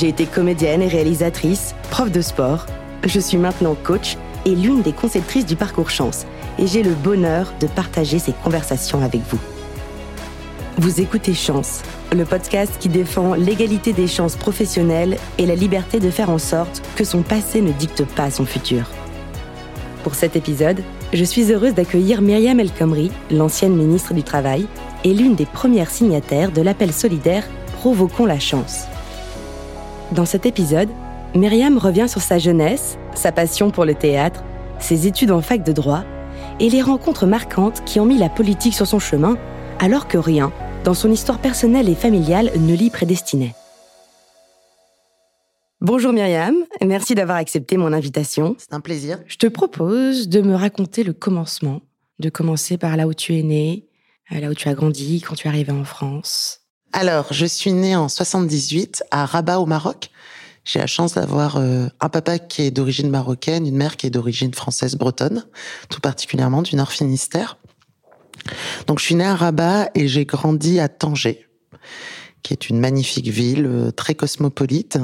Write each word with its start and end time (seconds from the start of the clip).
J'ai 0.00 0.08
été 0.08 0.24
comédienne 0.24 0.80
et 0.80 0.88
réalisatrice, 0.88 1.74
prof 1.90 2.10
de 2.10 2.22
sport. 2.22 2.64
Je 3.04 3.20
suis 3.20 3.36
maintenant 3.36 3.74
coach 3.74 4.16
et 4.46 4.54
l'une 4.54 4.80
des 4.80 4.94
conceptrices 4.94 5.44
du 5.44 5.56
parcours 5.56 5.90
chance. 5.90 6.24
Et 6.58 6.66
j'ai 6.66 6.82
le 6.82 6.94
bonheur 6.94 7.52
de 7.60 7.66
partager 7.66 8.18
ces 8.18 8.32
conversations 8.32 9.02
avec 9.02 9.20
vous. 9.28 9.38
Vous 10.78 11.02
écoutez 11.02 11.34
Chance, 11.34 11.82
le 12.12 12.24
podcast 12.24 12.76
qui 12.80 12.88
défend 12.88 13.34
l'égalité 13.34 13.92
des 13.92 14.06
chances 14.06 14.36
professionnelles 14.36 15.18
et 15.36 15.44
la 15.44 15.54
liberté 15.54 16.00
de 16.00 16.08
faire 16.08 16.30
en 16.30 16.38
sorte 16.38 16.80
que 16.96 17.04
son 17.04 17.20
passé 17.20 17.60
ne 17.60 17.72
dicte 17.72 18.06
pas 18.06 18.30
son 18.30 18.46
futur. 18.46 18.84
Pour 20.02 20.14
cet 20.14 20.34
épisode, 20.34 20.82
je 21.12 21.24
suis 21.24 21.52
heureuse 21.52 21.74
d'accueillir 21.74 22.22
Myriam 22.22 22.58
El 22.58 22.72
Khomri, 22.72 23.10
l'ancienne 23.30 23.76
ministre 23.76 24.14
du 24.14 24.22
Travail, 24.22 24.66
et 25.04 25.12
l'une 25.12 25.34
des 25.34 25.44
premières 25.44 25.90
signataires 25.90 26.52
de 26.52 26.62
l'appel 26.62 26.90
solidaire 26.90 27.44
Provoquons 27.80 28.24
la 28.24 28.38
chance. 28.38 28.89
Dans 30.12 30.24
cet 30.24 30.44
épisode, 30.44 30.88
Myriam 31.36 31.78
revient 31.78 32.08
sur 32.08 32.20
sa 32.20 32.38
jeunesse, 32.38 32.98
sa 33.14 33.30
passion 33.30 33.70
pour 33.70 33.84
le 33.84 33.94
théâtre, 33.94 34.42
ses 34.80 35.06
études 35.06 35.30
en 35.30 35.40
fac 35.40 35.62
de 35.62 35.70
droit 35.70 36.02
et 36.58 36.68
les 36.68 36.82
rencontres 36.82 37.26
marquantes 37.26 37.84
qui 37.84 38.00
ont 38.00 38.06
mis 38.06 38.18
la 38.18 38.28
politique 38.28 38.74
sur 38.74 38.88
son 38.88 38.98
chemin, 38.98 39.38
alors 39.78 40.08
que 40.08 40.18
rien, 40.18 40.52
dans 40.82 40.94
son 40.94 41.12
histoire 41.12 41.38
personnelle 41.38 41.88
et 41.88 41.94
familiale, 41.94 42.50
ne 42.56 42.74
l'y 42.74 42.90
prédestinait. 42.90 43.54
Bonjour 45.80 46.12
Myriam, 46.12 46.56
merci 46.84 47.14
d'avoir 47.14 47.38
accepté 47.38 47.76
mon 47.76 47.92
invitation. 47.92 48.56
C'est 48.58 48.74
un 48.74 48.80
plaisir. 48.80 49.20
Je 49.28 49.36
te 49.36 49.46
propose 49.46 50.28
de 50.28 50.40
me 50.40 50.56
raconter 50.56 51.04
le 51.04 51.12
commencement, 51.12 51.82
de 52.18 52.30
commencer 52.30 52.78
par 52.78 52.96
là 52.96 53.06
où 53.06 53.14
tu 53.14 53.38
es 53.38 53.44
né, 53.44 53.86
là 54.28 54.50
où 54.50 54.54
tu 54.54 54.68
as 54.68 54.74
grandi, 54.74 55.20
quand 55.20 55.36
tu 55.36 55.46
es 55.46 55.50
arrivé 55.50 55.70
en 55.70 55.84
France. 55.84 56.59
Alors, 56.92 57.32
je 57.32 57.46
suis 57.46 57.72
née 57.72 57.94
en 57.94 58.08
78 58.08 59.04
à 59.12 59.24
Rabat 59.24 59.60
au 59.60 59.66
Maroc. 59.66 60.10
J'ai 60.64 60.80
la 60.80 60.88
chance 60.88 61.14
d'avoir 61.14 61.56
euh, 61.56 61.86
un 62.00 62.08
papa 62.08 62.40
qui 62.40 62.62
est 62.62 62.72
d'origine 62.72 63.08
marocaine, 63.08 63.64
une 63.66 63.76
mère 63.76 63.96
qui 63.96 64.08
est 64.08 64.10
d'origine 64.10 64.52
française 64.52 64.96
bretonne, 64.96 65.46
tout 65.88 66.00
particulièrement 66.00 66.62
du 66.62 66.74
Nord 66.74 66.90
Finistère. 66.90 67.58
Donc 68.88 68.98
je 68.98 69.04
suis 69.04 69.14
née 69.14 69.24
à 69.24 69.36
Rabat 69.36 69.90
et 69.94 70.08
j'ai 70.08 70.24
grandi 70.24 70.80
à 70.80 70.88
Tanger, 70.88 71.46
qui 72.42 72.52
est 72.52 72.68
une 72.68 72.80
magnifique 72.80 73.28
ville 73.28 73.66
euh, 73.66 73.90
très 73.92 74.16
cosmopolite 74.16 74.98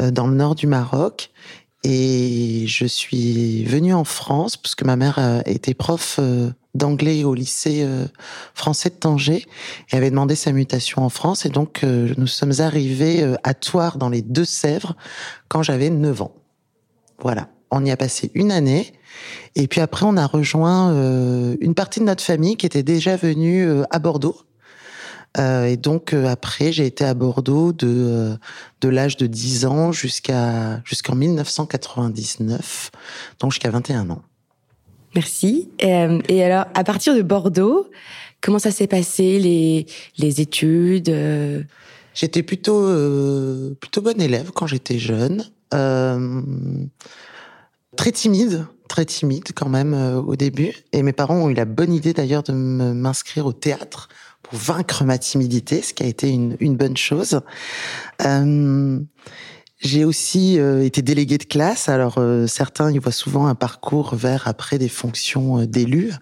euh, 0.00 0.10
dans 0.10 0.26
le 0.26 0.34
nord 0.34 0.56
du 0.56 0.66
Maroc. 0.66 1.30
Et 1.84 2.64
je 2.66 2.86
suis 2.86 3.64
venue 3.64 3.94
en 3.94 4.04
France 4.04 4.56
parce 4.56 4.74
que 4.74 4.84
ma 4.84 4.96
mère 4.96 5.42
était 5.46 5.72
prof 5.72 6.20
d'anglais 6.74 7.24
au 7.24 7.34
lycée 7.34 7.82
euh, 7.82 8.06
français 8.54 8.90
de 8.90 8.94
Tanger 8.94 9.46
et 9.90 9.96
avait 9.96 10.10
demandé 10.10 10.34
sa 10.34 10.52
mutation 10.52 11.02
en 11.02 11.08
France. 11.08 11.46
Et 11.46 11.48
donc, 11.48 11.82
euh, 11.82 12.12
nous 12.16 12.26
sommes 12.26 12.60
arrivés 12.60 13.22
euh, 13.22 13.36
à 13.42 13.54
Toire 13.54 13.98
dans 13.98 14.08
les 14.08 14.22
Deux-Sèvres 14.22 14.96
quand 15.48 15.62
j'avais 15.62 15.90
9 15.90 16.22
ans. 16.22 16.34
Voilà. 17.20 17.48
On 17.70 17.84
y 17.84 17.90
a 17.90 17.96
passé 17.96 18.30
une 18.34 18.50
année. 18.50 18.92
Et 19.54 19.68
puis 19.68 19.80
après, 19.80 20.04
on 20.04 20.16
a 20.16 20.26
rejoint 20.26 20.92
une 21.60 21.74
partie 21.74 22.00
de 22.00 22.04
notre 22.04 22.22
famille 22.22 22.56
qui 22.56 22.66
était 22.66 22.82
déjà 22.82 23.14
venue 23.16 23.64
à 23.90 23.98
Bordeaux. 24.00 24.36
et 25.38 25.76
donc 25.76 26.12
après, 26.12 26.72
j'ai 26.72 26.86
été 26.86 27.04
à 27.04 27.14
Bordeaux 27.14 27.72
de 27.72 28.36
de 28.80 28.88
l'âge 28.88 29.16
de 29.16 29.28
10 29.28 29.66
ans 29.66 29.92
jusqu'à 29.92 30.80
jusqu'en 30.84 31.14
1999, 31.14 32.90
donc 33.38 33.52
jusqu'à 33.52 33.70
21 33.70 34.10
ans. 34.10 34.22
Merci. 35.14 35.70
Euh, 35.82 36.20
et, 36.28 36.44
alors, 36.44 36.66
à 36.74 36.84
partir 36.84 37.14
de 37.14 37.22
Bordeaux, 37.22 37.88
comment 38.40 38.58
ça 38.58 38.70
s'est 38.70 38.86
passé 38.86 39.38
les, 39.38 39.86
les 40.18 40.40
études 40.40 41.08
euh? 41.08 41.62
J'étais 42.12 42.42
plutôt 42.42 42.80
euh, 42.80 43.74
plutôt 43.80 44.02
bonne 44.02 44.20
élève 44.20 44.50
quand 44.52 44.66
j'étais 44.66 44.98
jeune, 44.98 45.44
très 47.96 48.12
timide, 48.12 48.66
très 48.88 49.04
timide 49.04 49.44
quand 49.54 49.68
même 49.68 49.94
au 50.26 50.34
début. 50.34 50.74
Et 50.92 51.04
mes 51.04 51.12
parents 51.12 51.36
ont 51.36 51.48
eu 51.50 51.54
la 51.54 51.66
bonne 51.66 51.92
idée 51.92 52.12
d'ailleurs 52.12 52.42
de 52.42 52.52
m'inscrire 52.52 53.46
au 53.46 53.52
théâtre 53.52 54.08
pour 54.42 54.58
vaincre 54.58 55.04
ma 55.04 55.18
timidité, 55.18 55.82
ce 55.82 55.94
qui 55.94 56.02
a 56.02 56.06
été 56.06 56.30
une 56.30 56.76
bonne 56.76 56.96
chose. 56.96 57.40
J'ai 59.82 60.04
aussi 60.04 60.58
euh, 60.58 60.84
été 60.84 61.00
délégué 61.00 61.38
de 61.38 61.44
classe. 61.44 61.88
Alors 61.88 62.16
euh, 62.18 62.46
certains 62.46 62.90
y 62.90 62.98
voient 62.98 63.12
souvent 63.12 63.46
un 63.46 63.54
parcours 63.54 64.14
vers 64.14 64.46
après 64.46 64.76
des 64.76 64.90
fonctions 64.90 65.60
euh, 65.60 65.66
d'élu. 65.66 66.12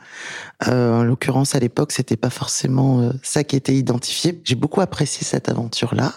en 0.65 1.03
l'occurrence, 1.03 1.57
à 1.57 1.59
l'époque, 1.59 1.91
c'était 1.91 2.17
pas 2.17 2.31
forcément 2.31 3.11
ça 3.23 3.43
qui 3.43 3.57
était 3.57 3.75
identifié. 3.75 4.41
J'ai 4.45 4.55
beaucoup 4.55 4.81
apprécié 4.81 5.25
cette 5.25 5.49
aventure-là. 5.49 6.15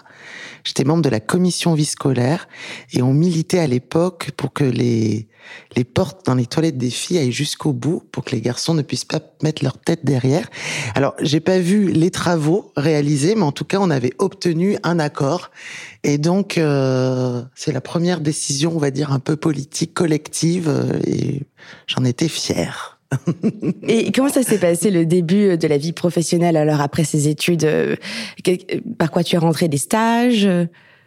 J'étais 0.64 0.84
membre 0.84 1.02
de 1.02 1.08
la 1.08 1.20
commission 1.20 1.74
vie 1.74 1.84
scolaire 1.84 2.48
et 2.92 3.02
on 3.02 3.12
militait 3.12 3.58
à 3.58 3.66
l'époque 3.66 4.30
pour 4.36 4.52
que 4.52 4.64
les 4.64 5.28
les 5.76 5.84
portes 5.84 6.26
dans 6.26 6.34
les 6.34 6.46
toilettes 6.46 6.78
des 6.78 6.90
filles 6.90 7.18
aillent 7.18 7.32
jusqu'au 7.32 7.72
bout 7.72 8.02
pour 8.12 8.24
que 8.24 8.30
les 8.32 8.40
garçons 8.40 8.74
ne 8.74 8.82
puissent 8.82 9.04
pas 9.04 9.20
mettre 9.42 9.64
leur 9.64 9.78
tête 9.78 10.04
derrière. 10.04 10.48
Alors, 10.94 11.14
j'ai 11.20 11.40
pas 11.40 11.58
vu 11.58 11.90
les 11.90 12.10
travaux 12.10 12.72
réalisés, 12.76 13.34
mais 13.34 13.42
en 13.42 13.52
tout 13.52 13.64
cas, 13.64 13.78
on 13.80 13.90
avait 13.90 14.12
obtenu 14.18 14.78
un 14.82 14.98
accord. 14.98 15.50
Et 16.04 16.18
donc, 16.18 16.58
euh, 16.58 17.42
c'est 17.54 17.72
la 17.72 17.80
première 17.80 18.20
décision, 18.20 18.72
on 18.74 18.78
va 18.78 18.90
dire, 18.90 19.12
un 19.12 19.20
peu 19.20 19.36
politique, 19.36 19.94
collective, 19.94 20.68
euh, 20.68 20.98
et 21.06 21.42
j'en 21.86 22.04
étais 22.04 22.28
fier. 22.28 22.98
Et 23.86 24.10
comment 24.10 24.30
ça 24.30 24.42
s'est 24.42 24.58
passé 24.58 24.90
le 24.90 25.04
début 25.04 25.58
de 25.58 25.68
la 25.68 25.76
vie 25.76 25.92
professionnelle 25.92 26.56
alors 26.56 26.80
après 26.80 27.04
ces 27.04 27.28
études 27.28 27.64
euh, 27.64 27.96
Par 28.98 29.10
quoi 29.10 29.22
tu 29.22 29.36
es 29.36 29.38
rentré 29.38 29.68
des 29.68 29.76
stages? 29.76 30.48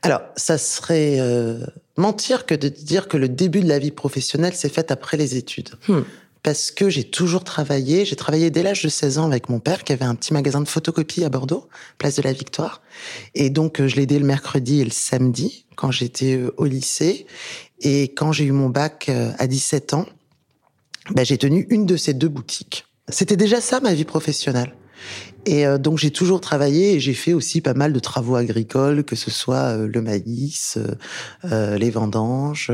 Alors, 0.06 0.22
ça 0.36 0.60
serait 0.60 1.16
euh, 1.20 1.66
mentir 1.98 2.46
que 2.46 2.56
de 2.56 2.70
dire 2.70 3.08
que 3.08 3.18
le 3.18 3.30
début 3.30 3.62
de 3.62 3.70
la 3.70 3.80
vie 3.80 3.92
professionnelle 3.92 4.54
s'est 4.54 4.70
fait 4.70 4.92
après 4.92 5.18
les 5.18 5.38
études. 5.38 5.70
Hmm. 5.88 6.02
Parce 6.44 6.70
que 6.70 6.90
j'ai 6.90 7.04
toujours 7.04 7.44
travaillé. 7.44 8.06
J'ai 8.06 8.16
travaillé 8.16 8.52
dès 8.52 8.62
l'âge 8.62 8.84
de 8.84 8.90
16 8.90 9.18
ans 9.18 9.26
avec 9.26 9.50
mon 9.50 9.60
père 9.60 9.84
qui 9.84 9.94
avait 9.94 10.06
un 10.06 10.14
petit 10.14 10.32
magasin 10.32 10.62
de 10.62 10.68
photocopie 10.68 11.24
à 11.24 11.30
Bordeaux, 11.30 11.68
place 11.98 12.18
de 12.18 12.22
la 12.22 12.34
Victoire. 12.34 12.82
Et 13.34 13.50
donc, 13.50 13.82
euh, 13.82 13.88
je 13.88 13.96
l'ai 13.96 14.04
aidé 14.04 14.20
le 14.20 14.26
mercredi 14.26 14.82
et 14.82 14.84
le 14.84 14.92
samedi 14.92 15.66
quand 15.76 15.90
j'étais 15.90 16.40
au 16.58 16.66
lycée. 16.66 17.26
Et 17.82 18.10
quand 18.14 18.32
j'ai 18.32 18.46
eu 18.46 18.52
mon 18.52 18.70
bac 18.70 19.10
à 19.10 19.48
17 19.48 19.96
ans, 19.96 20.06
bah, 21.12 21.24
j'ai 21.24 21.38
tenu 21.38 21.68
une 21.70 21.86
de 21.86 21.98
ces 21.98 22.14
deux 22.14 22.30
boutiques. 22.30 22.86
C'était 23.10 23.38
déjà 23.38 23.62
ça 23.62 23.80
ma 23.80 23.94
vie 23.94 24.06
professionnelle. 24.06 24.74
Et 25.46 25.66
euh, 25.66 25.78
donc 25.78 25.98
j'ai 25.98 26.12
toujours 26.12 26.42
travaillé 26.42 26.94
et 26.94 27.00
j'ai 27.00 27.14
fait 27.14 27.34
aussi 27.34 27.62
pas 27.62 27.74
mal 27.74 27.94
de 27.94 28.00
travaux 28.00 28.36
agricoles, 28.36 29.04
que 29.04 29.16
ce 29.16 29.30
soit 29.30 29.78
euh, 29.78 29.88
le 29.88 30.02
maïs, 30.02 30.80
euh, 31.46 31.78
les 31.78 31.92
vendanges. 31.92 32.72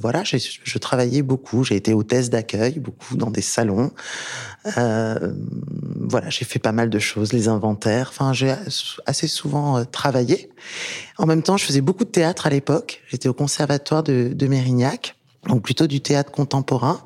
voilà, 0.00 0.22
je 0.24 0.78
travaillais 0.78 1.22
beaucoup. 1.22 1.64
J'ai 1.64 1.76
été 1.76 1.94
hôtesse 1.94 2.30
d'accueil, 2.30 2.78
beaucoup 2.78 3.16
dans 3.16 3.30
des 3.30 3.42
salons. 3.42 3.90
voilà, 4.64 6.28
j'ai 6.28 6.44
fait 6.44 6.58
pas 6.58 6.72
mal 6.72 6.90
de 6.90 6.98
choses, 6.98 7.32
les 7.32 7.48
inventaires. 7.48 8.08
Enfin, 8.10 8.32
j'ai 8.32 8.54
assez 9.06 9.26
souvent 9.26 9.84
travaillé. 9.84 10.50
En 11.16 11.26
même 11.26 11.42
temps, 11.42 11.56
je 11.56 11.64
faisais 11.64 11.80
beaucoup 11.80 12.04
de 12.04 12.10
théâtre 12.10 12.46
à 12.46 12.50
l'époque. 12.50 13.02
J'étais 13.08 13.28
au 13.28 13.34
conservatoire 13.34 14.02
de, 14.02 14.30
de 14.34 14.46
Mérignac 14.46 15.16
donc 15.46 15.62
plutôt 15.62 15.86
du 15.86 16.00
théâtre 16.00 16.30
contemporain. 16.30 17.00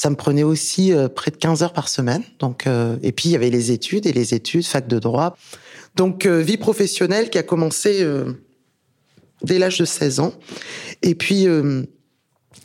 Ça 0.00 0.08
me 0.08 0.16
prenait 0.16 0.44
aussi 0.44 0.94
euh, 0.94 1.08
près 1.10 1.30
de 1.30 1.36
15 1.36 1.62
heures 1.62 1.74
par 1.74 1.90
semaine. 1.90 2.22
Donc, 2.38 2.66
euh, 2.66 2.96
et 3.02 3.12
puis 3.12 3.28
il 3.28 3.32
y 3.32 3.36
avait 3.36 3.50
les 3.50 3.70
études 3.70 4.06
et 4.06 4.14
les 4.14 4.32
études, 4.32 4.64
fac 4.64 4.88
de 4.88 4.98
droit. 4.98 5.36
Donc 5.94 6.24
euh, 6.24 6.38
vie 6.38 6.56
professionnelle 6.56 7.28
qui 7.28 7.36
a 7.36 7.42
commencé 7.42 8.02
dès 9.42 9.58
l'âge 9.58 9.76
de 9.76 9.84
16 9.84 10.20
ans. 10.20 10.32
Et 11.02 11.14
puis 11.14 11.46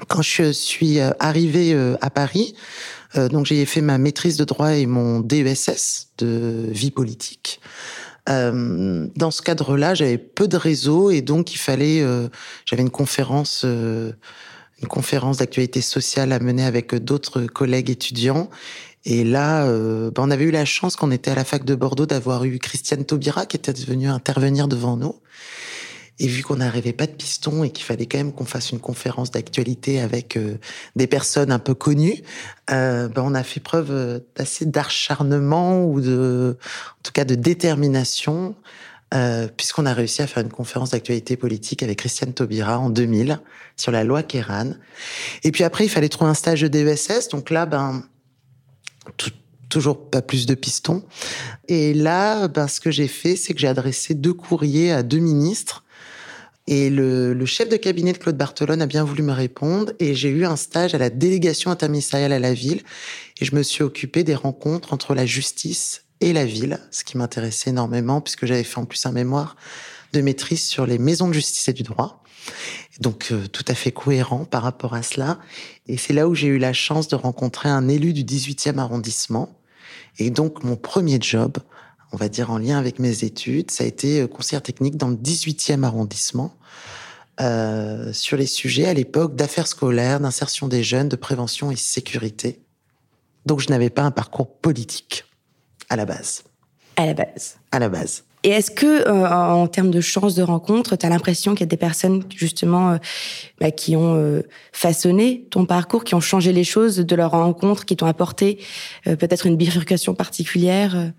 quand 0.07 0.21
je 0.21 0.53
suis 0.53 1.01
arrivée 1.01 1.77
à 1.99 2.09
Paris, 2.09 2.55
donc 3.15 3.45
j'ai 3.47 3.65
fait 3.65 3.81
ma 3.81 3.97
maîtrise 3.97 4.37
de 4.37 4.45
droit 4.45 4.73
et 4.73 4.85
mon 4.85 5.19
DESS 5.19 6.11
de 6.17 6.67
vie 6.69 6.91
politique. 6.91 7.59
dans 8.27 9.31
ce 9.31 9.41
cadre-là, 9.41 9.93
j'avais 9.93 10.17
peu 10.17 10.47
de 10.47 10.55
réseau 10.55 11.11
et 11.11 11.21
donc 11.21 11.53
il 11.53 11.57
fallait, 11.57 12.01
j'avais 12.65 12.81
une 12.81 12.89
conférence 12.89 13.65
une 14.81 14.87
conférence 14.87 15.37
d'actualité 15.37 15.81
sociale 15.81 16.31
à 16.31 16.39
mener 16.39 16.63
avec 16.63 16.95
d'autres 16.95 17.43
collègues 17.43 17.89
étudiants. 17.89 18.49
Et 19.05 19.23
là, 19.23 19.65
euh, 19.65 20.11
ben, 20.11 20.23
on 20.23 20.31
avait 20.31 20.45
eu 20.45 20.51
la 20.51 20.65
chance 20.65 20.95
qu'on 20.95 21.11
était 21.11 21.31
à 21.31 21.35
la 21.35 21.43
fac 21.43 21.63
de 21.63 21.75
Bordeaux 21.75 22.05
d'avoir 22.05 22.43
eu 22.43 22.57
Christiane 22.59 23.05
Taubira 23.05 23.45
qui 23.45 23.57
était 23.57 23.73
venue 23.73 24.07
intervenir 24.07 24.67
devant 24.67 24.97
nous. 24.97 25.15
Et 26.17 26.27
vu 26.27 26.43
qu'on 26.43 26.57
n'arrivait 26.57 26.93
pas 26.93 27.07
de 27.07 27.11
piston 27.11 27.63
et 27.63 27.71
qu'il 27.71 27.83
fallait 27.83 28.05
quand 28.05 28.17
même 28.17 28.31
qu'on 28.31 28.45
fasse 28.45 28.71
une 28.71 28.79
conférence 28.79 29.31
d'actualité 29.31 29.99
avec 29.99 30.37
euh, 30.37 30.57
des 30.95 31.07
personnes 31.07 31.51
un 31.51 31.59
peu 31.59 31.73
connues, 31.73 32.23
euh, 32.71 33.09
ben 33.09 33.21
on 33.25 33.33
a 33.33 33.43
fait 33.43 33.59
preuve 33.59 33.91
euh, 33.91 34.19
d'assez 34.37 34.65
d'acharnement 34.65 35.83
ou 35.83 35.99
de, 35.99 36.57
en 36.61 37.01
tout 37.03 37.11
cas 37.11 37.25
de 37.25 37.35
détermination, 37.35 38.55
euh, 39.13 39.47
puisqu'on 39.47 39.85
a 39.85 39.93
réussi 39.93 40.21
à 40.21 40.27
faire 40.27 40.43
une 40.43 40.51
conférence 40.51 40.91
d'actualité 40.91 41.37
politique 41.37 41.83
avec 41.83 41.99
Christiane 41.99 42.33
Taubira 42.33 42.79
en 42.79 42.89
2000 42.89 43.39
sur 43.77 43.91
la 43.91 44.03
loi 44.03 44.23
Kéran. 44.23 44.71
Et 45.43 45.51
puis 45.51 45.63
après, 45.63 45.85
il 45.85 45.89
fallait 45.89 46.09
trouver 46.09 46.31
un 46.31 46.35
stage 46.35 46.61
de 46.61 46.67
DESS. 46.67 47.29
Donc 47.29 47.49
là, 47.49 47.65
ben, 47.65 48.03
tout, 49.17 49.31
toujours 49.69 50.09
pas 50.09 50.21
plus 50.21 50.45
de 50.45 50.55
pistons. 50.55 51.03
Et 51.67 51.93
là, 51.93 52.47
ben, 52.47 52.67
ce 52.67 52.79
que 52.79 52.91
j'ai 52.91 53.07
fait, 53.07 53.35
c'est 53.35 53.53
que 53.53 53.59
j'ai 53.59 53.67
adressé 53.67 54.15
deux 54.15 54.33
courriers 54.33 54.91
à 54.91 55.03
deux 55.03 55.19
ministres 55.19 55.85
et 56.67 56.89
le, 56.89 57.45
chef 57.45 57.69
de 57.69 57.77
cabinet 57.77 58.13
de 58.13 58.17
Claude 58.17 58.37
Barthelone 58.37 58.81
a 58.81 58.87
bien 58.87 59.03
voulu 59.03 59.21
me 59.21 59.31
répondre 59.31 59.93
et 59.99 60.15
j'ai 60.15 60.29
eu 60.29 60.45
un 60.45 60.55
stage 60.55 60.95
à 60.95 60.97
la 60.97 61.11
délégation 61.11 61.69
interministérielle 61.69 62.33
à 62.33 62.39
la 62.39 62.53
ville 62.53 62.81
et 63.39 63.45
je 63.45 63.55
me 63.55 63.61
suis 63.61 63.83
occupé 63.83 64.23
des 64.23 64.33
rencontres 64.33 64.91
entre 64.91 65.13
la 65.13 65.27
justice 65.27 66.04
et 66.21 66.33
la 66.33 66.45
ville, 66.45 66.79
ce 66.91 67.03
qui 67.03 67.17
m'intéressait 67.17 67.71
énormément 67.71 68.21
puisque 68.21 68.45
j'avais 68.45 68.63
fait 68.63 68.79
en 68.79 68.85
plus 68.85 69.05
un 69.05 69.11
mémoire 69.11 69.55
de 70.13 70.21
maîtrise 70.21 70.65
sur 70.65 70.85
les 70.85 70.97
maisons 70.97 71.27
de 71.27 71.33
justice 71.33 71.67
et 71.67 71.73
du 71.73 71.83
droit. 71.83 72.23
Donc 72.99 73.29
euh, 73.31 73.47
tout 73.47 73.65
à 73.67 73.75
fait 73.75 73.91
cohérent 73.91 74.45
par 74.45 74.63
rapport 74.63 74.93
à 74.93 75.03
cela. 75.03 75.39
Et 75.87 75.97
c'est 75.97 76.13
là 76.13 76.27
où 76.27 76.35
j'ai 76.35 76.47
eu 76.47 76.57
la 76.57 76.73
chance 76.73 77.07
de 77.07 77.15
rencontrer 77.15 77.69
un 77.69 77.87
élu 77.87 78.13
du 78.13 78.23
18e 78.23 78.77
arrondissement. 78.77 79.59
Et 80.17 80.29
donc 80.29 80.63
mon 80.63 80.77
premier 80.77 81.19
job, 81.19 81.57
on 82.11 82.17
va 82.17 82.29
dire 82.29 82.51
en 82.51 82.57
lien 82.57 82.77
avec 82.77 82.99
mes 82.99 83.23
études. 83.23 83.71
Ça 83.71 83.83
a 83.83 83.87
été 83.87 84.21
euh, 84.21 84.27
conseillère 84.27 84.63
technique 84.63 84.95
dans 84.95 85.09
le 85.09 85.17
18e 85.17 85.83
arrondissement 85.83 86.55
euh, 87.41 88.13
sur 88.13 88.37
les 88.37 88.45
sujets 88.45 88.85
à 88.85 88.93
l'époque 88.93 89.35
d'affaires 89.35 89.67
scolaires, 89.67 90.21
d'insertion 90.21 90.69
des 90.69 90.83
jeunes, 90.83 91.09
de 91.09 91.17
prévention 91.17 91.71
et 91.71 91.75
sécurité. 91.75 92.61
Donc 93.45 93.59
je 93.59 93.69
n'avais 93.69 93.89
pas 93.89 94.03
un 94.03 94.11
parcours 94.11 94.55
politique 94.57 95.25
à 95.89 95.95
la 95.95 96.05
base. 96.05 96.43
À 96.95 97.05
la 97.05 97.13
base. 97.13 97.57
À 97.71 97.79
la 97.79 97.89
base. 97.89 98.23
Et 98.43 98.49
est-ce 98.49 98.69
que, 98.69 99.07
euh, 99.07 99.27
en 99.27 99.67
termes 99.67 99.89
de 99.89 100.01
chances 100.01 100.35
de 100.35 100.43
rencontre, 100.43 100.95
tu 100.95 101.05
as 101.05 101.09
l'impression 101.09 101.53
qu'il 101.53 101.61
y 101.61 101.63
a 101.63 101.67
des 101.67 101.77
personnes 101.77 102.23
justement 102.35 102.99
bah, 103.59 103.71
qui 103.71 103.95
ont 103.95 104.43
façonné 104.71 105.47
ton 105.49 105.65
parcours, 105.65 106.03
qui 106.03 106.13
ont 106.13 106.21
changé 106.21 106.53
les 106.53 106.63
choses 106.63 106.97
de 106.97 107.15
leur 107.15 107.31
rencontre, 107.31 107.85
qui 107.85 107.95
t'ont 107.95 108.05
apporté 108.05 108.59
peut-être 109.05 109.47
une 109.47 109.57
bifurcation 109.57 110.13
particulière 110.13 111.11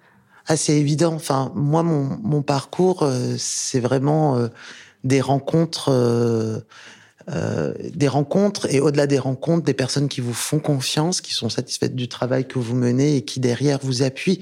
assez 0.46 0.74
évident. 0.74 1.14
Enfin, 1.14 1.52
moi, 1.54 1.82
mon, 1.82 2.18
mon 2.22 2.42
parcours, 2.42 3.02
euh, 3.02 3.34
c'est 3.38 3.80
vraiment 3.80 4.36
euh, 4.36 4.48
des 5.04 5.20
rencontres, 5.20 5.90
euh, 7.28 7.56
euh, 7.56 7.74
des 7.94 8.08
rencontres, 8.08 8.66
et 8.72 8.80
au-delà 8.80 9.06
des 9.06 9.18
rencontres, 9.18 9.64
des 9.64 9.74
personnes 9.74 10.08
qui 10.08 10.20
vous 10.20 10.34
font 10.34 10.58
confiance, 10.58 11.20
qui 11.20 11.32
sont 11.32 11.48
satisfaites 11.48 11.94
du 11.94 12.08
travail 12.08 12.46
que 12.46 12.58
vous 12.58 12.74
menez 12.74 13.16
et 13.16 13.22
qui 13.22 13.40
derrière 13.40 13.78
vous 13.82 14.02
appuient. 14.02 14.40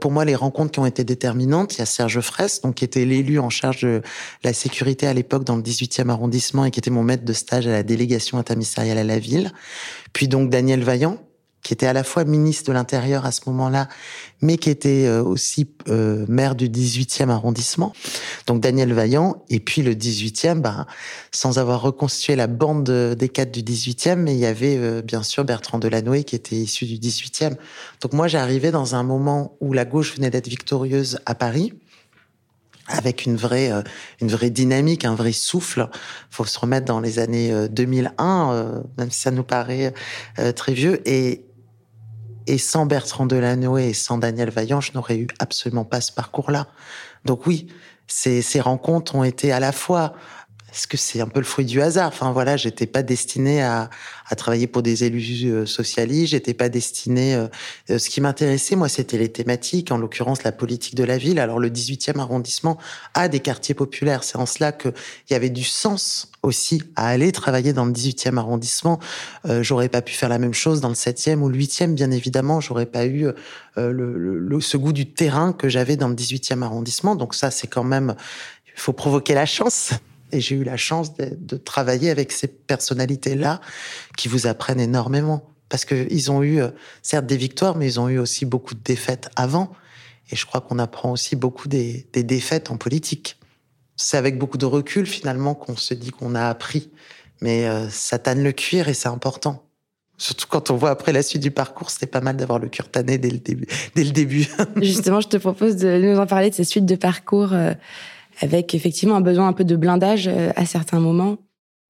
pour 0.00 0.10
moi, 0.10 0.24
les 0.24 0.34
rencontres 0.34 0.72
qui 0.72 0.78
ont 0.78 0.86
été 0.86 1.04
déterminantes, 1.04 1.74
il 1.74 1.78
y 1.78 1.82
a 1.82 1.86
Serge 1.86 2.20
Fraisse, 2.20 2.60
donc 2.60 2.76
qui 2.76 2.84
était 2.84 3.04
l'élu 3.04 3.38
en 3.38 3.50
charge 3.50 3.82
de 3.82 4.02
la 4.42 4.52
sécurité 4.52 5.06
à 5.06 5.14
l'époque 5.14 5.44
dans 5.44 5.56
le 5.56 5.62
18e 5.62 6.08
arrondissement 6.08 6.64
et 6.64 6.70
qui 6.70 6.78
était 6.78 6.90
mon 6.90 7.02
maître 7.02 7.24
de 7.24 7.32
stage 7.32 7.66
à 7.66 7.72
la 7.72 7.82
délégation 7.82 8.38
interministérielle 8.38 8.98
à 8.98 9.04
la 9.04 9.18
ville. 9.18 9.52
Puis 10.12 10.28
donc 10.28 10.50
Daniel 10.50 10.82
Vaillant, 10.82 11.18
qui 11.64 11.72
était 11.72 11.86
à 11.86 11.92
la 11.92 12.04
fois 12.04 12.24
ministre 12.24 12.68
de 12.68 12.72
l'Intérieur 12.72 13.24
à 13.26 13.32
ce 13.32 13.40
moment-là, 13.46 13.88
mais 14.42 14.58
qui 14.58 14.70
était 14.70 15.06
euh, 15.06 15.22
aussi 15.24 15.66
euh, 15.88 16.26
maire 16.28 16.54
du 16.54 16.68
18e 16.68 17.30
arrondissement. 17.30 17.94
Donc 18.46 18.60
Daniel 18.60 18.92
Vaillant, 18.92 19.42
et 19.48 19.58
puis 19.58 19.82
le 19.82 19.94
18e, 19.94 20.60
bah, 20.60 20.86
sans 21.32 21.58
avoir 21.58 21.80
reconstitué 21.80 22.36
la 22.36 22.46
bande 22.46 22.88
des 22.90 23.28
cadres 23.30 23.50
du 23.50 23.62
18e, 23.62 24.16
mais 24.16 24.34
il 24.34 24.38
y 24.38 24.46
avait 24.46 24.76
euh, 24.76 25.02
bien 25.02 25.22
sûr 25.22 25.44
Bertrand 25.44 25.78
Delanoë 25.78 26.24
qui 26.24 26.36
était 26.36 26.54
issu 26.54 26.84
du 26.84 26.96
18e. 26.96 27.56
Donc 28.02 28.12
moi, 28.12 28.28
j'arrivais 28.28 28.70
dans 28.70 28.94
un 28.94 29.02
moment 29.02 29.56
où 29.60 29.72
la 29.72 29.86
gauche 29.86 30.14
venait 30.14 30.30
d'être 30.30 30.48
victorieuse 30.48 31.18
à 31.24 31.34
Paris 31.34 31.72
avec 32.88 33.24
une 33.24 33.36
vraie 33.36 33.72
une 34.20 34.28
vraie 34.28 34.50
dynamique, 34.50 35.06
un 35.06 35.14
vrai 35.14 35.32
souffle. 35.32 35.88
Faut 36.28 36.44
se 36.44 36.58
remettre 36.58 36.84
dans 36.84 37.00
les 37.00 37.18
années 37.18 37.68
2001, 37.70 38.82
même 38.98 39.10
si 39.10 39.20
ça 39.20 39.30
nous 39.30 39.42
paraît 39.42 39.94
très 40.54 40.74
vieux. 40.74 41.00
Et 41.08 41.46
et 42.46 42.58
sans 42.58 42.86
Bertrand 42.86 43.26
Delanoë 43.26 43.90
et 43.90 43.94
sans 43.94 44.18
Daniel 44.18 44.50
Vaillant, 44.50 44.80
je 44.80 44.92
n'aurais 44.92 45.16
eu 45.16 45.28
absolument 45.38 45.84
pas 45.84 46.00
ce 46.00 46.12
parcours-là. 46.12 46.66
Donc 47.24 47.46
oui, 47.46 47.68
ces, 48.06 48.60
rencontres 48.60 49.14
ont 49.14 49.24
été 49.24 49.52
à 49.52 49.60
la 49.60 49.72
fois 49.72 50.14
est-ce 50.72 50.88
que 50.88 50.96
c'est 50.96 51.20
un 51.20 51.28
peu 51.28 51.38
le 51.38 51.46
fruit 51.46 51.64
du 51.64 51.80
hasard 51.80 52.08
Enfin 52.08 52.32
voilà, 52.32 52.56
j'étais 52.56 52.86
pas 52.86 53.04
destinée 53.04 53.62
à, 53.62 53.90
à, 54.28 54.34
travailler 54.34 54.66
pour 54.66 54.82
des 54.82 55.04
élus 55.04 55.44
euh, 55.44 55.66
socialistes. 55.66 56.32
J'étais 56.32 56.52
pas 56.52 56.68
destinée. 56.68 57.36
Euh, 57.36 57.46
euh, 57.90 57.98
ce 58.00 58.10
qui 58.10 58.20
m'intéressait, 58.20 58.74
moi, 58.74 58.88
c'était 58.88 59.16
les 59.16 59.30
thématiques, 59.30 59.92
en 59.92 59.98
l'occurrence 59.98 60.42
la 60.42 60.50
politique 60.50 60.96
de 60.96 61.04
la 61.04 61.16
ville. 61.16 61.38
Alors 61.38 61.60
le 61.60 61.70
18e 61.70 62.18
arrondissement 62.18 62.76
a 63.14 63.28
des 63.28 63.38
quartiers 63.38 63.76
populaires. 63.76 64.24
C'est 64.24 64.36
en 64.36 64.46
cela 64.46 64.72
qu'il 64.72 64.92
y 65.30 65.34
avait 65.34 65.48
du 65.48 65.62
sens 65.62 66.32
aussi 66.44 66.82
à 66.96 67.08
aller 67.08 67.32
travailler 67.32 67.72
dans 67.72 67.84
le 67.84 67.92
18e 67.92 68.36
arrondissement. 68.36 69.00
Euh, 69.46 69.62
j'aurais 69.62 69.88
pas 69.88 70.02
pu 70.02 70.14
faire 70.14 70.28
la 70.28 70.38
même 70.38 70.54
chose 70.54 70.80
dans 70.80 70.88
le 70.88 70.94
7e 70.94 71.40
ou 71.40 71.48
le 71.48 71.58
8e, 71.58 71.94
bien 71.94 72.10
évidemment. 72.10 72.60
J'aurais 72.60 72.86
pas 72.86 73.06
eu 73.06 73.26
le, 73.76 74.38
le, 74.38 74.60
ce 74.60 74.76
goût 74.76 74.92
du 74.92 75.10
terrain 75.10 75.52
que 75.52 75.68
j'avais 75.68 75.96
dans 75.96 76.08
le 76.08 76.14
18e 76.14 76.62
arrondissement. 76.62 77.16
Donc 77.16 77.34
ça, 77.34 77.50
c'est 77.50 77.66
quand 77.66 77.84
même. 77.84 78.14
Il 78.76 78.80
faut 78.80 78.92
provoquer 78.92 79.34
la 79.34 79.46
chance. 79.46 79.92
Et 80.34 80.40
j'ai 80.40 80.56
eu 80.56 80.64
la 80.64 80.76
chance 80.76 81.16
de, 81.16 81.56
travailler 81.56 82.10
avec 82.10 82.32
ces 82.32 82.48
personnalités-là 82.48 83.60
qui 84.16 84.26
vous 84.26 84.48
apprennent 84.48 84.80
énormément. 84.80 85.48
Parce 85.68 85.84
qu'ils 85.84 86.30
ont 86.30 86.42
eu, 86.42 86.60
euh, 86.60 86.70
certes, 87.02 87.26
des 87.26 87.36
victoires, 87.36 87.76
mais 87.76 87.86
ils 87.86 88.00
ont 88.00 88.08
eu 88.08 88.18
aussi 88.18 88.44
beaucoup 88.44 88.74
de 88.74 88.82
défaites 88.82 89.30
avant. 89.36 89.72
Et 90.30 90.36
je 90.36 90.44
crois 90.44 90.60
qu'on 90.60 90.80
apprend 90.80 91.12
aussi 91.12 91.36
beaucoup 91.36 91.68
des, 91.68 92.06
défaites 92.12 92.70
en 92.70 92.76
politique. 92.76 93.38
C'est 93.96 94.16
avec 94.16 94.38
beaucoup 94.38 94.58
de 94.58 94.66
recul, 94.66 95.06
finalement, 95.06 95.54
qu'on 95.54 95.76
se 95.76 95.94
dit 95.94 96.10
qu'on 96.10 96.34
a 96.34 96.48
appris. 96.48 96.90
Mais 97.40 97.66
euh, 97.66 97.88
ça 97.88 98.18
tanne 98.18 98.42
le 98.42 98.52
cuir 98.52 98.88
et 98.88 98.94
c'est 98.94 99.08
important. 99.08 99.62
Surtout 100.16 100.46
quand 100.48 100.70
on 100.70 100.76
voit 100.76 100.90
après 100.90 101.12
la 101.12 101.22
suite 101.22 101.42
du 101.42 101.50
parcours, 101.50 101.90
c'était 101.90 102.06
pas 102.06 102.20
mal 102.20 102.36
d'avoir 102.36 102.58
le 102.58 102.68
cuir 102.68 102.88
tanné 102.88 103.18
dès 103.18 103.30
le 103.30 103.38
début. 103.38 103.66
Dès 103.94 104.04
le 104.04 104.10
début. 104.10 104.46
Justement, 104.80 105.20
je 105.20 105.28
te 105.28 105.36
propose 105.36 105.76
de 105.76 106.00
nous 106.00 106.18
en 106.18 106.26
parler 106.26 106.50
de 106.50 106.54
ces 106.54 106.64
suites 106.64 106.86
de 106.86 106.96
parcours. 106.96 107.52
Euh, 107.52 107.74
avec 108.40 108.74
effectivement 108.74 109.16
un 109.16 109.20
besoin 109.20 109.48
un 109.48 109.52
peu 109.52 109.64
de 109.64 109.76
blindage 109.76 110.28
euh, 110.28 110.50
à 110.56 110.66
certains 110.66 111.00
moments. 111.00 111.38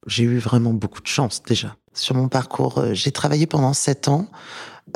J'ai 0.07 0.25
eu 0.25 0.39
vraiment 0.39 0.73
beaucoup 0.73 1.01
de 1.01 1.07
chance 1.07 1.43
déjà 1.43 1.77
sur 1.95 2.15
mon 2.15 2.29
parcours. 2.29 2.79
Euh, 2.79 2.95
j'ai 2.95 3.13
travaillé 3.13 3.47
pendant 3.47 3.73
sept 3.73 4.09
ans 4.09 4.27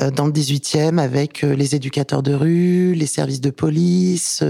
euh, 0.01 0.11
dans 0.11 0.25
le 0.25 0.31
18e 0.31 0.99
avec 0.99 1.41
les 1.41 1.75
éducateurs 1.75 2.23
de 2.23 2.33
rue, 2.33 2.93
les 2.93 3.05
services 3.07 3.41
de 3.41 3.49
police. 3.49 4.43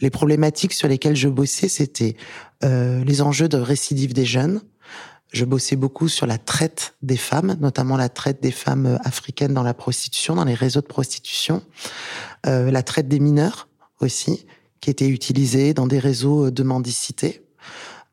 Les 0.00 0.10
problématiques 0.10 0.72
sur 0.72 0.88
lesquelles 0.88 1.16
je 1.16 1.28
bossais, 1.28 1.68
c'était 1.68 2.16
les 2.62 3.22
enjeux 3.22 3.48
de 3.48 3.56
récidive 3.56 4.12
des 4.12 4.26
jeunes. 4.26 4.60
Je 5.32 5.46
bossais 5.46 5.76
beaucoup 5.76 6.08
sur 6.08 6.26
la 6.26 6.36
traite 6.36 6.94
des 7.00 7.16
femmes, 7.16 7.56
notamment 7.58 7.96
la 7.96 8.10
traite 8.10 8.42
des 8.42 8.50
femmes 8.50 8.98
africaines 9.02 9.54
dans 9.54 9.62
la 9.62 9.72
prostitution, 9.72 10.34
dans 10.34 10.44
les 10.44 10.52
réseaux 10.52 10.82
de 10.82 10.86
prostitution, 10.86 11.62
la 12.44 12.82
traite 12.82 13.08
des 13.08 13.18
mineurs 13.18 13.68
aussi, 14.00 14.44
qui 14.82 14.90
étaient 14.90 15.08
utilisés 15.08 15.72
dans 15.72 15.86
des 15.86 15.98
réseaux 15.98 16.50
de 16.50 16.62
mendicité. 16.62 17.42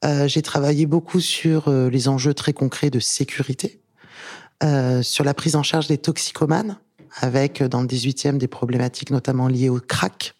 Euh, 0.06 0.28
j'ai 0.28 0.42
travaillé 0.42 0.86
beaucoup 0.86 1.20
sur 1.20 1.68
euh, 1.68 1.90
les 1.90 2.08
enjeux 2.08 2.34
très 2.34 2.54
concrets 2.54 2.90
de 2.90 3.00
sécurité, 3.00 3.80
euh, 4.64 5.02
sur 5.02 5.24
la 5.24 5.34
prise 5.34 5.56
en 5.56 5.64
charge 5.64 5.88
des 5.88 5.98
toxicomanes, 5.98 6.78
avec 7.20 7.64
dans 7.64 7.82
le 7.82 7.88
18e 7.88 8.38
des 8.38 8.48
problématiques 8.48 9.10
notamment 9.10 9.48
liées 9.48 9.70
au 9.70 9.80
crack. 9.80 10.36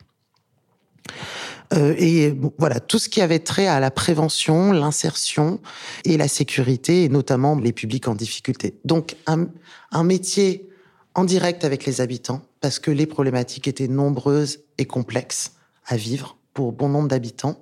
et 1.74 2.34
voilà, 2.60 2.80
tout 2.80 3.00
ce 3.00 3.10
qui 3.10 3.22
avait 3.22 3.40
trait 3.40 3.68
à 3.68 3.80
la 3.80 3.92
prévention, 3.92 4.72
l'insertion 4.72 5.60
et 6.06 6.16
la 6.16 6.28
sécurité, 6.28 7.04
et 7.04 7.10
notamment 7.10 7.56
les 7.56 7.74
publics 7.74 8.08
en 8.08 8.16
difficulté. 8.16 8.80
Donc 8.86 9.16
un, 9.26 9.48
un 9.92 10.04
métier 10.04 10.70
en 11.14 11.26
direct 11.26 11.66
avec 11.66 11.86
les 11.86 12.00
habitants, 12.00 12.42
parce 12.62 12.80
que 12.80 12.92
les 12.92 13.06
problématiques 13.06 13.68
étaient 13.68 13.88
nombreuses 13.88 14.60
et 14.78 14.86
complexes 14.86 15.54
à 15.88 15.98
vivre 15.98 16.38
pour 16.54 16.72
bon 16.72 16.90
nombre 16.90 17.08
d'habitants. 17.08 17.60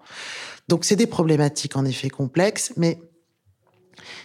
Donc 0.68 0.86
c'est 0.86 0.96
des 0.96 1.08
problématiques 1.08 1.76
en 1.76 1.86
effet 1.86 2.10
complexes, 2.10 2.74
mais 2.78 3.00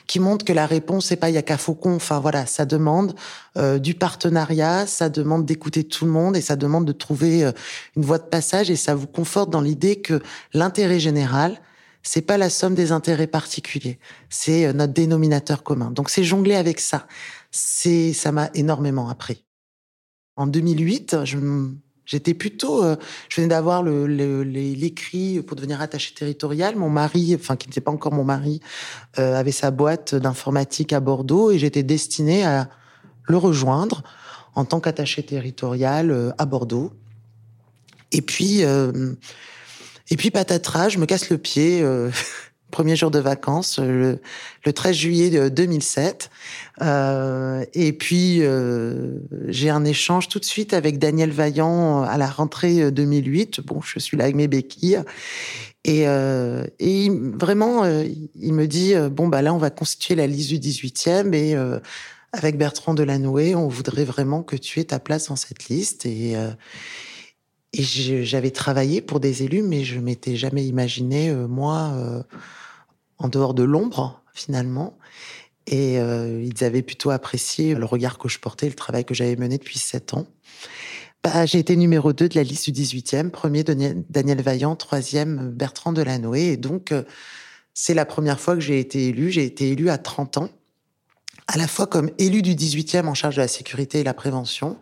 qui 0.06 0.20
montrent 0.20 0.44
que 0.44 0.52
la 0.52 0.66
réponse 0.66 1.06
c'est 1.06 1.16
pas 1.16 1.30
il 1.30 1.34
y 1.34 1.38
a 1.38 1.42
qu'à 1.42 1.58
Faucon. 1.58 1.94
Enfin 1.94 2.20
voilà, 2.20 2.46
ça 2.46 2.64
demande 2.64 3.14
euh, 3.56 3.78
du 3.78 3.94
partenariat, 3.94 4.86
ça 4.86 5.08
demande 5.08 5.46
d'écouter 5.46 5.84
tout 5.84 6.04
le 6.04 6.10
monde 6.10 6.36
et 6.36 6.40
ça 6.40 6.56
demande 6.56 6.84
de 6.86 6.92
trouver 6.92 7.44
euh, 7.44 7.52
une 7.96 8.04
voie 8.04 8.18
de 8.18 8.24
passage 8.24 8.70
et 8.70 8.76
ça 8.76 8.94
vous 8.94 9.06
conforte 9.06 9.50
dans 9.50 9.60
l'idée 9.60 10.00
que 10.00 10.20
l'intérêt 10.52 11.00
général 11.00 11.60
c'est 12.02 12.22
pas 12.22 12.38
la 12.38 12.50
somme 12.50 12.74
des 12.74 12.92
intérêts 12.92 13.26
particuliers, 13.26 13.98
c'est 14.28 14.66
euh, 14.66 14.72
notre 14.72 14.92
dénominateur 14.92 15.62
commun. 15.62 15.90
Donc 15.90 16.10
c'est 16.10 16.24
jongler 16.24 16.54
avec 16.54 16.80
ça. 16.80 17.06
C'est 17.50 18.12
ça 18.12 18.32
m'a 18.32 18.50
énormément 18.54 19.08
appris. 19.08 19.44
En 20.36 20.46
2008, 20.46 21.24
je 21.24 21.36
J'étais 22.10 22.34
plutôt, 22.34 22.82
euh, 22.82 22.96
je 23.28 23.36
venais 23.36 23.46
d'avoir 23.46 23.84
l'écrit 23.84 25.40
pour 25.42 25.54
devenir 25.54 25.80
attaché 25.80 26.12
territorial. 26.12 26.74
Mon 26.74 26.90
mari, 26.90 27.36
enfin 27.38 27.54
qui 27.54 27.68
n'était 27.68 27.80
pas 27.80 27.92
encore 27.92 28.12
mon 28.12 28.24
mari, 28.24 28.60
euh, 29.20 29.36
avait 29.36 29.52
sa 29.52 29.70
boîte 29.70 30.16
d'informatique 30.16 30.92
à 30.92 30.98
Bordeaux 30.98 31.52
et 31.52 31.58
j'étais 31.60 31.84
destinée 31.84 32.44
à 32.44 32.68
le 33.22 33.36
rejoindre 33.36 34.02
en 34.56 34.64
tant 34.64 34.80
qu'attaché 34.80 35.22
territorial 35.22 36.10
euh, 36.10 36.32
à 36.36 36.46
Bordeaux. 36.46 36.90
Et 38.10 38.22
puis, 38.22 38.62
et 38.62 40.16
puis 40.16 40.32
patatras, 40.32 40.88
je 40.88 40.98
me 40.98 41.06
casse 41.06 41.30
le 41.30 41.38
pied. 41.38 41.80
premier 42.70 42.96
jour 42.96 43.10
de 43.10 43.18
vacances, 43.18 43.78
le, 43.78 44.20
le 44.64 44.72
13 44.72 44.96
juillet 44.96 45.50
2007. 45.50 46.30
Euh, 46.82 47.64
et 47.74 47.92
puis, 47.92 48.38
euh, 48.40 49.18
j'ai 49.48 49.70
un 49.70 49.84
échange 49.84 50.28
tout 50.28 50.38
de 50.38 50.44
suite 50.44 50.72
avec 50.72 50.98
Daniel 50.98 51.30
Vaillant 51.30 52.02
à 52.02 52.16
la 52.18 52.28
rentrée 52.28 52.90
2008. 52.90 53.60
Bon, 53.60 53.80
je 53.82 53.98
suis 53.98 54.16
là 54.16 54.24
avec 54.24 54.36
mes 54.36 54.48
béquilles. 54.48 55.02
Et, 55.84 56.06
euh, 56.06 56.64
vraiment, 57.38 57.84
euh, 57.84 58.04
il 58.34 58.52
me 58.52 58.66
dit, 58.66 58.94
euh, 58.94 59.08
bon, 59.08 59.28
bah 59.28 59.42
là, 59.42 59.54
on 59.54 59.58
va 59.58 59.70
constituer 59.70 60.14
la 60.14 60.26
liste 60.26 60.50
du 60.50 60.58
18e 60.58 61.34
et 61.34 61.56
avec 62.32 62.58
Bertrand 62.58 62.94
Delanoë, 62.94 63.54
on 63.56 63.66
voudrait 63.66 64.04
vraiment 64.04 64.42
que 64.42 64.56
tu 64.56 64.78
aies 64.78 64.84
ta 64.84 65.00
place 65.00 65.28
dans 65.28 65.36
cette 65.36 65.68
liste. 65.68 66.06
Et, 66.06 66.36
et 67.72 67.82
j'avais 67.82 68.50
travaillé 68.50 69.00
pour 69.00 69.20
des 69.20 69.44
élus, 69.44 69.62
mais 69.62 69.84
je 69.84 70.00
m'étais 70.00 70.36
jamais 70.36 70.64
imaginé, 70.64 71.32
moi, 71.32 72.24
en 73.18 73.28
dehors 73.28 73.54
de 73.54 73.62
l'ombre, 73.62 74.20
finalement. 74.34 74.98
Et 75.66 75.98
euh, 76.00 76.42
ils 76.42 76.64
avaient 76.64 76.82
plutôt 76.82 77.10
apprécié 77.10 77.74
le 77.74 77.84
regard 77.84 78.18
que 78.18 78.28
je 78.28 78.38
portais, 78.38 78.66
le 78.66 78.74
travail 78.74 79.04
que 79.04 79.14
j'avais 79.14 79.36
mené 79.36 79.58
depuis 79.58 79.78
sept 79.78 80.14
ans. 80.14 80.26
Bah, 81.22 81.44
j'ai 81.46 81.58
été 81.58 81.76
numéro 81.76 82.12
2 82.12 82.28
de 82.28 82.34
la 82.34 82.42
liste 82.42 82.70
du 82.70 82.82
18e, 82.82 83.30
premier 83.30 83.62
Daniel 83.62 84.42
Vaillant, 84.42 84.74
troisième 84.74 85.50
Bertrand 85.50 85.92
Delanoë. 85.92 86.52
Et 86.52 86.56
donc, 86.56 86.92
euh, 86.92 87.02
c'est 87.74 87.94
la 87.94 88.06
première 88.06 88.40
fois 88.40 88.54
que 88.54 88.60
j'ai 88.60 88.80
été 88.80 89.08
élu. 89.08 89.30
J'ai 89.30 89.44
été 89.44 89.70
élu 89.70 89.90
à 89.90 89.98
30 89.98 90.38
ans, 90.38 90.50
à 91.46 91.58
la 91.58 91.68
fois 91.68 91.86
comme 91.86 92.10
élu 92.18 92.42
du 92.42 92.54
18e 92.54 93.06
en 93.06 93.14
charge 93.14 93.36
de 93.36 93.42
la 93.42 93.48
sécurité 93.48 94.00
et 94.00 94.04
la 94.04 94.14
prévention, 94.14 94.78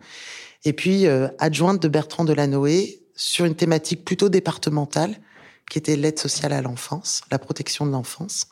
et 0.65 0.73
puis 0.73 1.07
euh, 1.07 1.27
adjointe 1.39 1.81
de 1.81 1.87
Bertrand 1.87 2.25
Delanoë 2.25 2.99
sur 3.15 3.45
une 3.45 3.55
thématique 3.55 4.05
plutôt 4.05 4.29
départementale, 4.29 5.15
qui 5.69 5.77
était 5.77 5.95
l'aide 5.95 6.17
sociale 6.17 6.53
à 6.53 6.61
l'enfance, 6.61 7.21
la 7.31 7.37
protection 7.37 7.85
de 7.85 7.91
l'enfance, 7.91 8.47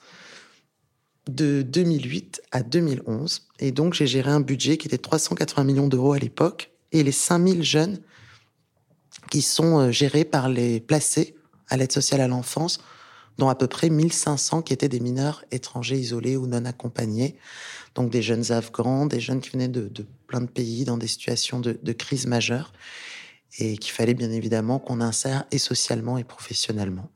de 1.28 1.62
2008 1.62 2.42
à 2.52 2.64
2011. 2.64 3.48
Et 3.60 3.72
donc, 3.72 3.94
j'ai 3.94 4.08
géré 4.08 4.30
un 4.30 4.40
budget 4.40 4.78
qui 4.78 4.88
était 4.88 4.98
380 4.98 5.64
millions 5.64 5.88
d'euros 5.88 6.14
à 6.14 6.20
l'époque, 6.20 6.72
et 6.92 7.04
les 7.04 7.12
5000 7.12 7.64
jeunes 7.64 8.00
qui 9.32 9.42
sont 9.42 9.80
euh, 9.80 9.92
gérés 9.92 10.26
par 10.26 10.48
les 10.50 10.80
placés 10.80 11.36
à 11.70 11.78
l'aide 11.78 11.92
sociale 11.92 12.22
à 12.22 12.28
l'enfance, 12.28 12.80
dont 13.38 13.50
à 13.50 13.56
peu 13.56 13.68
près 13.68 13.90
1500 13.90 14.62
qui 14.62 14.74
étaient 14.74 14.90
des 14.90 15.00
mineurs 15.00 15.44
étrangers 15.52 15.98
isolés 15.98 16.38
ou 16.38 16.48
non 16.48 16.66
accompagnés. 16.66 17.38
Donc 17.98 18.12
des 18.12 18.22
jeunes 18.22 18.52
afghans, 18.52 19.08
des 19.08 19.20
jeunes 19.20 19.42
qui 19.42 19.50
venaient 19.50 19.68
de, 19.68 19.92
plein 20.28 20.42
de 20.42 20.46
pays 20.46 20.86
dans 20.86 20.98
des 20.98 21.08
situations 21.08 21.60
de, 21.60 21.92
crise 21.94 22.28
majeure 22.28 22.72
et 23.58 23.76
qu'il 23.78 23.92
fallait 23.92 24.14
bien 24.14 24.30
évidemment 24.30 24.78
qu'on 24.78 25.02
insère 25.02 25.46
et 25.50 25.58
socialement 25.58 26.20
et 26.20 26.24
professionnellement. 26.24 27.10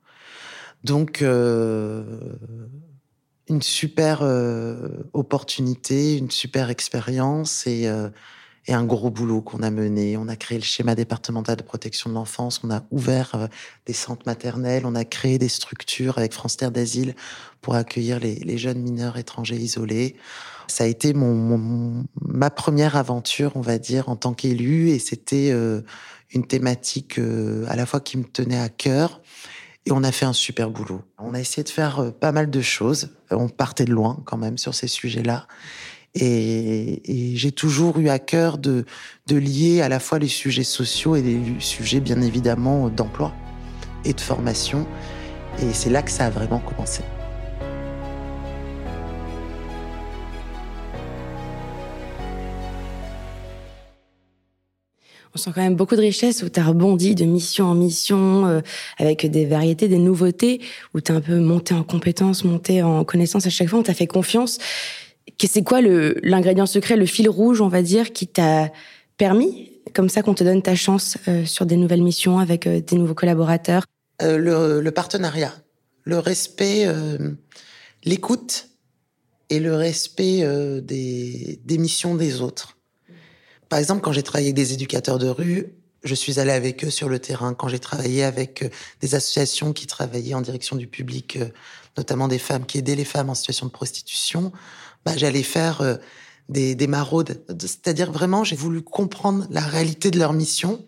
Donc, 0.84 1.22
euh, 1.22 2.04
une 3.48 3.62
super 3.62 4.24
euh, 4.24 5.04
opportunité, 5.14 6.18
une 6.18 6.32
super 6.32 6.72
expérience 6.72 7.68
et, 7.68 7.88
euh, 7.88 8.10
et, 8.68 8.74
un 8.74 8.84
gros 8.84 9.10
boulot 9.10 9.42
qu'on 9.42 9.64
a 9.64 9.70
mené. 9.70 10.18
On 10.18 10.28
a 10.28 10.36
créé 10.36 10.58
le 10.58 10.64
schéma 10.64 10.96
départemental 10.96 11.56
de 11.56 11.64
protection 11.64 12.10
de 12.10 12.16
l'enfance, 12.16 12.62
on 12.64 12.72
a 12.72 12.84
ouvert 12.92 13.36
euh, 13.36 13.48
des 13.86 13.94
centres 13.94 14.24
maternels, 14.26 14.84
on 14.86 14.96
a 14.96 15.06
créé 15.06 15.38
des 15.38 15.50
structures 15.50 16.18
avec 16.18 16.34
France 16.34 16.58
Terre 16.58 16.72
d'Asile 16.72 17.16
pour 17.62 17.76
accueillir 17.76 18.20
les, 18.20 18.36
les, 18.36 18.58
jeunes 18.58 18.80
mineurs 18.80 19.18
étrangers 19.18 19.58
isolés. 19.58 20.16
Ça 20.68 20.86
a 20.86 20.88
été 20.88 21.14
mon, 21.14 21.34
mon, 21.34 22.06
ma 22.22 22.50
première 22.50 22.96
aventure, 22.96 23.52
on 23.56 23.62
va 23.62 23.78
dire, 23.78 24.10
en 24.10 24.16
tant 24.16 24.34
qu'élu 24.34 24.90
et 24.90 25.00
c'était 25.00 25.52
euh, 25.52 25.82
une 26.34 26.46
thématique 26.46 27.20
euh, 27.20 27.66
à 27.68 27.76
la 27.76 27.86
fois 27.86 28.00
qui 28.00 28.18
me 28.18 28.24
tenait 28.24 28.60
à 28.60 28.70
cœur 28.70 29.22
et 29.86 29.92
on 29.92 30.04
a 30.04 30.12
fait 30.12 30.26
un 30.26 30.34
super 30.34 30.70
boulot. 30.70 31.02
On 31.18 31.34
a 31.34 31.40
essayé 31.40 31.64
de 31.64 31.70
faire 31.70 32.00
euh, 32.00 32.12
pas 32.12 32.32
mal 32.32 32.50
de 32.50 32.62
choses. 32.62 33.10
On 33.32 33.50
partait 33.50 33.86
de 33.86 33.92
loin 33.92 34.22
quand 34.26 34.38
même 34.38 34.58
sur 34.58 34.76
ces 34.76 34.88
sujets-là. 34.88 35.48
Et, 36.16 37.34
j'ai 37.36 37.52
toujours 37.52 38.00
eu 38.00 38.10
à 38.10 38.20
cœur 38.20 38.58
de, 38.58 38.86
de 39.28 39.36
lier 39.38 39.82
à 39.82 39.90
la 39.90 40.00
fois 40.00 40.20
les 40.20 40.28
sujets 40.28 40.64
sociaux 40.64 41.16
et 41.16 41.22
les 41.22 41.40
sujets 41.60 42.00
bien 42.00 42.22
évidemment 42.22 42.90
d'emploi 42.90 43.34
et 44.06 44.14
de 44.14 44.22
formation. 44.22 44.86
Et 45.62 45.74
c'est 45.74 45.90
là 45.90 46.02
que 46.02 46.12
ça 46.12 46.26
a 46.26 46.30
vraiment 46.30 46.60
commencé. 46.60 47.04
on 55.34 55.38
sent 55.38 55.52
quand 55.56 55.62
même 55.62 55.76
beaucoup 55.76 55.96
de 55.96 56.02
richesse 56.02 56.44
où 56.44 56.50
tu 56.50 56.60
as 56.60 56.64
rebondi 56.64 57.16
de 57.16 57.26
mission 57.26 57.66
en 57.66 57.76
mission 57.76 58.46
euh, 58.48 58.62
avec 58.98 59.30
des 59.30 59.46
variétés, 59.46 59.88
des 59.88 59.98
nouveautés, 59.98 60.60
où 60.94 61.02
tu 61.02 61.12
as 61.12 61.16
un 61.16 61.22
peu 61.22 61.40
monté 61.40 61.74
en 61.74 61.84
compétences, 61.84 62.44
monté 62.44 62.84
en 62.84 63.06
connaissances 63.06 63.48
à 63.48 63.50
chaque 63.50 63.70
fois, 63.70 63.80
on 63.80 63.84
t'a 63.84 63.94
fait 63.94 64.08
confiance. 64.08 64.58
C'est 65.48 65.64
quoi 65.64 65.82
l'ingrédient 65.82 66.66
secret, 66.66 66.96
le 66.96 67.06
fil 67.06 67.30
rouge, 67.30 67.62
on 67.62 67.68
va 67.68 67.82
dire, 67.82 68.14
qui 68.14 68.28
t'a 68.28 68.72
permis, 69.18 69.72
comme 69.94 70.10
ça, 70.10 70.24
qu'on 70.24 70.34
te 70.34 70.44
donne 70.44 70.62
ta 70.62 70.76
chance 70.76 71.18
euh, 71.28 71.46
sur 71.46 71.66
des 71.66 71.78
nouvelles 71.78 72.02
missions 72.02 72.40
avec 72.40 72.68
euh, 72.68 72.82
des 72.82 72.96
nouveaux 72.96 73.14
collaborateurs? 73.14 73.84
Le, 74.22 74.82
le, 74.82 74.92
partenariat, 74.92 75.52
le 76.04 76.20
respect, 76.20 76.88
l'écoute 78.04 78.68
et 79.50 79.60
le 79.60 79.74
respect 79.74 80.44
des, 80.84 81.60
des 81.66 81.78
missions 81.80 82.14
des 82.14 82.40
autres. 82.40 82.78
Par 83.68 83.80
exemple, 83.80 84.02
quand 84.02 84.12
j'ai 84.12 84.22
travaillé 84.22 84.50
avec 84.50 84.56
des 84.56 84.74
éducateurs 84.74 85.18
de 85.18 85.28
rue, 85.28 85.74
je 86.04 86.16
suis 86.16 86.40
allée 86.40 86.52
avec 86.52 86.84
eux 86.84 86.90
sur 86.90 87.10
le 87.10 87.20
terrain. 87.20 87.54
Quand 87.54 87.68
j'ai 87.68 87.80
travaillé 87.80 88.24
avec 88.24 88.64
euh, 88.64 88.70
des 89.02 89.16
associations 89.16 89.74
qui 89.74 89.88
travaillaient 89.88 90.34
en 90.34 90.42
direction 90.42 90.76
du 90.76 90.88
public, 90.88 91.38
euh, 91.38 91.50
notamment 91.98 92.28
des 92.28 92.40
femmes 92.40 92.66
qui 92.66 92.80
aidaient 92.80 92.96
les 92.96 93.06
femmes 93.06 93.30
en 93.30 93.36
situation 93.36 93.68
de 93.68 93.72
prostitution, 93.72 94.52
bah, 95.06 95.14
j'allais 95.16 95.44
faire 95.44 95.82
euh, 95.82 95.96
des, 96.50 96.76
des 96.76 96.88
maraudes. 96.88 97.44
C'est-à-dire 97.60 98.12
vraiment, 98.12 98.44
j'ai 98.44 98.56
voulu 98.56 98.82
comprendre 98.82 99.48
la 99.50 99.62
réalité 99.62 100.12
de 100.12 100.20
leur 100.20 100.34
mission 100.34 100.86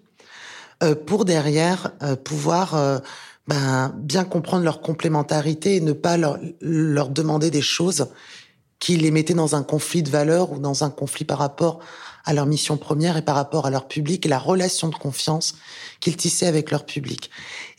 pour 1.05 1.23
derrière 1.23 1.93
pouvoir 2.25 3.01
ben, 3.47 3.93
bien 3.97 4.25
comprendre 4.25 4.65
leur 4.65 4.81
complémentarité 4.81 5.77
et 5.77 5.79
ne 5.79 5.93
pas 5.93 6.17
leur, 6.17 6.39
leur 6.59 7.07
demander 7.07 7.51
des 7.51 7.61
choses 7.61 8.07
qui 8.79 8.97
les 8.97 9.11
mettaient 9.11 9.33
dans 9.33 9.55
un 9.55 9.63
conflit 9.63 10.03
de 10.03 10.09
valeurs 10.09 10.51
ou 10.51 10.59
dans 10.59 10.83
un 10.83 10.89
conflit 10.89 11.23
par 11.23 11.37
rapport 11.37 11.79
à 12.25 12.33
leur 12.33 12.45
mission 12.45 12.77
première 12.77 13.17
et 13.17 13.21
par 13.21 13.35
rapport 13.35 13.65
à 13.65 13.69
leur 13.69 13.87
public 13.87 14.25
et 14.25 14.29
la 14.29 14.39
relation 14.39 14.89
de 14.89 14.95
confiance 14.95 15.55
qu'ils 15.99 16.17
tissaient 16.17 16.47
avec 16.47 16.71
leur 16.71 16.85
public. 16.85 17.29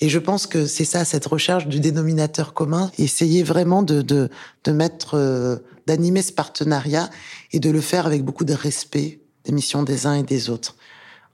Et 0.00 0.08
je 0.08 0.18
pense 0.18 0.46
que 0.46 0.66
c'est 0.66 0.84
ça, 0.84 1.04
cette 1.04 1.26
recherche 1.26 1.66
du 1.66 1.80
dénominateur 1.80 2.54
commun, 2.54 2.90
essayer 2.98 3.42
vraiment 3.42 3.82
de, 3.82 4.02
de, 4.02 4.30
de 4.64 4.72
mettre, 4.72 5.14
euh, 5.14 5.56
d'animer 5.86 6.22
ce 6.22 6.32
partenariat 6.32 7.10
et 7.52 7.60
de 7.60 7.70
le 7.70 7.80
faire 7.80 8.06
avec 8.06 8.24
beaucoup 8.24 8.44
de 8.44 8.54
respect 8.54 9.20
des 9.44 9.52
missions 9.52 9.82
des 9.82 10.06
uns 10.06 10.14
et 10.14 10.22
des 10.22 10.50
autres, 10.50 10.76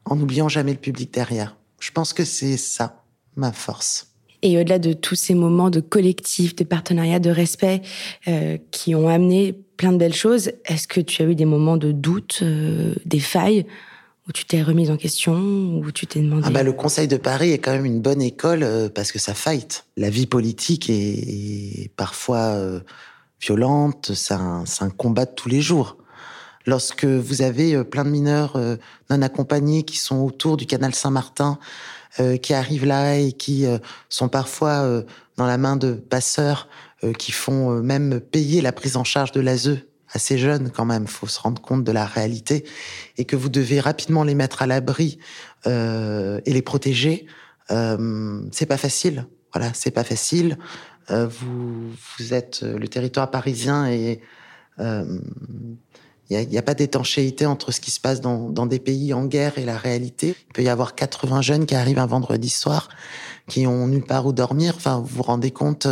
en 0.04 0.16
n'oubliant 0.16 0.48
jamais 0.48 0.72
le 0.72 0.78
public 0.78 1.12
derrière. 1.12 1.56
Je 1.78 1.90
pense 1.92 2.12
que 2.12 2.24
c'est 2.24 2.56
ça, 2.56 3.04
ma 3.36 3.52
force. 3.52 4.08
Et 4.42 4.58
au-delà 4.58 4.78
de 4.78 4.92
tous 4.92 5.14
ces 5.14 5.34
moments 5.34 5.70
de 5.70 5.80
collectif, 5.80 6.56
de 6.56 6.64
partenariat, 6.64 7.18
de 7.18 7.30
respect 7.30 7.82
euh, 8.26 8.56
qui 8.70 8.94
ont 8.94 9.08
amené 9.08 9.52
plein 9.76 9.92
de 9.92 9.98
belles 9.98 10.14
choses, 10.14 10.52
est-ce 10.64 10.88
que 10.88 11.00
tu 11.00 11.22
as 11.22 11.26
eu 11.26 11.34
des 11.34 11.44
moments 11.44 11.76
de 11.76 11.92
doute, 11.92 12.40
euh, 12.42 12.94
des 13.04 13.20
failles 13.20 13.66
où 14.28 14.32
tu 14.32 14.44
t'es 14.44 14.62
remise 14.62 14.90
en 14.90 14.96
question, 14.96 15.34
où 15.78 15.90
tu 15.92 16.06
t'es 16.06 16.20
demandé 16.20 16.44
ah 16.46 16.50
bah, 16.50 16.62
Le 16.62 16.72
Conseil 16.72 17.08
de 17.08 17.16
Paris 17.16 17.52
est 17.52 17.58
quand 17.58 17.72
même 17.72 17.86
une 17.86 18.00
bonne 18.00 18.22
école 18.22 18.62
euh, 18.62 18.88
parce 18.88 19.12
que 19.12 19.18
ça 19.18 19.34
fight. 19.34 19.84
La 19.96 20.08
vie 20.08 20.26
politique 20.26 20.88
est, 20.88 20.94
est 21.82 21.90
parfois 21.96 22.80
violente, 23.40 24.12
c'est 24.14 24.34
un, 24.34 24.64
un, 24.80 24.90
combat 24.90 25.24
de 25.24 25.32
tous 25.34 25.48
les 25.48 25.60
jours. 25.60 25.96
Lorsque 26.66 27.04
vous 27.04 27.42
avez 27.42 27.74
euh, 27.74 27.84
plein 27.84 28.04
de 28.04 28.10
mineurs 28.10 28.56
euh, 28.56 28.76
non 29.08 29.22
accompagnés 29.22 29.82
qui 29.82 29.96
sont 29.96 30.18
autour 30.18 30.56
du 30.56 30.66
canal 30.66 30.94
Saint-Martin, 30.94 31.58
euh, 32.18 32.36
qui 32.36 32.52
arrivent 32.52 32.86
là 32.86 33.16
et 33.16 33.32
qui 33.32 33.66
sont 34.08 34.28
parfois 34.28 35.04
dans 35.36 35.46
la 35.46 35.58
main 35.58 35.76
de 35.76 35.92
passeurs 35.92 36.68
qui 37.18 37.32
font 37.32 37.80
même 37.82 38.20
payer 38.20 38.60
la 38.60 38.72
prise 38.72 38.96
en 38.96 39.04
charge 39.04 39.32
de 39.32 39.40
l'ASE 39.40 39.78
à 40.12 40.18
ces 40.18 40.36
jeunes 40.36 40.70
quand 40.70 40.84
même, 40.84 41.06
faut 41.06 41.28
se 41.28 41.40
rendre 41.40 41.62
compte 41.62 41.84
de 41.84 41.92
la 41.92 42.04
réalité 42.04 42.64
et 43.16 43.24
que 43.24 43.36
vous 43.36 43.48
devez 43.48 43.78
rapidement 43.78 44.24
les 44.24 44.34
mettre 44.34 44.60
à 44.62 44.66
l'abri 44.66 45.18
et 45.64 46.52
les 46.52 46.62
protéger. 46.62 47.26
c'est 47.68 48.66
pas 48.66 48.76
facile. 48.76 49.26
Voilà, 49.52 49.72
c'est 49.74 49.90
pas 49.90 50.04
facile. 50.04 50.58
Vous, 51.10 51.90
vous 51.90 52.34
êtes 52.34 52.62
le 52.62 52.86
territoire 52.88 53.30
parisien 53.30 53.90
et 53.90 54.20
il 54.78 56.38
Il 56.38 56.48
n'y 56.48 56.58
a, 56.58 56.62
pas 56.62 56.74
d'étanchéité 56.74 57.44
entre 57.44 57.72
ce 57.72 57.80
qui 57.80 57.90
se 57.90 57.98
passe 57.98 58.20
dans, 58.20 58.50
dans, 58.50 58.66
des 58.66 58.78
pays 58.78 59.12
en 59.12 59.26
guerre 59.26 59.58
et 59.58 59.64
la 59.64 59.76
réalité. 59.76 60.36
Il 60.48 60.52
peut 60.52 60.62
y 60.62 60.68
avoir 60.68 60.94
80 60.94 61.42
jeunes 61.42 61.66
qui 61.66 61.74
arrivent 61.74 61.98
un 61.98 62.06
vendredi 62.06 62.48
soir, 62.48 62.88
qui 63.48 63.66
ont 63.66 63.88
nulle 63.88 64.04
part 64.04 64.26
où 64.26 64.32
dormir. 64.32 64.74
Enfin, 64.76 65.00
vous 65.00 65.16
vous 65.16 65.22
rendez 65.24 65.50
compte 65.50 65.88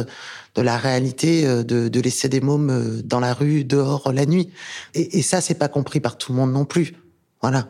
de 0.55 0.63
la 0.63 0.77
réalité 0.77 1.45
euh, 1.45 1.65
de, 1.65 1.89
de 1.89 2.01
laisser 2.01 2.29
des 2.29 2.41
mômes 2.41 2.71
euh, 2.71 3.03
dans 3.03 3.19
la 3.19 3.35
rue, 3.35 3.65
dehors, 3.65 4.13
la 4.13 4.27
nuit. 4.27 4.51
Et, 4.95 5.19
et 5.19 5.23
ça, 5.23 5.41
c'est 5.41 5.55
pas 5.55 5.69
compris 5.69 5.99
par 5.99 6.17
tout 6.19 6.33
le 6.33 6.39
monde 6.39 6.53
non 6.53 6.65
plus. 6.65 6.95
Voilà. 7.41 7.69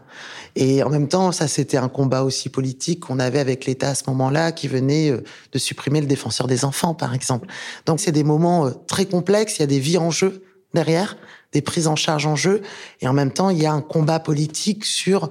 Et 0.57 0.83
en 0.83 0.89
même 0.89 1.09
temps, 1.09 1.31
ça, 1.31 1.47
c'était 1.47 1.77
un 1.77 1.89
combat 1.89 2.23
aussi 2.23 2.49
politique 2.49 3.01
qu'on 3.01 3.19
avait 3.19 3.39
avec 3.39 3.67
l'État 3.67 3.91
à 3.91 3.95
ce 3.95 4.05
moment-là, 4.09 4.53
qui 4.53 4.67
venait 4.67 5.11
euh, 5.11 5.23
de 5.53 5.59
supprimer 5.59 6.01
le 6.01 6.07
défenseur 6.07 6.47
des 6.47 6.65
enfants, 6.65 6.95
par 6.95 7.15
exemple. 7.15 7.49
Donc, 7.87 8.01
c'est 8.01 8.13
des 8.13 8.25
moments 8.25 8.71
très 8.87 9.07
complexes. 9.07 9.59
Il 9.59 9.61
y 9.61 9.65
a 9.65 9.67
des 9.67 9.79
vies 9.79 9.99
en 9.99 10.11
jeu 10.11 10.43
derrière 10.75 11.17
des 11.53 11.63
prises 11.63 11.87
en 11.87 11.97
charge 11.97 12.27
en 12.27 12.37
jeu, 12.37 12.63
et 13.01 13.09
en 13.09 13.13
même 13.13 13.33
temps, 13.33 13.51
il 13.51 13.59
y 13.59 13.67
a 13.67 13.73
un 13.73 13.81
combat 13.81 14.21
politique 14.21 14.85
sur 14.85 15.31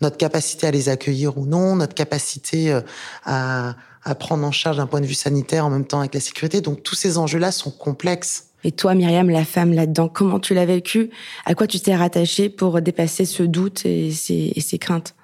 notre 0.00 0.16
capacité 0.16 0.66
à 0.66 0.70
les 0.70 0.88
accueillir 0.88 1.36
ou 1.38 1.46
non, 1.46 1.76
notre 1.76 1.94
capacité 1.94 2.72
euh, 2.72 2.80
à, 3.24 3.74
à 4.04 4.14
prendre 4.14 4.46
en 4.46 4.52
charge 4.52 4.76
d'un 4.76 4.86
point 4.86 5.00
de 5.00 5.06
vue 5.06 5.14
sanitaire 5.14 5.66
en 5.66 5.70
même 5.70 5.84
temps 5.84 6.00
avec 6.00 6.14
la 6.14 6.20
sécurité. 6.20 6.60
Donc 6.60 6.82
tous 6.82 6.94
ces 6.94 7.18
enjeux-là 7.18 7.52
sont 7.52 7.70
complexes. 7.70 8.47
Et 8.64 8.72
toi, 8.72 8.94
Myriam, 8.94 9.30
la 9.30 9.44
femme 9.44 9.72
là-dedans, 9.72 10.08
comment 10.08 10.40
tu 10.40 10.54
l'as 10.54 10.66
vécu? 10.66 11.10
À 11.44 11.54
quoi 11.54 11.66
tu 11.66 11.78
t'es 11.80 11.94
rattachée 11.94 12.48
pour 12.48 12.80
dépasser 12.80 13.24
ce 13.24 13.42
doute 13.42 13.86
et 13.86 14.10
ces, 14.10 14.78
craintes? 14.78 15.14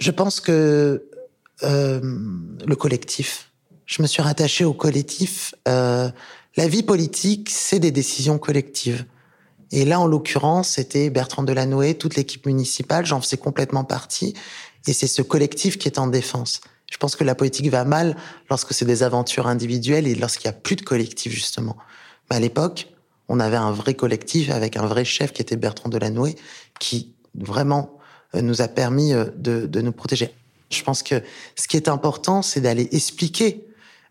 Je 0.00 0.10
pense 0.10 0.40
que 0.40 1.08
euh, 1.62 2.00
le 2.66 2.76
collectif. 2.76 3.50
Je 3.84 4.02
me 4.02 4.06
suis 4.06 4.22
rattachée 4.22 4.64
au 4.64 4.72
collectif. 4.72 5.54
Euh, 5.66 6.10
la 6.56 6.68
vie 6.68 6.82
politique, 6.82 7.50
c'est 7.50 7.78
des 7.78 7.90
décisions 7.90 8.38
collectives. 8.38 9.04
Et 9.70 9.84
là, 9.84 10.00
en 10.00 10.06
l'occurrence, 10.06 10.70
c'était 10.70 11.10
Bertrand 11.10 11.42
Delanoë, 11.42 11.94
toute 11.94 12.16
l'équipe 12.16 12.46
municipale, 12.46 13.04
j'en 13.04 13.20
faisais 13.20 13.36
complètement 13.36 13.84
partie. 13.84 14.34
Et 14.86 14.92
c'est 14.92 15.06
ce 15.06 15.20
collectif 15.20 15.78
qui 15.78 15.88
est 15.88 15.98
en 15.98 16.06
défense. 16.06 16.62
Je 16.90 16.96
pense 16.96 17.16
que 17.16 17.24
la 17.24 17.34
politique 17.34 17.68
va 17.68 17.84
mal 17.84 18.16
lorsque 18.48 18.72
c'est 18.72 18.86
des 18.86 19.02
aventures 19.02 19.46
individuelles 19.46 20.06
et 20.06 20.14
lorsqu'il 20.14 20.50
n'y 20.50 20.56
a 20.56 20.58
plus 20.58 20.76
de 20.76 20.82
collectif, 20.82 21.32
justement. 21.32 21.76
Mais 22.30 22.36
à 22.36 22.40
l'époque, 22.40 22.88
on 23.28 23.40
avait 23.40 23.56
un 23.56 23.72
vrai 23.72 23.94
collectif 23.94 24.50
avec 24.50 24.76
un 24.76 24.86
vrai 24.86 25.04
chef 25.04 25.32
qui 25.32 25.42
était 25.42 25.56
Bertrand 25.56 25.88
Delanoë, 25.88 26.36
qui 26.80 27.14
vraiment 27.34 27.98
euh, 28.34 28.42
nous 28.42 28.62
a 28.62 28.68
permis 28.68 29.12
euh, 29.12 29.26
de, 29.36 29.66
de 29.66 29.80
nous 29.80 29.92
protéger. 29.92 30.30
Je 30.70 30.82
pense 30.82 31.02
que 31.02 31.22
ce 31.56 31.68
qui 31.68 31.76
est 31.76 31.88
important, 31.88 32.42
c'est 32.42 32.60
d'aller 32.60 32.88
expliquer. 32.92 33.64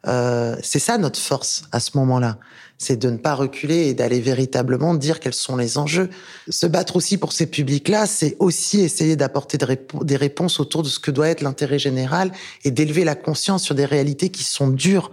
Euh, 0.07 0.55
c'est 0.61 0.79
ça 0.79 0.97
notre 0.97 1.19
force 1.19 1.63
à 1.71 1.79
ce 1.79 1.97
moment-là 1.97 2.37
c'est 2.77 2.97
de 2.97 3.09
ne 3.09 3.17
pas 3.17 3.33
reculer 3.33 3.87
et 3.87 3.93
d'aller 3.93 4.19
véritablement 4.19 4.93
dire 4.93 5.19
quels 5.19 5.33
sont 5.33 5.55
les 5.55 5.77
enjeux. 5.77 6.09
Se 6.47 6.67
battre 6.67 6.95
aussi 6.95 7.17
pour 7.17 7.33
ces 7.33 7.47
publics-là, 7.47 8.05
c'est 8.05 8.35
aussi 8.39 8.81
essayer 8.81 9.15
d'apporter 9.15 9.57
des 9.57 10.15
réponses 10.15 10.59
autour 10.59 10.83
de 10.83 10.89
ce 10.89 10.99
que 10.99 11.11
doit 11.11 11.29
être 11.29 11.41
l'intérêt 11.41 11.79
général 11.79 12.31
et 12.63 12.71
d'élever 12.71 13.03
la 13.03 13.15
conscience 13.15 13.63
sur 13.63 13.75
des 13.75 13.85
réalités 13.85 14.29
qui 14.29 14.43
sont 14.43 14.67
dures. 14.67 15.11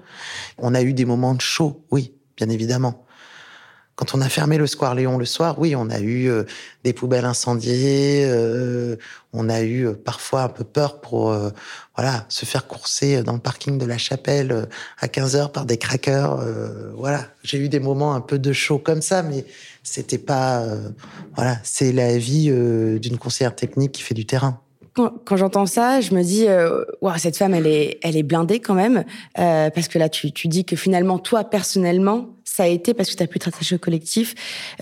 On 0.59 0.75
a 0.75 0.83
eu 0.83 0.93
des 0.93 1.07
moments 1.07 1.35
de 1.35 1.41
chaud, 1.41 1.83
oui, 1.91 2.14
bien 2.37 2.49
évidemment. 2.49 3.05
Quand 3.97 4.13
on 4.17 4.21
a 4.21 4.29
fermé 4.29 4.59
le 4.59 4.67
Square 4.67 4.97
Léon 4.97 5.19
le 5.19 5.25
soir, 5.25 5.61
oui, 5.61 5.77
on 5.77 5.89
a 5.89 6.01
eu 6.01 6.29
euh, 6.29 6.43
des 6.83 6.93
poubelles 6.93 7.25
incendiées, 7.25 8.25
euh, 8.27 8.97
on 9.33 9.49
a 9.49 9.61
eu 9.61 9.87
euh, 9.87 9.93
parfois 9.93 10.43
un 10.43 10.49
peu 10.49 10.65
peur 10.65 11.01
pour 11.01 11.33
voilà 11.95 12.27
se 12.29 12.45
faire 12.45 12.67
courser 12.67 13.23
dans 13.23 13.35
le 13.35 13.39
parking 13.39 13.79
de 13.79 13.87
la 13.87 13.99
chapelle 13.99 14.69
à 14.99 15.07
15 15.07 15.37
heures 15.37 15.53
par 15.53 15.65
des 15.65 15.77
crackers. 15.77 16.45
voilà, 16.97 17.29
j'ai 17.45 17.59
eu 17.59 17.69
des 17.69 17.79
moments 17.79 18.15
un 18.15 18.21
peu 18.21 18.39
de 18.39 18.53
chaud 18.53 18.79
comme 18.79 19.01
ça, 19.01 19.23
mais 19.23 19.45
c'était 19.85 20.19
pas 20.19 20.65
voilà, 21.37 21.59
c'est 21.63 21.93
la 21.93 22.19
vie 22.19 22.51
d'une 22.99 23.19
conseillère 23.19 23.55
technique 23.55 23.93
qui 23.93 24.03
fait 24.03 24.15
du 24.15 24.27
terrain. 24.27 24.64
Quand, 24.95 25.37
j'entends 25.37 25.67
ça, 25.67 26.01
je 26.01 26.15
me 26.15 26.23
dis, 26.23 26.47
euh, 26.47 26.85
cette 27.17 27.37
femme, 27.37 27.53
elle 27.53 27.67
est, 27.67 27.99
elle 28.03 28.17
est 28.17 28.23
blindée 28.23 28.61
quand 28.61 28.75
même, 28.75 29.05
euh, 29.39 29.69
parce 29.71 29.89
que 29.89 29.99
là, 29.99 30.09
tu, 30.09 30.31
tu 30.31 30.47
dis 30.47 30.65
que 30.65 30.77
finalement, 30.77 31.19
toi, 31.19 31.43
personnellement, 31.43 32.35
ça 32.55 32.65
a 32.65 32.67
été 32.69 32.95
parce 32.95 33.11
que 33.11 33.17
tu 33.17 33.23
as 33.23 33.27
pu 33.27 33.39
te 33.41 33.47
rattacher 33.47 33.75
au 33.75 33.79
collectif. 33.79 34.35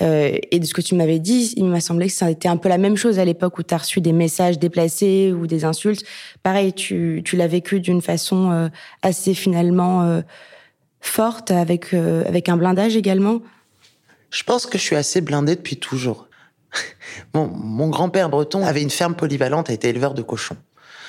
Euh, 0.02 0.36
et 0.50 0.60
de 0.60 0.66
ce 0.66 0.74
que 0.74 0.82
tu 0.82 0.94
m'avais 0.94 1.18
dit, 1.18 1.54
il 1.56 1.64
m'a 1.64 1.80
semblé 1.80 2.08
que 2.08 2.12
ça 2.12 2.26
a 2.26 2.30
été 2.30 2.46
un 2.46 2.58
peu 2.58 2.68
la 2.68 2.76
même 2.76 2.96
chose 2.96 3.18
à 3.18 3.24
l'époque 3.24 3.58
où 3.58 3.62
tu 3.62 3.72
as 3.72 3.78
reçu 3.78 4.00
des 4.02 4.12
messages 4.12 4.58
déplacés 4.58 5.32
ou 5.32 5.46
des 5.46 5.64
insultes. 5.64 6.04
Pareil, 6.42 6.74
tu, 6.74 7.22
tu 7.24 7.36
l'as 7.36 7.46
vécu 7.46 7.80
d'une 7.80 8.02
façon 8.02 8.50
euh, 8.50 8.68
assez 9.00 9.32
finalement 9.32 10.02
euh, 10.02 10.20
forte, 11.00 11.50
avec, 11.50 11.94
euh, 11.94 12.24
avec 12.26 12.50
un 12.50 12.58
blindage 12.58 12.96
également. 12.96 13.40
Je 14.30 14.42
pense 14.42 14.66
que 14.66 14.76
je 14.76 14.82
suis 14.82 14.96
assez 14.96 15.22
blindée 15.22 15.56
depuis 15.56 15.76
toujours. 15.76 16.28
Mon, 17.34 17.88
grand-père 17.88 18.28
breton 18.28 18.64
avait 18.64 18.82
une 18.82 18.90
ferme 18.90 19.14
polyvalente, 19.14 19.70
a 19.70 19.72
été 19.72 19.88
éleveur 19.88 20.14
de 20.14 20.22
cochons. 20.22 20.56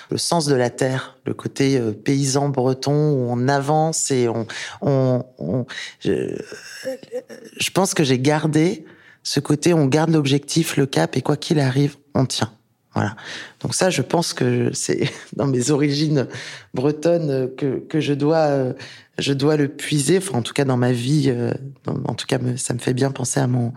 Le 0.10 0.18
sens 0.18 0.46
de 0.46 0.56
la 0.56 0.70
terre, 0.70 1.18
le 1.26 1.34
côté 1.34 1.78
euh, 1.78 1.92
paysan 1.92 2.50
breton 2.50 3.12
où 3.12 3.32
on 3.32 3.48
avance 3.48 4.12
et 4.12 4.28
on, 4.28 4.46
on, 4.82 5.66
je, 6.02 7.70
pense 7.74 7.94
que 7.94 8.04
j'ai 8.04 8.20
gardé 8.20 8.86
ce 9.24 9.40
côté, 9.40 9.74
on 9.74 9.86
garde 9.86 10.12
l'objectif, 10.12 10.76
le 10.76 10.86
cap 10.86 11.16
et 11.16 11.22
quoi 11.22 11.38
qu'il 11.38 11.60
arrive, 11.60 11.96
on 12.14 12.26
tient. 12.26 12.52
Voilà. 12.94 13.16
Donc 13.62 13.74
ça, 13.74 13.90
je 13.90 14.02
pense 14.02 14.34
que 14.34 14.72
c'est 14.74 15.10
dans 15.36 15.48
mes 15.48 15.72
origines 15.72 16.28
bretonnes 16.74 17.50
que, 17.56 17.80
que 17.80 18.00
je 18.00 18.14
dois 18.14 18.48
euh, 18.48 18.74
je 19.18 19.34
dois 19.34 19.58
le 19.58 19.68
puiser. 19.68 20.18
Enfin, 20.18 20.38
en 20.38 20.42
tout 20.42 20.54
cas 20.54 20.66
dans 20.66 20.78
ma 20.78 20.92
vie, 20.92 21.26
euh, 21.30 21.54
en 21.88 22.14
tout 22.14 22.26
cas, 22.26 22.40
ça 22.58 22.74
me 22.74 22.80
fait 22.80 22.94
bien 22.94 23.12
penser 23.12 23.40
à 23.40 23.48
mon 23.48 23.74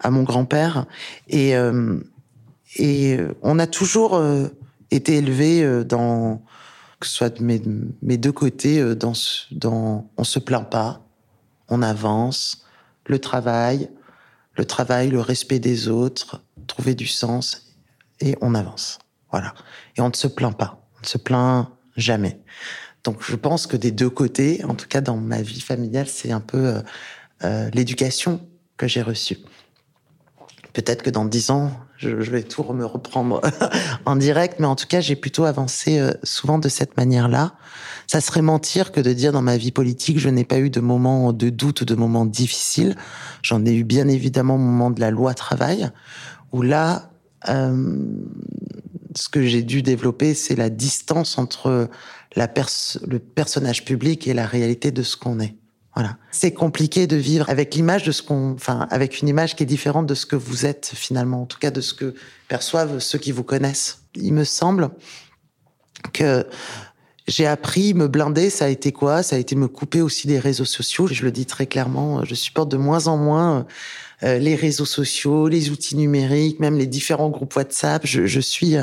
à 0.00 0.10
mon 0.10 0.22
grand-père. 0.22 0.86
Et, 1.28 1.56
euh, 1.56 1.98
et 2.76 3.18
on 3.42 3.58
a 3.58 3.66
toujours 3.66 4.14
euh, 4.14 4.48
été 4.90 5.16
élevés 5.16 5.62
euh, 5.62 5.84
dans, 5.84 6.42
que 6.98 7.06
ce 7.06 7.14
soit 7.14 7.30
de 7.30 7.42
mes, 7.42 7.62
mes 8.02 8.16
deux 8.16 8.32
côtés, 8.32 8.94
dans, 8.94 9.12
dans, 9.50 10.10
on 10.16 10.24
se 10.24 10.38
plaint 10.38 10.68
pas, 10.68 11.02
on 11.68 11.82
avance, 11.82 12.66
le 13.06 13.18
travail, 13.18 13.90
le 14.56 14.64
travail, 14.64 15.10
le 15.10 15.20
respect 15.20 15.58
des 15.58 15.88
autres, 15.88 16.42
trouver 16.66 16.94
du 16.94 17.06
sens, 17.06 17.74
et 18.20 18.36
on 18.40 18.54
avance. 18.54 18.98
Voilà. 19.30 19.54
Et 19.96 20.00
on 20.00 20.08
ne 20.08 20.14
se 20.14 20.26
plaint 20.26 20.56
pas. 20.56 20.86
On 20.96 21.00
ne 21.02 21.06
se 21.06 21.18
plaint 21.18 21.68
jamais. 21.96 22.40
Donc 23.04 23.22
je 23.22 23.36
pense 23.36 23.66
que 23.66 23.76
des 23.76 23.90
deux 23.90 24.10
côtés, 24.10 24.62
en 24.64 24.74
tout 24.74 24.86
cas 24.86 25.00
dans 25.00 25.16
ma 25.16 25.40
vie 25.40 25.60
familiale, 25.60 26.06
c'est 26.06 26.32
un 26.32 26.40
peu 26.40 26.82
euh, 27.44 27.70
l'éducation 27.72 28.46
que 28.76 28.86
j'ai 28.86 29.02
reçue. 29.02 29.38
Peut-être 30.72 31.02
que 31.02 31.10
dans 31.10 31.24
dix 31.24 31.50
ans, 31.50 31.72
je, 31.96 32.08
vais 32.10 32.42
tout 32.42 32.62
me 32.72 32.84
reprendre 32.84 33.40
en 34.06 34.16
direct, 34.16 34.58
mais 34.58 34.66
en 34.66 34.76
tout 34.76 34.86
cas, 34.86 35.00
j'ai 35.00 35.16
plutôt 35.16 35.44
avancé 35.44 35.98
euh, 35.98 36.12
souvent 36.22 36.58
de 36.58 36.68
cette 36.68 36.96
manière-là. 36.96 37.54
Ça 38.06 38.20
serait 38.20 38.42
mentir 38.42 38.92
que 38.92 39.00
de 39.00 39.12
dire 39.12 39.32
dans 39.32 39.42
ma 39.42 39.56
vie 39.56 39.72
politique, 39.72 40.18
je 40.18 40.28
n'ai 40.28 40.44
pas 40.44 40.58
eu 40.58 40.70
de 40.70 40.80
moments 40.80 41.32
de 41.32 41.50
doute 41.50 41.82
ou 41.82 41.84
de 41.84 41.94
moments 41.94 42.26
difficiles. 42.26 42.96
J'en 43.42 43.64
ai 43.66 43.74
eu 43.74 43.84
bien 43.84 44.08
évidemment 44.08 44.54
au 44.54 44.58
moment 44.58 44.90
de 44.90 45.00
la 45.00 45.10
loi 45.10 45.34
travail, 45.34 45.90
où 46.52 46.62
là, 46.62 47.10
euh, 47.48 48.04
ce 49.14 49.28
que 49.28 49.42
j'ai 49.44 49.62
dû 49.62 49.82
développer, 49.82 50.34
c'est 50.34 50.56
la 50.56 50.70
distance 50.70 51.38
entre 51.38 51.88
la 52.36 52.48
le 53.06 53.18
personnage 53.18 53.84
public 53.84 54.26
et 54.28 54.34
la 54.34 54.46
réalité 54.46 54.90
de 54.90 55.02
ce 55.02 55.16
qu'on 55.16 55.40
est. 55.40 55.56
C'est 56.30 56.52
compliqué 56.52 57.06
de 57.06 57.16
vivre 57.16 57.48
avec 57.48 57.74
l'image 57.74 58.04
de 58.04 58.12
ce 58.12 58.22
qu'on, 58.22 58.52
enfin, 58.52 58.86
avec 58.90 59.20
une 59.20 59.28
image 59.28 59.56
qui 59.56 59.62
est 59.62 59.66
différente 59.66 60.06
de 60.06 60.14
ce 60.14 60.26
que 60.26 60.36
vous 60.36 60.66
êtes 60.66 60.92
finalement, 60.94 61.42
en 61.42 61.46
tout 61.46 61.58
cas 61.58 61.70
de 61.70 61.80
ce 61.80 61.94
que 61.94 62.14
perçoivent 62.48 62.98
ceux 62.98 63.18
qui 63.18 63.32
vous 63.32 63.44
connaissent. 63.44 64.02
Il 64.14 64.32
me 64.32 64.44
semble 64.44 64.90
que 66.12 66.46
j'ai 67.28 67.46
appris 67.46 67.94
me 67.94 68.08
blinder, 68.08 68.50
ça 68.50 68.64
a 68.64 68.68
été 68.68 68.92
quoi? 68.92 69.22
Ça 69.22 69.36
a 69.36 69.38
été 69.38 69.54
me 69.54 69.68
couper 69.68 70.02
aussi 70.02 70.26
des 70.26 70.38
réseaux 70.38 70.64
sociaux. 70.64 71.06
Je 71.06 71.24
le 71.24 71.30
dis 71.30 71.46
très 71.46 71.66
clairement, 71.66 72.24
je 72.24 72.34
supporte 72.34 72.70
de 72.70 72.76
moins 72.76 73.06
en 73.06 73.16
moins 73.16 73.66
euh, 74.22 74.38
les 74.38 74.54
réseaux 74.54 74.84
sociaux, 74.84 75.48
les 75.48 75.70
outils 75.70 75.96
numériques, 75.96 76.60
même 76.60 76.76
les 76.76 76.86
différents 76.86 77.30
groupes 77.30 77.54
WhatsApp. 77.54 78.02
Je, 78.04 78.26
je 78.26 78.40
suis 78.40 78.76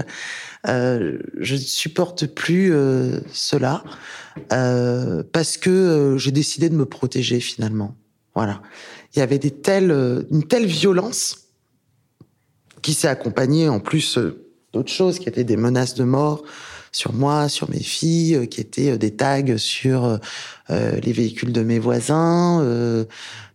euh, 0.68 1.20
je 1.40 1.56
ne 1.56 1.60
supporte 1.60 2.26
plus 2.28 2.74
euh, 2.74 3.20
cela 3.32 3.84
euh, 4.52 5.24
parce 5.32 5.58
que 5.58 5.70
euh, 5.70 6.18
j'ai 6.18 6.32
décidé 6.32 6.70
de 6.70 6.76
me 6.76 6.86
protéger 6.86 7.40
finalement. 7.40 7.96
Voilà. 8.36 8.62
Il 9.16 9.20
y 9.20 9.22
avait 9.22 9.40
des 9.40 9.52
telles, 9.52 9.92
une 10.32 10.44
telle 10.44 10.66
violence 10.66 11.50
qui 12.82 12.94
s'est 12.94 13.08
accompagnée 13.08 13.70
en 13.70 13.80
plus 13.80 14.20
d'autres 14.74 14.92
choses 14.92 15.20
qui 15.20 15.28
étaient 15.28 15.44
des 15.44 15.58
menaces 15.58 15.96
de 15.96 16.04
mort 16.04 16.44
sur 16.98 17.14
moi, 17.14 17.48
sur 17.48 17.70
mes 17.70 17.80
filles, 17.80 18.48
qui 18.50 18.62
étaient 18.62 18.98
des 18.98 19.12
tags 19.12 19.58
sur 19.58 20.20
les 20.70 21.12
véhicules 21.14 21.54
de 21.54 21.62
mes 21.62 21.80
voisins, 21.80 22.62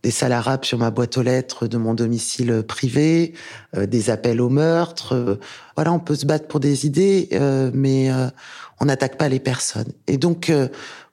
des 0.02 0.10
salariés 0.10 0.42
sur 0.62 0.78
ma 0.78 0.90
boîte 0.90 1.16
aux 1.16 1.22
lettres 1.22 1.66
de 1.66 1.76
mon 1.76 1.94
domicile 1.94 2.62
privé, 2.66 3.34
euh, 3.76 3.86
des 3.86 4.10
appels 4.10 4.40
au 4.40 4.48
meurtre. 4.48 5.14
Euh, 5.14 5.36
voilà, 5.76 5.92
on 5.92 6.00
peut 6.00 6.16
se 6.16 6.26
battre 6.26 6.48
pour 6.48 6.60
des 6.60 6.86
idées, 6.86 7.28
euh, 7.32 7.70
mais 7.72 8.10
on 8.80 8.86
n'attaque 8.86 9.16
pas 9.16 9.28
les 9.28 9.40
personnes. 9.40 9.92
Et 10.06 10.18
donc, 10.18 10.52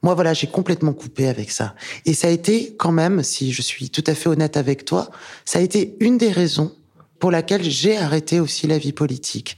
moi, 0.02 0.16
voilà, 0.16 0.34
j'ai 0.34 0.48
complètement 0.48 0.92
coupé 0.92 1.28
avec 1.28 1.52
ça. 1.52 1.76
Et 2.06 2.14
ça 2.14 2.28
a 2.28 2.32
été 2.32 2.76
quand 2.78 2.92
même, 2.92 3.24
si 3.24 3.54
je 3.54 3.62
suis 3.62 3.90
tout 3.90 4.04
à 4.08 4.16
fait 4.16 4.28
honnête 4.28 4.58
avec 4.58 4.86
toi, 4.86 5.12
ça 5.46 5.60
a 5.60 5.62
été 5.62 5.96
une 6.00 6.18
des 6.18 6.32
raisons 6.32 6.74
pour 7.20 7.32
laquelle 7.32 7.64
j'ai 7.64 7.98
arrêté 7.98 8.40
aussi 8.40 8.68
la 8.68 8.78
vie 8.78 8.94
politique. 8.94 9.58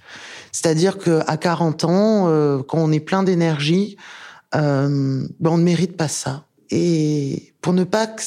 C'est-à-dire 0.52 0.98
que 0.98 1.22
à 1.28 1.38
40 1.38 1.86
ans, 1.86 2.28
euh, 2.28 2.62
quand 2.64 2.80
on 2.80 2.92
est 2.92 3.00
plein 3.00 3.24
d'énergie, 3.24 3.98
euh, 4.56 5.24
ben 5.40 5.52
on 5.52 5.58
ne 5.58 5.64
mérite 5.64 5.96
pas 5.96 6.08
ça. 6.08 6.46
Et 6.70 7.54
pour 7.62 7.74
ne 7.74 7.84
pas 7.84 8.08
que, 8.08 8.22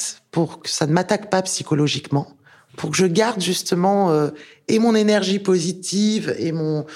ça 0.65 0.87
ne 0.87 0.93
m'attaque 0.93 1.31
pas 1.31 1.43
psychologiquement, 1.43 2.29
pour 2.77 2.91
que 2.91 2.97
je 2.97 3.07
garde 3.07 3.41
justement 3.41 4.11
euh, 4.11 4.31
et 4.69 4.79
mon 4.79 4.95
énergie 4.95 5.39
positive 5.39 6.35
et 6.39 6.53
mon 6.53 6.87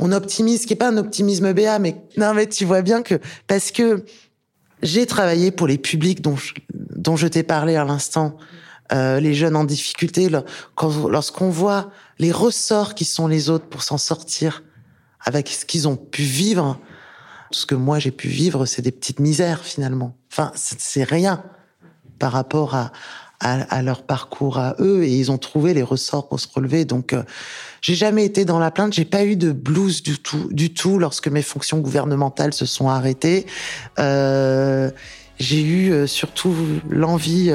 optimisme, 0.00 0.66
qui 0.66 0.72
est 0.72 0.76
pas 0.76 0.88
un 0.88 0.96
optimisme 0.96 1.52
béat, 1.52 1.78
mais 1.78 1.96
non 2.16 2.32
mais 2.34 2.46
tu 2.46 2.64
vois 2.64 2.82
bien 2.82 3.02
que 3.02 3.20
parce 3.46 3.70
que 3.70 4.04
j'ai 4.82 5.04
travaillé 5.04 5.50
pour 5.50 5.66
les 5.66 5.76
publics 5.76 6.22
dont 6.22 6.36
dont 6.74 7.16
je 7.16 7.26
t'ai 7.26 7.42
parlé 7.42 7.76
à 7.76 7.84
l'instant, 7.84 8.36
euh, 8.92 9.20
les 9.20 9.34
jeunes 9.34 9.56
en 9.56 9.64
difficulté, 9.64 10.28
lorsqu'on 11.08 11.50
voit 11.50 11.90
les 12.18 12.32
ressorts 12.32 12.94
qui 12.94 13.04
sont 13.04 13.26
les 13.26 13.48
autres 13.48 13.66
pour 13.66 13.82
s'en 13.82 13.98
sortir 13.98 14.62
avec 15.24 15.48
ce 15.48 15.64
qu'ils 15.64 15.86
ont 15.86 15.96
pu 15.96 16.22
vivre, 16.22 16.78
ce 17.50 17.66
que 17.66 17.74
moi 17.74 17.98
j'ai 17.98 18.10
pu 18.10 18.28
vivre, 18.28 18.66
c'est 18.66 18.82
des 18.82 18.92
petites 18.92 19.20
misères 19.20 19.64
finalement. 19.64 20.16
Enfin, 20.32 20.52
c'est 20.54 21.04
rien 21.04 21.42
par 22.18 22.32
rapport 22.32 22.74
à, 22.74 22.92
leur 23.82 24.02
parcours 24.02 24.58
à 24.58 24.76
eux 24.80 25.02
et 25.02 25.16
ils 25.16 25.30
ont 25.30 25.38
trouvé 25.38 25.72
les 25.72 25.82
ressorts 25.82 26.28
pour 26.28 26.38
se 26.38 26.46
relever. 26.54 26.84
Donc, 26.84 27.14
euh, 27.14 27.22
j'ai 27.80 27.94
jamais 27.94 28.26
été 28.26 28.44
dans 28.44 28.58
la 28.58 28.70
plainte. 28.70 28.92
J'ai 28.92 29.06
pas 29.06 29.24
eu 29.24 29.36
de 29.36 29.50
blues 29.50 30.02
du 30.02 30.18
tout, 30.18 30.48
du 30.50 30.74
tout 30.74 30.98
lorsque 30.98 31.28
mes 31.28 31.40
fonctions 31.40 31.78
gouvernementales 31.78 32.52
se 32.52 32.66
sont 32.66 32.90
arrêtées. 32.90 33.46
Euh, 33.98 34.90
j'ai 35.38 35.62
eu 35.62 35.90
euh, 35.90 36.06
surtout 36.06 36.54
l'envie 36.90 37.50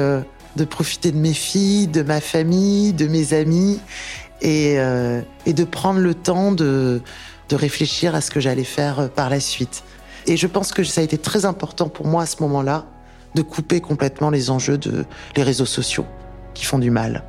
de 0.56 0.64
profiter 0.64 1.12
de 1.12 1.18
mes 1.18 1.34
filles, 1.34 1.86
de 1.86 2.02
ma 2.02 2.20
famille, 2.20 2.92
de 2.92 3.06
mes 3.06 3.34
amis 3.34 3.78
et, 4.40 4.76
et 5.46 5.52
de 5.52 5.64
prendre 5.64 6.00
le 6.00 6.14
temps 6.14 6.52
de, 6.52 7.00
réfléchir 7.52 8.14
à 8.14 8.20
ce 8.20 8.30
que 8.30 8.40
j'allais 8.40 8.64
faire 8.64 9.10
par 9.10 9.30
la 9.30 9.40
suite. 9.40 9.84
Et 10.26 10.36
je 10.36 10.46
pense 10.46 10.72
que 10.72 10.82
ça 10.82 11.00
a 11.00 11.04
été 11.04 11.18
très 11.18 11.44
important 11.44 11.88
pour 11.88 12.06
moi 12.06 12.22
à 12.22 12.26
ce 12.26 12.42
moment-là 12.42 12.86
de 13.34 13.42
couper 13.42 13.80
complètement 13.80 14.30
les 14.30 14.50
enjeux 14.50 14.78
de 14.78 15.04
les 15.36 15.42
réseaux 15.42 15.66
sociaux 15.66 16.06
qui 16.54 16.64
font 16.64 16.78
du 16.78 16.90
mal. 16.90 17.22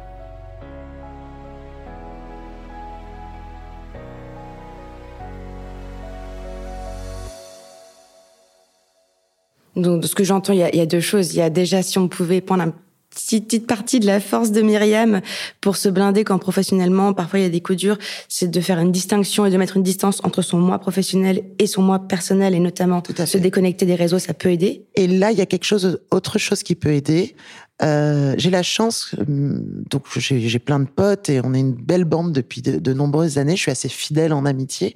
Donc, 9.77 10.01
de 10.01 10.07
ce 10.07 10.15
que 10.15 10.23
j'entends, 10.23 10.53
il, 10.53 10.59
y, 10.59 10.81
a, 10.81 10.85
deux 10.87 10.99
choses. 10.99 11.35
Il 11.35 11.37
y 11.37 11.41
a 11.41 11.51
déjà, 11.51 11.83
si 11.83 11.99
on 11.99 12.07
pouvait 12.07 12.41
prendre 12.41 12.63
un 12.63 12.73
petite, 13.17 13.67
partie 13.67 13.99
de 13.99 14.05
la 14.05 14.19
force 14.19 14.51
de 14.51 14.61
Myriam 14.61 15.21
pour 15.61 15.75
se 15.75 15.89
blinder 15.89 16.23
quand 16.23 16.37
professionnellement, 16.37 17.13
parfois 17.13 17.39
il 17.39 17.43
y 17.43 17.45
a 17.45 17.49
des 17.49 17.61
coups 17.61 17.79
durs, 17.79 17.97
c'est 18.29 18.49
de 18.49 18.61
faire 18.61 18.79
une 18.79 18.91
distinction 18.91 19.45
et 19.45 19.51
de 19.51 19.57
mettre 19.57 19.77
une 19.77 19.83
distance 19.83 20.21
entre 20.23 20.41
son 20.41 20.59
moi 20.59 20.79
professionnel 20.79 21.43
et 21.59 21.67
son 21.67 21.81
moi 21.81 21.99
personnel 21.99 22.53
et 22.53 22.59
notamment 22.59 23.01
se 23.25 23.37
déconnecter 23.37 23.85
des 23.85 23.95
réseaux, 23.95 24.19
ça 24.19 24.33
peut 24.33 24.51
aider. 24.51 24.85
Et 24.95 25.07
là, 25.07 25.31
il 25.31 25.37
y 25.37 25.41
a 25.41 25.45
quelque 25.45 25.65
chose, 25.65 25.99
autre 26.11 26.37
chose 26.37 26.63
qui 26.63 26.75
peut 26.75 26.93
aider. 26.93 27.35
Euh, 27.83 28.33
j'ai 28.37 28.49
la 28.49 28.63
chance, 28.63 29.13
hum, 29.19 29.83
donc 29.89 30.05
j'ai 30.17 30.59
plein 30.59 30.79
de 30.79 30.87
potes 30.87 31.29
et 31.29 31.41
on 31.43 31.53
est 31.53 31.59
une 31.59 31.75
belle 31.75 32.05
bande 32.05 32.33
depuis 32.33 32.61
de, 32.61 32.93
nombreuses 32.93 33.37
années. 33.37 33.55
Je 33.55 33.61
suis 33.61 33.71
assez 33.71 33.89
fidèle 33.89 34.33
en 34.33 34.45
amitié 34.45 34.95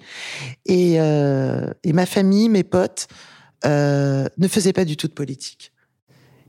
et, 0.65 0.99
euh, 0.99 1.67
et 1.83 1.93
ma 1.93 2.05
famille, 2.05 2.49
mes 2.49 2.63
potes 2.63 3.07
euh, 3.65 4.27
ne 4.37 4.47
faisaient 4.47 4.73
pas 4.73 4.85
du 4.85 4.97
tout 4.97 5.07
de 5.07 5.13
politique. 5.13 5.71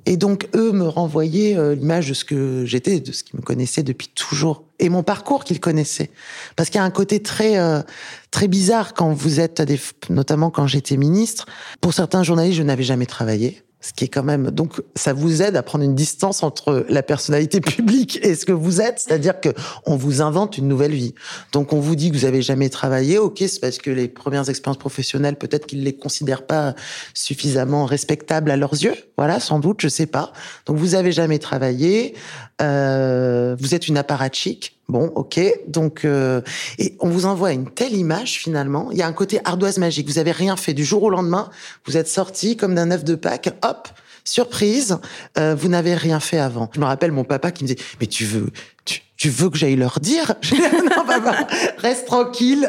Et 0.07 0.17
donc, 0.17 0.49
eux 0.55 0.73
me 0.73 0.87
renvoyaient 0.87 1.57
euh, 1.57 1.75
l'image 1.75 2.09
de 2.09 2.15
ce 2.15 2.25
que 2.25 2.65
j'étais, 2.67 3.01
de 3.01 3.13
ce 3.13 3.23
qu'ils 3.23 3.39
me 3.39 3.43
connaissaient 3.43 3.83
depuis 3.83 4.09
toujours, 4.09 4.65
et 4.79 4.89
mon 4.89 5.03
parcours 5.03 5.45
qu'ils 5.45 5.61
connaissaient. 5.61 6.11
Parce 6.57 6.71
qu'il 6.71 6.79
y 6.79 6.83
a 6.83 6.85
un 6.85 6.91
côté 6.91 7.23
très 7.23 7.59
euh, 7.59 7.83
très 8.31 8.49
bizarre 8.49 8.95
quand 8.95 9.13
vous 9.13 9.39
êtes, 9.39 9.63
des, 9.63 9.79
notamment 10.11 10.51
quand 10.51 10.67
j'étais 10.67 10.97
ministre. 10.97 11.47
Pour 11.81 11.95
certains 11.95 12.23
journalistes, 12.23 12.59
je 12.59 12.63
n'avais 12.63 12.83
jamais 12.83 13.07
travaillé 13.07 13.63
ce 13.83 13.93
qui 13.93 14.05
est 14.05 14.09
quand 14.09 14.23
même 14.23 14.51
donc 14.51 14.81
ça 14.95 15.13
vous 15.13 15.43
aide 15.43 15.57
à 15.57 15.63
prendre 15.63 15.85
une 15.85 15.95
distance 15.95 16.43
entre 16.43 16.87
la 16.89 17.03
personnalité 17.03 17.61
publique 17.61 18.19
et 18.23 18.35
ce 18.35 18.47
que 18.47 18.53
vous 18.53 18.81
êtes, 18.81 19.01
c'est-à-dire 19.01 19.41
que 19.41 19.51
on 19.85 19.97
vous 19.97 20.23
invente 20.23 20.57
une 20.57 20.69
nouvelle 20.69 20.95
vie. 20.95 21.15
Donc 21.53 21.73
on 21.73 21.81
vous 21.81 21.97
dit 21.97 22.11
que 22.11 22.17
vous 22.17 22.25
avez 22.25 22.43
jamais 22.43 22.71
travaillé, 22.71 23.19
ok, 23.19 23.39
c'est 23.39 23.61
parce 23.61 23.79
que 23.79 23.91
les 23.91 24.09
premières 24.09 24.49
expériences 24.49 24.79
professionnelles 24.79 25.37
peut-être 25.37 25.67
qu'ils 25.67 25.83
les 25.83 25.93
considèrent 25.93 26.47
pas 26.47 26.75
suffisamment 27.15 27.85
respectables 27.85 28.51
à 28.51 28.57
leurs 28.57 28.75
yeux, 28.75 28.95
voilà, 29.19 29.41
sans 29.41 29.59
doute, 29.59 29.81
je 29.81 29.89
sais 29.89 30.07
pas. 30.07 30.33
Donc 30.67 30.77
vous 30.77 30.95
avez 30.95 31.13
jamais 31.13 31.39
travaillé, 31.39 32.15
euh, 32.61 33.57
vous 33.59 33.75
êtes 33.75 33.89
une 33.89 33.99
apparatchik, 33.99 34.79
Bon, 34.89 35.07
ok. 35.15 35.41
Donc, 35.69 36.05
euh, 36.05 36.41
et 36.79 36.97
on 37.01 37.09
vous 37.09 37.25
envoie 37.27 37.53
une 37.53 37.71
telle 37.71 37.95
image 37.95 38.39
finalement. 38.39 38.91
Il 38.91 38.99
y 38.99 39.03
a 39.03 39.07
un 39.07 39.13
côté 39.13 39.41
ardoise 39.45 39.79
magique. 39.79 40.09
Vous 40.09 40.19
avez 40.19 40.33
rien 40.33 40.57
fait 40.57 40.75
du 40.75 40.85
jour 40.85 41.03
au 41.05 41.11
lendemain. 41.11 41.51
Vous 41.87 41.97
êtes 41.97 42.09
sorti 42.09 42.57
comme 42.57 42.75
d'un 42.75 42.91
œuf 42.91 43.05
de 43.05 43.15
Pâques. 43.15 43.55
Hop, 43.63 43.89
surprise. 44.25 44.99
Euh, 45.39 45.55
vous 45.55 45.69
n'avez 45.69 45.95
rien 45.95 46.21
fait 46.21 46.39
avant. 46.39 46.69
Je 46.75 46.81
me 46.81 46.85
rappelle 46.85 47.13
mon 47.13 47.25
papa 47.25 47.53
qui 47.53 47.65
me 47.65 47.69
disait 47.69 47.83
mais 48.01 48.07
tu 48.07 48.25
veux 48.25 48.51
tu, 49.17 49.31
veux 49.31 49.51
que 49.51 49.57
j'aille 49.57 49.77
leur 49.77 50.01
dire 50.01 50.35
Non, 50.53 51.07
papa, 51.07 51.47
reste 51.79 52.07
tranquille. 52.07 52.69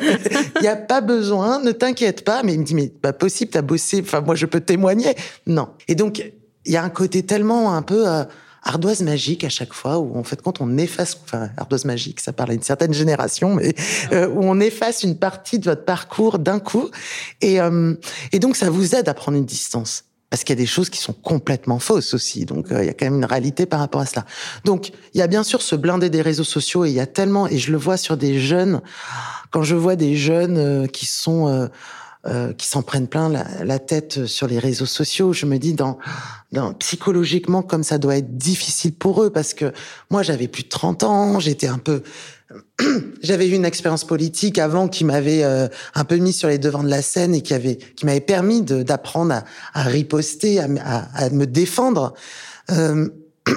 Il 0.57 0.61
n'y 0.61 0.67
a 0.67 0.75
pas 0.75 1.01
besoin. 1.01 1.59
Ne 1.59 1.71
t'inquiète 1.71 2.23
pas. 2.23 2.43
Mais 2.43 2.53
il 2.53 2.59
me 2.59 2.63
dit 2.63 2.75
mais 2.75 2.89
pas 2.89 3.11
possible. 3.11 3.49
T'as 3.51 3.63
bossé. 3.63 4.01
Enfin 4.05 4.21
moi 4.21 4.35
je 4.35 4.45
peux 4.45 4.61
témoigner. 4.61 5.15
Non. 5.47 5.69
Et 5.87 5.95
donc 5.95 6.23
il 6.65 6.71
y 6.71 6.77
a 6.77 6.83
un 6.83 6.89
côté 6.89 7.23
tellement 7.23 7.73
un 7.73 7.81
peu 7.81 8.07
euh, 8.07 8.23
ardoise 8.63 9.01
magique 9.01 9.43
à 9.43 9.49
chaque 9.49 9.73
fois, 9.73 9.99
où 9.99 10.17
en 10.17 10.23
fait 10.23 10.41
quand 10.41 10.61
on 10.61 10.77
efface, 10.77 11.17
enfin 11.23 11.49
ardoise 11.57 11.85
magique, 11.85 12.19
ça 12.19 12.33
parle 12.33 12.51
à 12.51 12.53
une 12.53 12.63
certaine 12.63 12.93
génération, 12.93 13.55
mais 13.55 13.75
euh, 14.11 14.27
où 14.27 14.43
on 14.43 14.59
efface 14.59 15.03
une 15.03 15.17
partie 15.17 15.59
de 15.59 15.65
votre 15.65 15.85
parcours 15.85 16.39
d'un 16.39 16.59
coup, 16.59 16.89
et, 17.41 17.59
euh, 17.59 17.93
et 18.31 18.39
donc 18.39 18.55
ça 18.55 18.69
vous 18.69 18.95
aide 18.95 19.09
à 19.09 19.13
prendre 19.13 19.37
une 19.37 19.45
distance. 19.45 20.05
Parce 20.29 20.43
qu'il 20.43 20.55
y 20.55 20.59
a 20.59 20.63
des 20.63 20.67
choses 20.67 20.89
qui 20.89 20.97
sont 20.97 21.13
complètement 21.13 21.77
fausses 21.77 22.15
aussi. 22.15 22.45
Donc, 22.45 22.71
euh, 22.71 22.83
il 22.83 22.87
y 22.87 22.89
a 22.89 22.93
quand 22.93 23.05
même 23.05 23.17
une 23.17 23.25
réalité 23.25 23.67
par 23.67 23.79
rapport 23.79 24.01
à 24.01 24.07
cela. 24.07 24.25
Donc, 24.65 24.91
il 25.13 25.19
y 25.19 25.21
a 25.21 25.27
bien 25.27 25.43
sûr 25.43 25.61
ce 25.61 25.75
blindé 25.75 26.09
des 26.09 26.23
réseaux 26.23 26.43
sociaux 26.43 26.85
et 26.85 26.89
il 26.89 26.95
y 26.95 26.99
a 26.99 27.05
tellement, 27.05 27.47
et 27.47 27.59
je 27.59 27.71
le 27.71 27.77
vois 27.77 27.97
sur 27.97 28.17
des 28.17 28.39
jeunes, 28.39 28.81
quand 29.51 29.61
je 29.61 29.75
vois 29.75 29.95
des 29.95 30.15
jeunes 30.15 30.87
qui 30.89 31.05
sont 31.05 31.69
euh, 32.25 32.53
qui 32.53 32.67
s'en 32.69 32.83
prennent 32.83 33.09
plein 33.09 33.27
la, 33.27 33.79
tête 33.79 34.27
sur 34.27 34.47
les 34.47 34.57
réseaux 34.57 34.85
sociaux. 34.85 35.33
Je 35.33 35.45
me 35.45 35.57
dis, 35.57 35.73
dans, 35.73 35.97
psychologiquement, 36.79 37.61
comme 37.61 37.83
ça 37.83 37.97
doit 37.97 38.17
être 38.17 38.37
difficile 38.37 38.93
pour 38.93 39.23
eux, 39.23 39.29
parce 39.29 39.53
que 39.53 39.73
moi, 40.09 40.23
j'avais 40.23 40.47
plus 40.47 40.63
de 40.63 40.69
30 40.69 41.03
ans, 41.03 41.39
j'étais 41.39 41.67
un 41.67 41.77
peu... 41.77 42.03
j'avais 43.23 43.47
eu 43.47 43.53
une 43.53 43.65
expérience 43.65 44.03
politique 44.03 44.59
avant 44.59 44.87
qui 44.87 45.05
m'avait 45.05 45.43
euh, 45.43 45.67
un 45.95 46.03
peu 46.03 46.17
mis 46.17 46.33
sur 46.33 46.49
les 46.49 46.59
devants 46.59 46.83
de 46.83 46.89
la 46.89 47.01
scène 47.01 47.33
et 47.33 47.41
qui 47.41 47.53
avait 47.55 47.77
qui 47.77 48.05
m'avait 48.05 48.21
permis 48.21 48.61
d'apprendre 48.61 49.41
à, 49.73 49.83
riposter, 49.83 50.59
à 50.59 51.29
me 51.31 51.45
défendre. 51.45 52.13
Euh, 52.69 53.09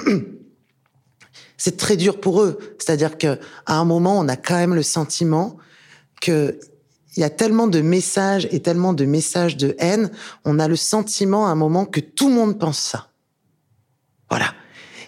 c'est 1.57 1.77
très 1.77 1.95
dur 1.95 2.19
pour 2.19 2.41
eux. 2.41 2.57
C'est-à-dire 2.79 3.17
que 3.17 3.39
à 3.65 3.77
un 3.77 3.85
moment, 3.85 4.17
on 4.17 4.27
a 4.27 4.35
quand 4.35 4.55
même 4.55 4.73
le 4.73 4.83
sentiment 4.83 5.57
que 6.21 6.59
il 7.17 7.21
y 7.21 7.23
a 7.23 7.29
tellement 7.31 7.67
de 7.67 7.81
messages 7.81 8.47
et 8.51 8.59
tellement 8.59 8.93
de 8.93 9.03
messages 9.03 9.57
de 9.57 9.75
haine, 9.79 10.11
on 10.45 10.59
a 10.59 10.67
le 10.67 10.75
sentiment 10.75 11.47
à 11.47 11.49
un 11.49 11.55
moment 11.55 11.85
que 11.85 11.99
tout 11.99 12.29
le 12.29 12.35
monde 12.35 12.59
pense 12.59 12.77
ça. 12.77 13.07
Voilà. 14.29 14.53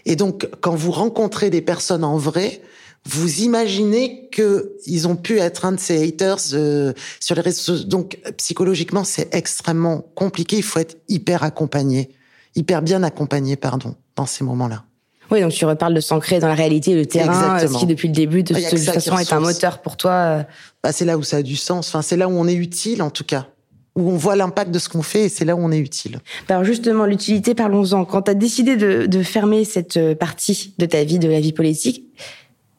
Et 0.05 0.15
donc, 0.15 0.49
quand 0.59 0.75
vous 0.75 0.91
rencontrez 0.91 1.51
des 1.51 1.61
personnes 1.61 2.03
en 2.03 2.17
vrai, 2.17 2.63
vous 3.05 3.41
imaginez 3.41 4.27
que 4.31 4.75
ils 4.87 5.07
ont 5.07 5.15
pu 5.15 5.39
être 5.39 5.65
un 5.65 5.73
de 5.73 5.79
ces 5.79 6.05
haters 6.05 6.53
euh, 6.53 6.93
sur 7.19 7.35
les 7.35 7.41
réseaux. 7.41 7.83
Donc, 7.83 8.19
psychologiquement, 8.37 9.03
c'est 9.03 9.33
extrêmement 9.33 10.01
compliqué. 10.15 10.57
Il 10.57 10.63
faut 10.63 10.79
être 10.79 10.97
hyper 11.07 11.43
accompagné, 11.43 12.09
hyper 12.55 12.81
bien 12.81 13.03
accompagné, 13.03 13.55
pardon, 13.55 13.95
dans 14.15 14.25
ces 14.25 14.43
moments-là. 14.43 14.83
Oui, 15.31 15.41
donc 15.41 15.51
tu 15.51 15.65
reparles 15.65 15.93
de 15.93 15.99
s'ancrer 15.99 16.39
dans 16.39 16.47
la 16.47 16.55
réalité, 16.55 16.95
le 16.95 17.05
terrain, 17.05 17.55
Exactement. 17.55 17.79
ce 17.79 17.79
qui 17.79 17.85
depuis 17.85 18.07
le 18.07 18.13
début 18.13 18.43
de 18.43 18.53
toute 18.53 18.79
façon 18.79 19.17
est 19.17 19.31
un 19.31 19.39
moteur 19.39 19.79
pour 19.79 19.97
toi. 19.97 20.11
Euh. 20.11 20.43
Bah, 20.83 20.91
c'est 20.91 21.05
là 21.05 21.17
où 21.17 21.23
ça 21.23 21.37
a 21.37 21.41
du 21.41 21.55
sens. 21.55 21.89
Enfin, 21.89 22.01
c'est 22.01 22.17
là 22.17 22.27
où 22.27 22.31
on 22.31 22.47
est 22.47 22.55
utile 22.55 23.01
en 23.01 23.09
tout 23.09 23.23
cas 23.23 23.47
où 23.95 24.09
on 24.09 24.17
voit 24.17 24.35
l'impact 24.35 24.71
de 24.71 24.79
ce 24.79 24.87
qu'on 24.87 25.01
fait 25.01 25.25
et 25.25 25.29
c'est 25.29 25.45
là 25.45 25.55
où 25.55 25.59
on 25.59 25.71
est 25.71 25.79
utile. 25.79 26.19
Bah, 26.47 26.55
alors 26.55 26.63
justement, 26.63 27.05
l'utilité, 27.05 27.53
parlons-en. 27.53 28.05
Quand 28.05 28.23
tu 28.23 28.31
as 28.31 28.35
décidé 28.35 28.77
de, 28.77 29.05
de, 29.07 29.23
fermer 29.23 29.65
cette 29.65 29.97
euh, 29.97 30.15
partie 30.15 30.73
de 30.77 30.85
ta 30.85 31.03
vie, 31.03 31.19
de 31.19 31.27
la 31.27 31.39
vie 31.39 31.51
politique, 31.51 32.05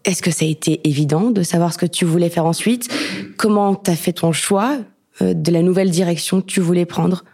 est-ce 0.04 0.22
que 0.22 0.30
ça 0.30 0.44
a 0.44 0.48
été 0.48 0.80
évident 0.88 1.30
de 1.30 1.42
savoir 1.42 1.72
ce 1.72 1.78
que 1.78 1.86
tu 1.86 2.04
voulais 2.04 2.30
faire 2.30 2.46
ensuite? 2.46 2.88
Comment 3.36 3.74
tu 3.74 3.90
as 3.90 3.96
fait 3.96 4.14
ton 4.14 4.32
choix 4.32 4.78
euh, 5.20 5.34
de 5.34 5.50
la 5.52 5.62
nouvelle 5.62 5.90
direction 5.90 6.40
que 6.40 6.46
tu 6.46 6.60
voulais 6.60 6.86
prendre? 6.86 7.24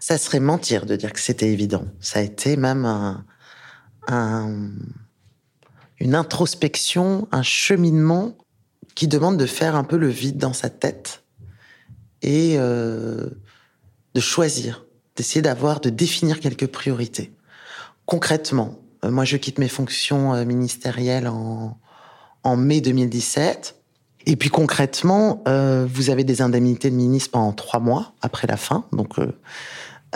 Ça 0.00 0.18
serait 0.18 0.40
mentir 0.40 0.86
de 0.86 0.96
dire 0.96 1.12
que 1.12 1.20
c'était 1.20 1.50
évident. 1.50 1.84
Ça 2.00 2.20
a 2.20 2.22
été 2.22 2.56
même 2.56 2.84
un, 2.84 3.24
une 4.08 6.14
introspection, 6.14 7.28
un 7.32 7.42
cheminement 7.42 8.36
qui 8.94 9.08
demande 9.08 9.36
de 9.36 9.46
faire 9.46 9.76
un 9.76 9.84
peu 9.84 9.96
le 9.96 10.08
vide 10.08 10.38
dans 10.38 10.52
sa 10.52 10.70
tête 10.70 11.22
et 12.22 12.56
euh, 12.58 13.28
de 14.14 14.20
choisir, 14.20 14.86
d'essayer 15.16 15.42
d'avoir, 15.42 15.80
de 15.80 15.90
définir 15.90 16.40
quelques 16.40 16.66
priorités. 16.66 17.32
Concrètement, 18.06 18.78
euh, 19.04 19.10
moi 19.10 19.24
je 19.24 19.36
quitte 19.36 19.58
mes 19.58 19.68
fonctions 19.68 20.34
euh, 20.34 20.44
ministérielles 20.44 21.28
en, 21.28 21.78
en 22.42 22.56
mai 22.56 22.80
2017. 22.80 23.76
Et 24.26 24.36
puis 24.36 24.50
concrètement, 24.50 25.42
vous 25.46 26.10
avez 26.10 26.22
des 26.22 26.42
indemnités 26.42 26.90
de 26.90 26.96
ministre 26.96 27.30
pendant 27.30 27.52
trois 27.52 27.80
mois 27.80 28.12
après 28.20 28.46
la 28.46 28.58
fin. 28.58 28.84
Donc, 28.92 29.16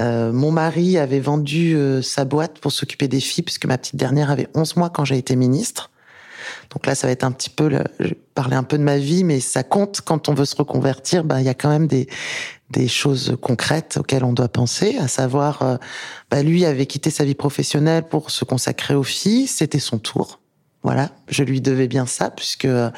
euh, 0.00 0.02
euh, 0.02 0.32
mon 0.32 0.50
mari 0.50 0.98
avait 0.98 1.20
vendu 1.20 1.76
sa 2.02 2.24
boîte 2.24 2.58
pour 2.58 2.72
s'occuper 2.72 3.08
des 3.08 3.20
filles, 3.20 3.44
puisque 3.44 3.66
ma 3.66 3.78
petite 3.78 3.96
dernière 3.96 4.30
avait 4.30 4.48
11 4.54 4.76
mois 4.76 4.90
quand 4.90 5.04
j'ai 5.04 5.18
été 5.18 5.36
ministre. 5.36 5.90
Donc 6.70 6.86
là, 6.86 6.94
ça 6.94 7.06
va 7.06 7.12
être 7.12 7.24
un 7.24 7.32
petit 7.32 7.50
peu, 7.50 7.70
je 8.00 8.14
parler 8.34 8.56
un 8.56 8.62
peu 8.62 8.78
de 8.78 8.82
ma 8.82 8.98
vie, 8.98 9.24
mais 9.24 9.40
ça 9.40 9.62
compte 9.62 10.00
quand 10.00 10.28
on 10.28 10.34
veut 10.34 10.44
se 10.44 10.56
reconvertir. 10.56 11.24
Ben, 11.24 11.38
il 11.38 11.44
y 11.44 11.48
a 11.48 11.54
quand 11.54 11.68
même 11.68 11.86
des, 11.86 12.08
des 12.70 12.88
choses 12.88 13.36
concrètes 13.40 13.98
auxquelles 13.98 14.24
on 14.24 14.32
doit 14.32 14.48
penser, 14.48 14.96
à 14.98 15.08
savoir, 15.08 15.78
bah, 16.30 16.42
lui 16.42 16.64
avait 16.64 16.86
quitté 16.86 17.10
sa 17.10 17.24
vie 17.24 17.34
professionnelle 17.34 18.04
pour 18.04 18.30
se 18.30 18.44
consacrer 18.44 18.94
aux 18.94 19.02
filles, 19.02 19.46
c'était 19.46 19.78
son 19.78 19.98
tour. 19.98 20.41
Voilà, 20.84 21.10
je 21.28 21.44
lui 21.44 21.60
devais 21.60 21.86
bien 21.86 22.06
ça 22.06 22.28
puisque 22.30 22.64
euh, 22.64 22.90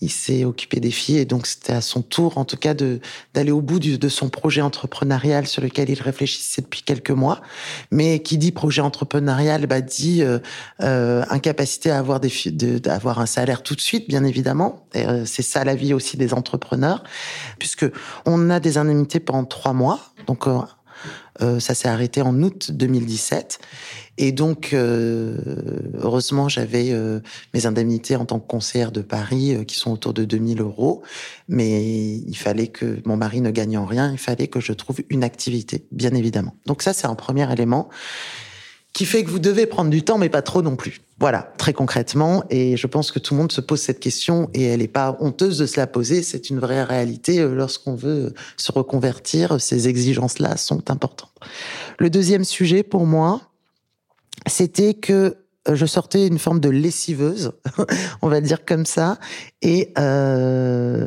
il 0.00 0.10
s'est 0.10 0.44
occupé 0.46 0.80
des 0.80 0.90
filles 0.90 1.18
et 1.18 1.24
donc 1.26 1.46
c'était 1.46 1.74
à 1.74 1.82
son 1.82 2.00
tour, 2.00 2.38
en 2.38 2.46
tout 2.46 2.56
cas, 2.56 2.72
de 2.72 2.98
d'aller 3.34 3.50
au 3.50 3.60
bout 3.60 3.78
de 3.78 4.08
son 4.08 4.30
projet 4.30 4.62
entrepreneurial 4.62 5.46
sur 5.46 5.60
lequel 5.60 5.90
il 5.90 6.00
réfléchissait 6.00 6.62
depuis 6.62 6.82
quelques 6.82 7.10
mois. 7.10 7.42
Mais 7.90 8.20
qui 8.20 8.38
dit 8.38 8.52
projet 8.52 8.80
entrepreneurial, 8.80 9.66
bah 9.66 9.82
dit 9.82 10.22
euh, 10.22 10.38
euh 10.80 11.24
incapacité 11.28 11.90
à 11.90 11.98
avoir 11.98 12.20
des 12.20 12.30
d'avoir 12.80 13.20
un 13.20 13.26
salaire 13.26 13.62
tout 13.62 13.74
de 13.74 13.82
suite, 13.82 14.08
bien 14.08 14.24
évidemment. 14.24 14.86
Euh, 14.96 15.24
c'est 15.26 15.42
ça 15.42 15.62
la 15.62 15.74
vie 15.74 15.92
aussi 15.92 16.16
des 16.16 16.32
entrepreneurs, 16.32 17.04
puisque 17.58 17.84
on 18.24 18.48
a 18.48 18.60
des 18.60 18.78
indemnités 18.78 19.20
pendant 19.20 19.44
trois 19.44 19.74
mois, 19.74 20.00
donc 20.26 20.46
euh, 21.42 21.60
ça 21.60 21.74
s'est 21.74 21.88
arrêté 21.88 22.22
en 22.22 22.42
août 22.42 22.70
2017. 22.72 23.58
Et 24.18 24.32
donc, 24.32 24.70
euh, 24.72 25.36
heureusement, 25.98 26.48
j'avais 26.48 26.90
euh, 26.90 27.20
mes 27.52 27.66
indemnités 27.66 28.16
en 28.16 28.24
tant 28.24 28.40
que 28.40 28.46
conseillère 28.46 28.92
de 28.92 29.02
Paris 29.02 29.64
qui 29.66 29.76
sont 29.76 29.92
autour 29.92 30.14
de 30.14 30.24
2000 30.24 30.60
euros. 30.60 31.02
Mais 31.48 31.84
il 31.84 32.36
fallait 32.36 32.68
que 32.68 33.00
mon 33.04 33.16
mari 33.16 33.40
ne 33.40 33.50
gagne 33.50 33.76
en 33.76 33.84
rien. 33.84 34.10
Il 34.12 34.18
fallait 34.18 34.48
que 34.48 34.60
je 34.60 34.72
trouve 34.72 35.00
une 35.10 35.24
activité, 35.24 35.86
bien 35.92 36.14
évidemment. 36.14 36.54
Donc 36.66 36.82
ça, 36.82 36.92
c'est 36.92 37.06
un 37.06 37.14
premier 37.14 37.50
élément 37.52 37.88
qui 38.96 39.04
fait 39.04 39.24
que 39.24 39.28
vous 39.28 39.38
devez 39.38 39.66
prendre 39.66 39.90
du 39.90 40.02
temps, 40.02 40.16
mais 40.16 40.30
pas 40.30 40.40
trop 40.40 40.62
non 40.62 40.74
plus. 40.74 41.02
Voilà, 41.18 41.52
très 41.58 41.74
concrètement. 41.74 42.44
Et 42.48 42.78
je 42.78 42.86
pense 42.86 43.12
que 43.12 43.18
tout 43.18 43.34
le 43.34 43.40
monde 43.40 43.52
se 43.52 43.60
pose 43.60 43.78
cette 43.78 44.00
question 44.00 44.48
et 44.54 44.64
elle 44.64 44.80
n'est 44.80 44.88
pas 44.88 45.18
honteuse 45.20 45.58
de 45.58 45.66
se 45.66 45.78
la 45.78 45.86
poser. 45.86 46.22
C'est 46.22 46.48
une 46.48 46.58
vraie 46.58 46.82
réalité 46.82 47.40
euh, 47.40 47.54
lorsqu'on 47.54 47.94
veut 47.94 48.32
se 48.56 48.72
reconvertir. 48.72 49.60
Ces 49.60 49.86
exigences-là 49.88 50.56
sont 50.56 50.90
importantes. 50.90 51.34
Le 51.98 52.08
deuxième 52.08 52.42
sujet 52.42 52.82
pour 52.82 53.04
moi, 53.04 53.42
c'était 54.46 54.94
que 54.94 55.36
euh, 55.68 55.74
je 55.74 55.84
sortais 55.84 56.26
une 56.26 56.38
forme 56.38 56.60
de 56.60 56.70
lessiveuse, 56.70 57.52
on 58.22 58.30
va 58.30 58.40
dire 58.40 58.64
comme 58.64 58.86
ça, 58.86 59.18
et 59.60 59.92
euh, 59.98 61.06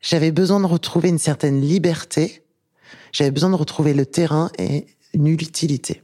j'avais 0.00 0.32
besoin 0.32 0.58
de 0.58 0.66
retrouver 0.66 1.10
une 1.10 1.18
certaine 1.18 1.60
liberté. 1.60 2.46
J'avais 3.12 3.30
besoin 3.30 3.50
de 3.50 3.56
retrouver 3.56 3.92
le 3.92 4.06
terrain 4.06 4.50
et 4.58 4.86
une 5.12 5.26
utilité. 5.26 6.02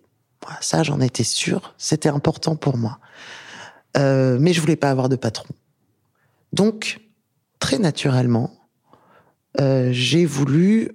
Ça, 0.61 0.83
j'en 0.83 1.01
étais 1.01 1.25
sûr. 1.25 1.75
C'était 1.79 2.09
important 2.09 2.57
pour 2.57 2.77
moi. 2.77 2.99
Euh, 3.97 4.39
mais 4.41 4.53
je 4.53 4.61
voulais 4.61 4.77
pas 4.77 4.91
avoir 4.91 5.09
de 5.09 5.17
patron. 5.17 5.49
Donc, 6.53 7.01
très 7.59 7.79
naturellement, 7.79 8.51
euh, 9.61 9.89
j'ai 9.93 10.27
voulu 10.27 10.93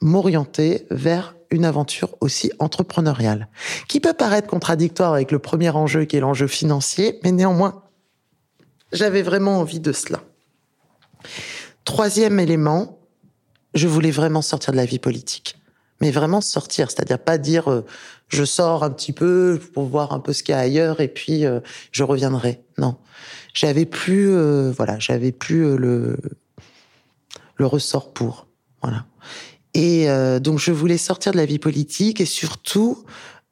m'orienter 0.00 0.86
vers 0.90 1.34
une 1.50 1.64
aventure 1.64 2.16
aussi 2.20 2.52
entrepreneuriale, 2.58 3.48
qui 3.88 4.00
peut 4.00 4.12
paraître 4.12 4.46
contradictoire 4.46 5.12
avec 5.12 5.32
le 5.32 5.40
premier 5.40 5.70
enjeu 5.70 6.04
qui 6.04 6.16
est 6.16 6.20
l'enjeu 6.20 6.46
financier, 6.46 7.18
mais 7.24 7.32
néanmoins, 7.32 7.82
j'avais 8.92 9.22
vraiment 9.22 9.58
envie 9.58 9.80
de 9.80 9.92
cela. 9.92 10.20
Troisième 11.84 12.38
élément, 12.38 12.98
je 13.74 13.88
voulais 13.88 14.10
vraiment 14.12 14.42
sortir 14.42 14.72
de 14.72 14.76
la 14.76 14.84
vie 14.84 14.98
politique 14.98 15.59
mais 16.00 16.10
vraiment 16.10 16.40
sortir, 16.40 16.90
c'est-à-dire 16.90 17.18
pas 17.18 17.38
dire 17.38 17.70
euh, 17.70 17.84
je 18.28 18.44
sors 18.44 18.82
un 18.82 18.90
petit 18.90 19.12
peu 19.12 19.60
pour 19.74 19.84
voir 19.84 20.12
un 20.12 20.20
peu 20.20 20.32
ce 20.32 20.42
qu'il 20.42 20.52
y 20.54 20.56
a 20.56 20.60
ailleurs 20.60 21.00
et 21.00 21.08
puis 21.08 21.44
euh, 21.44 21.60
je 21.92 22.04
reviendrai. 22.04 22.62
Non, 22.78 22.96
j'avais 23.54 23.84
plus, 23.86 24.30
euh, 24.30 24.72
voilà, 24.74 24.98
j'avais 24.98 25.32
plus 25.32 25.76
le 25.76 26.16
le 27.56 27.66
ressort 27.66 28.12
pour, 28.14 28.46
voilà. 28.80 29.04
Et 29.74 30.08
donc 30.40 30.58
je 30.58 30.72
voulais 30.72 30.98
sortir 30.98 31.30
de 31.30 31.36
la 31.36 31.44
vie 31.44 31.60
politique 31.60 32.20
et 32.20 32.24
surtout 32.24 33.04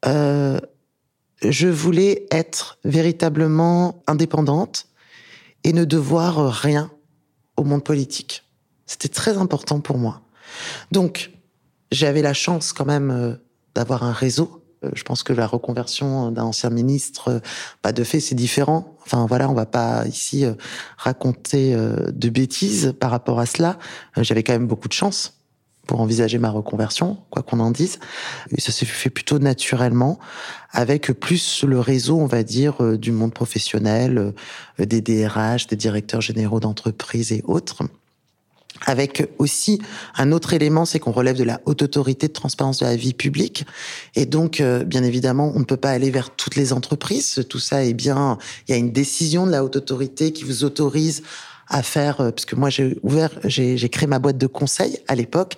je 0.03 1.67
voulais 1.69 2.27
être 2.33 2.79
véritablement 2.85 4.03
indépendante 4.09 4.87
et 5.63 5.73
ne 5.73 5.85
devoir 5.85 6.51
rien 6.51 6.91
au 7.57 7.65
monde 7.65 7.85
politique. 7.85 8.45
C'était 8.87 9.09
très 9.09 9.37
important 9.37 9.81
pour 9.81 9.99
moi. 9.99 10.23
Donc 10.91 11.31
j'avais 11.91 12.23
la 12.23 12.35
chance 12.35 12.73
quand 12.73 12.87
même 12.87 13.11
euh, 13.11 13.35
d'avoir 13.75 14.03
un 14.03 14.13
réseau. 14.13 14.65
Euh, 14.85 14.91
je 14.95 15.03
pense 15.03 15.23
que 15.23 15.33
la 15.33 15.47
reconversion 15.47 16.31
d'un 16.31 16.45
ancien 16.45 16.71
ministre, 16.71 17.41
pas 17.83 17.93
de 17.93 18.05
fait, 18.05 18.21
c'est 18.21 18.35
différent. 18.35 18.97
Enfin 19.05 19.27
voilà, 19.27 19.49
on 19.49 19.55
va 19.55 19.67
pas 19.67 20.07
ici 20.07 20.45
euh, 20.45 20.55
raconter 20.97 21.75
de 21.75 22.29
bêtises 22.29 22.95
par 22.99 23.11
rapport 23.11 23.41
à 23.41 23.47
cela. 23.47 23.79
J'avais 24.17 24.43
quand 24.43 24.53
même 24.53 24.67
beaucoup 24.67 24.89
de 24.89 24.93
chance 24.93 25.35
pour 25.87 26.03
envisager 26.03 26.37
ma 26.37 26.51
reconversion, 26.51 27.17
quoi 27.31 27.43
qu'on 27.43 27.61
en 27.61 27.71
dise. 27.71 27.99
Ça 28.59 28.73
s'est 28.73 28.85
fait 28.85 29.09
plutôt 29.09 29.39
naturellement, 29.39 30.19
avec 30.71 31.13
plus 31.13 31.65
le 31.65 31.81
réseau, 31.81 32.19
on 32.19 32.27
va 32.27 32.43
dire, 32.43 32.99
du 32.99 33.11
monde 33.11 33.33
professionnel, 33.33 34.35
des 34.79 35.01
DRH, 35.01 35.67
des 35.67 35.77
directeurs 35.77 36.21
généraux 36.21 36.61
d'entreprise 36.61 37.33
et 37.33 37.43
autres 37.47 37.85
avec 38.87 39.29
aussi 39.39 39.81
un 40.17 40.31
autre 40.33 40.53
élément, 40.53 40.85
c'est 40.85 40.99
qu'on 40.99 41.11
relève 41.11 41.37
de 41.37 41.45
la 41.45 41.61
haute 41.65 41.83
autorité 41.83 42.29
de 42.29 42.33
transparence 42.33 42.79
de 42.79 42.87
la 42.87 42.97
vie 42.97 43.15
publique. 43.15 43.67
Et 44.15 44.27
donc, 44.27 44.61
euh, 44.61 44.85
bien 44.85 45.03
évidemment, 45.03 45.53
on 45.55 45.61
ne 45.61 45.65
peut 45.65 45.77
pas 45.77 45.91
aller 45.91 46.11
vers 46.11 46.31
toutes 46.31 46.55
les 46.55 46.73
entreprises. 46.73 47.45
Tout 47.49 47.59
ça 47.59 47.85
est 47.85 47.95
bien, 47.95 48.39
il 48.67 48.73
y 48.73 48.75
a 48.75 48.79
une 48.79 48.93
décision 48.93 49.47
de 49.47 49.51
la 49.51 49.65
haute 49.65 49.77
autorité 49.77 50.33
qui 50.33 50.45
vous 50.45 50.65
autorise 50.65 51.23
à 51.71 51.83
faire, 51.83 52.21
euh, 52.21 52.31
parce 52.31 52.45
que 52.45 52.57
moi 52.57 52.71
j'ai 52.71 52.99
ouvert, 53.03 53.31
j'ai 53.45 53.89
créé 53.89 54.07
ma 54.07 54.19
boîte 54.19 54.39
de 54.39 54.47
conseil 54.47 54.99
à 55.07 55.15
l'époque, 55.15 55.57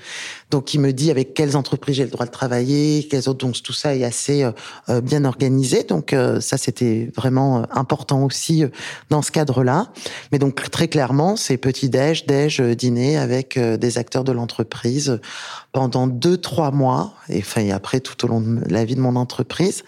donc 0.50 0.74
il 0.74 0.80
me 0.80 0.92
dit 0.92 1.10
avec 1.10 1.34
quelles 1.34 1.56
entreprises 1.56 1.96
j'ai 1.96 2.04
le 2.04 2.10
droit 2.10 2.26
de 2.26 2.30
travailler, 2.30 3.06
quelles 3.08 3.28
autres, 3.28 3.46
donc 3.46 3.62
tout 3.62 3.72
ça 3.72 3.94
est 3.94 4.04
assez 4.04 4.42
euh, 4.42 4.52
euh, 4.88 5.00
bien 5.00 5.24
organisé, 5.24 5.84
donc 5.84 6.14
ça 6.40 6.56
c'était 6.56 7.10
vraiment 7.16 7.64
important 7.70 8.24
aussi 8.24 8.64
dans 9.10 9.22
ce 9.22 9.30
cadre-là. 9.30 9.92
Mais 10.32 10.38
donc 10.38 10.60
très 10.70 10.88
clairement, 10.88 11.36
c'est 11.36 11.56
petit 11.56 11.88
déj, 11.88 12.26
déj, 12.26 12.60
dîner 12.60 13.16
avec 13.16 13.58
des 13.58 13.98
acteurs 13.98 14.24
de 14.24 14.32
l'entreprise 14.32 15.20
pendant 15.72 16.06
deux 16.06 16.36
trois 16.36 16.70
mois, 16.70 17.14
et 17.28 17.38
enfin 17.38 17.62
et 17.62 17.72
après 17.72 18.00
tout 18.00 18.24
au 18.24 18.28
long 18.28 18.40
de 18.40 18.60
la 18.68 18.84
vie 18.84 18.94
de 18.94 19.00
mon 19.00 19.16
entreprise. 19.16 19.84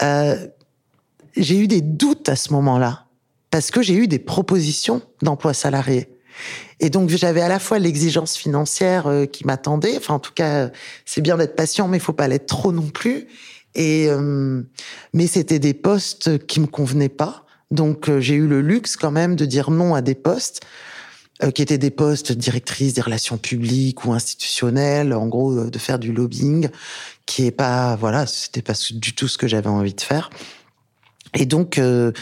j'ai 0.00 1.58
eu 1.58 1.68
des 1.68 1.80
doutes 1.80 2.28
à 2.28 2.36
ce 2.36 2.52
moment-là 2.52 3.04
parce 3.50 3.70
que 3.70 3.82
j'ai 3.82 3.94
eu 3.94 4.06
des 4.06 4.18
propositions 4.18 5.02
d'emploi 5.22 5.54
salarié. 5.54 6.08
Et 6.78 6.90
donc 6.90 7.10
j'avais 7.10 7.42
à 7.42 7.48
la 7.48 7.58
fois 7.58 7.78
l'exigence 7.78 8.36
financière 8.36 9.06
euh, 9.06 9.26
qui 9.26 9.46
m'attendait, 9.46 9.96
enfin 9.96 10.14
en 10.14 10.18
tout 10.18 10.32
cas 10.32 10.70
c'est 11.04 11.20
bien 11.20 11.36
d'être 11.36 11.56
patient, 11.56 11.88
mais 11.88 11.98
il 11.98 12.00
faut 12.00 12.12
pas 12.12 12.28
l'être 12.28 12.46
trop 12.46 12.72
non 12.72 12.88
plus. 12.88 13.26
Et 13.74 14.06
euh, 14.08 14.62
mais 15.12 15.26
c'était 15.26 15.58
des 15.58 15.74
postes 15.74 16.46
qui 16.46 16.60
me 16.60 16.66
convenaient 16.66 17.08
pas, 17.08 17.44
donc 17.70 18.08
euh, 18.08 18.20
j'ai 18.20 18.34
eu 18.34 18.46
le 18.46 18.62
luxe 18.62 18.96
quand 18.96 19.10
même 19.10 19.36
de 19.36 19.44
dire 19.44 19.70
non 19.70 19.94
à 19.94 20.00
des 20.00 20.14
postes 20.14 20.60
qui 21.54 21.62
étaient 21.62 21.78
des 21.78 21.90
postes 21.90 22.32
directrices 22.32 22.92
des 22.92 23.00
relations 23.00 23.38
publiques 23.38 24.04
ou 24.04 24.12
institutionnelles, 24.12 25.14
en 25.14 25.26
gros 25.26 25.70
de 25.70 25.78
faire 25.78 25.98
du 25.98 26.12
lobbying, 26.12 26.68
qui 27.24 27.46
est 27.46 27.50
pas 27.50 27.96
voilà, 27.96 28.26
c'était 28.26 28.60
pas 28.60 28.74
du 28.90 29.14
tout 29.14 29.26
ce 29.26 29.38
que 29.38 29.48
j'avais 29.48 29.70
envie 29.70 29.94
de 29.94 30.00
faire. 30.02 30.28
Et 31.34 31.46
donc, 31.46 31.78
euh, 31.78 32.12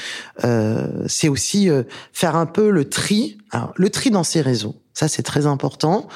euh, 0.45 1.05
c'est 1.07 1.29
aussi 1.29 1.71
euh, 1.71 1.85
faire 2.13 2.37
un 2.37 2.47
peu 2.47 2.71
le 2.71 2.89
tri, 2.89 3.39
le 3.77 3.91
tri 3.91 4.11
dans 4.11 4.25
ces 4.25 4.41
réseaux. 4.41 4.77
Ça, 4.93 5.09
c'est 5.09 5.23
très 5.23 5.47
important. 5.47 6.09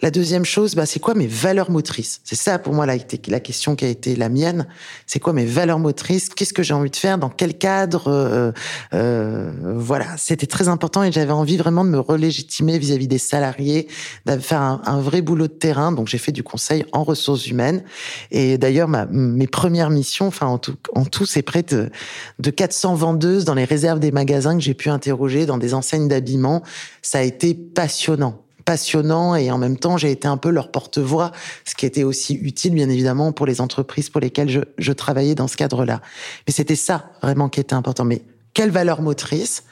La 0.00 0.12
deuxième 0.12 0.44
chose, 0.44 0.76
bah, 0.76 0.86
c'est 0.86 1.00
quoi 1.00 1.14
mes 1.14 1.26
valeurs 1.26 1.70
motrices? 1.72 2.20
C'est 2.22 2.36
ça 2.36 2.60
pour 2.60 2.72
moi 2.72 2.86
la, 2.86 2.96
la 3.26 3.40
question 3.40 3.74
qui 3.74 3.84
a 3.84 3.88
été 3.88 4.14
la 4.14 4.28
mienne. 4.28 4.68
C'est 5.06 5.18
quoi 5.18 5.32
mes 5.32 5.44
valeurs 5.44 5.80
motrices? 5.80 6.28
Qu'est-ce 6.28 6.52
que 6.52 6.62
j'ai 6.62 6.74
envie 6.74 6.90
de 6.90 6.96
faire? 6.96 7.18
Dans 7.18 7.30
quel 7.30 7.58
cadre? 7.58 8.04
Euh, 8.06 8.52
euh, 8.94 9.50
Voilà, 9.76 10.16
c'était 10.16 10.46
très 10.46 10.68
important 10.68 11.02
et 11.02 11.10
j'avais 11.10 11.32
envie 11.32 11.56
vraiment 11.56 11.84
de 11.84 11.90
me 11.90 11.98
relégitimer 11.98 12.78
vis-à-vis 12.78 13.08
des 13.08 13.18
salariés, 13.18 13.88
de 14.26 14.38
faire 14.38 14.62
un, 14.62 14.80
un, 14.84 15.00
vrai 15.00 15.20
boulot 15.20 15.48
de 15.48 15.52
terrain. 15.52 15.90
Donc 15.90 16.06
j'ai 16.06 16.18
fait 16.18 16.32
du 16.32 16.44
conseil 16.44 16.84
en 16.92 17.02
ressources 17.02 17.48
humaines. 17.48 17.82
Et 18.30 18.56
d'ailleurs, 18.56 18.88
mes 19.10 19.48
premières 19.48 19.90
missions, 19.90 20.28
enfin 20.28 20.46
en 20.46 20.58
tout, 20.58 20.76
en 20.94 21.04
tout, 21.04 21.26
c'est 21.26 21.42
près 21.42 21.64
de, 21.64 21.90
de 22.38 22.50
400 22.50 22.94
vendeuses 22.94 23.44
dans 23.44 23.54
les 23.54 23.64
réserves 23.64 23.98
des 23.98 24.12
magasins 24.12 24.54
que 24.56 24.62
j'ai 24.62 24.74
pu 24.74 24.90
interroger 24.90 25.44
dans 25.44 25.58
des 25.58 25.74
enseignes 25.74 26.06
d'habillement. 26.06 26.62
Ça 27.02 27.18
a 27.18 27.22
été 27.22 27.54
passionnant 27.54 28.44
passionnant 28.68 29.34
et 29.34 29.50
en 29.50 29.56
même 29.56 29.78
temps, 29.78 29.96
j'ai 29.96 30.10
été 30.10 30.28
un 30.28 30.36
peu 30.36 30.50
leur 30.50 30.70
porte-voix, 30.70 31.32
ce 31.64 31.74
qui 31.74 31.86
était 31.86 32.04
aussi 32.04 32.34
utile, 32.34 32.74
bien 32.74 32.90
évidemment, 32.90 33.32
pour 33.32 33.46
les 33.46 33.62
entreprises 33.62 34.10
pour 34.10 34.20
lesquelles 34.20 34.50
je, 34.50 34.60
je 34.76 34.92
travaillais 34.92 35.34
dans 35.34 35.48
ce 35.48 35.56
cadre-là. 35.56 36.02
Mais 36.46 36.52
c'était 36.52 36.76
ça 36.76 37.10
vraiment 37.22 37.48
qui 37.48 37.60
était 37.60 37.72
important. 37.72 38.04
Mais 38.04 38.20
quelle 38.52 38.70
valeur 38.70 39.00
motrice 39.00 39.64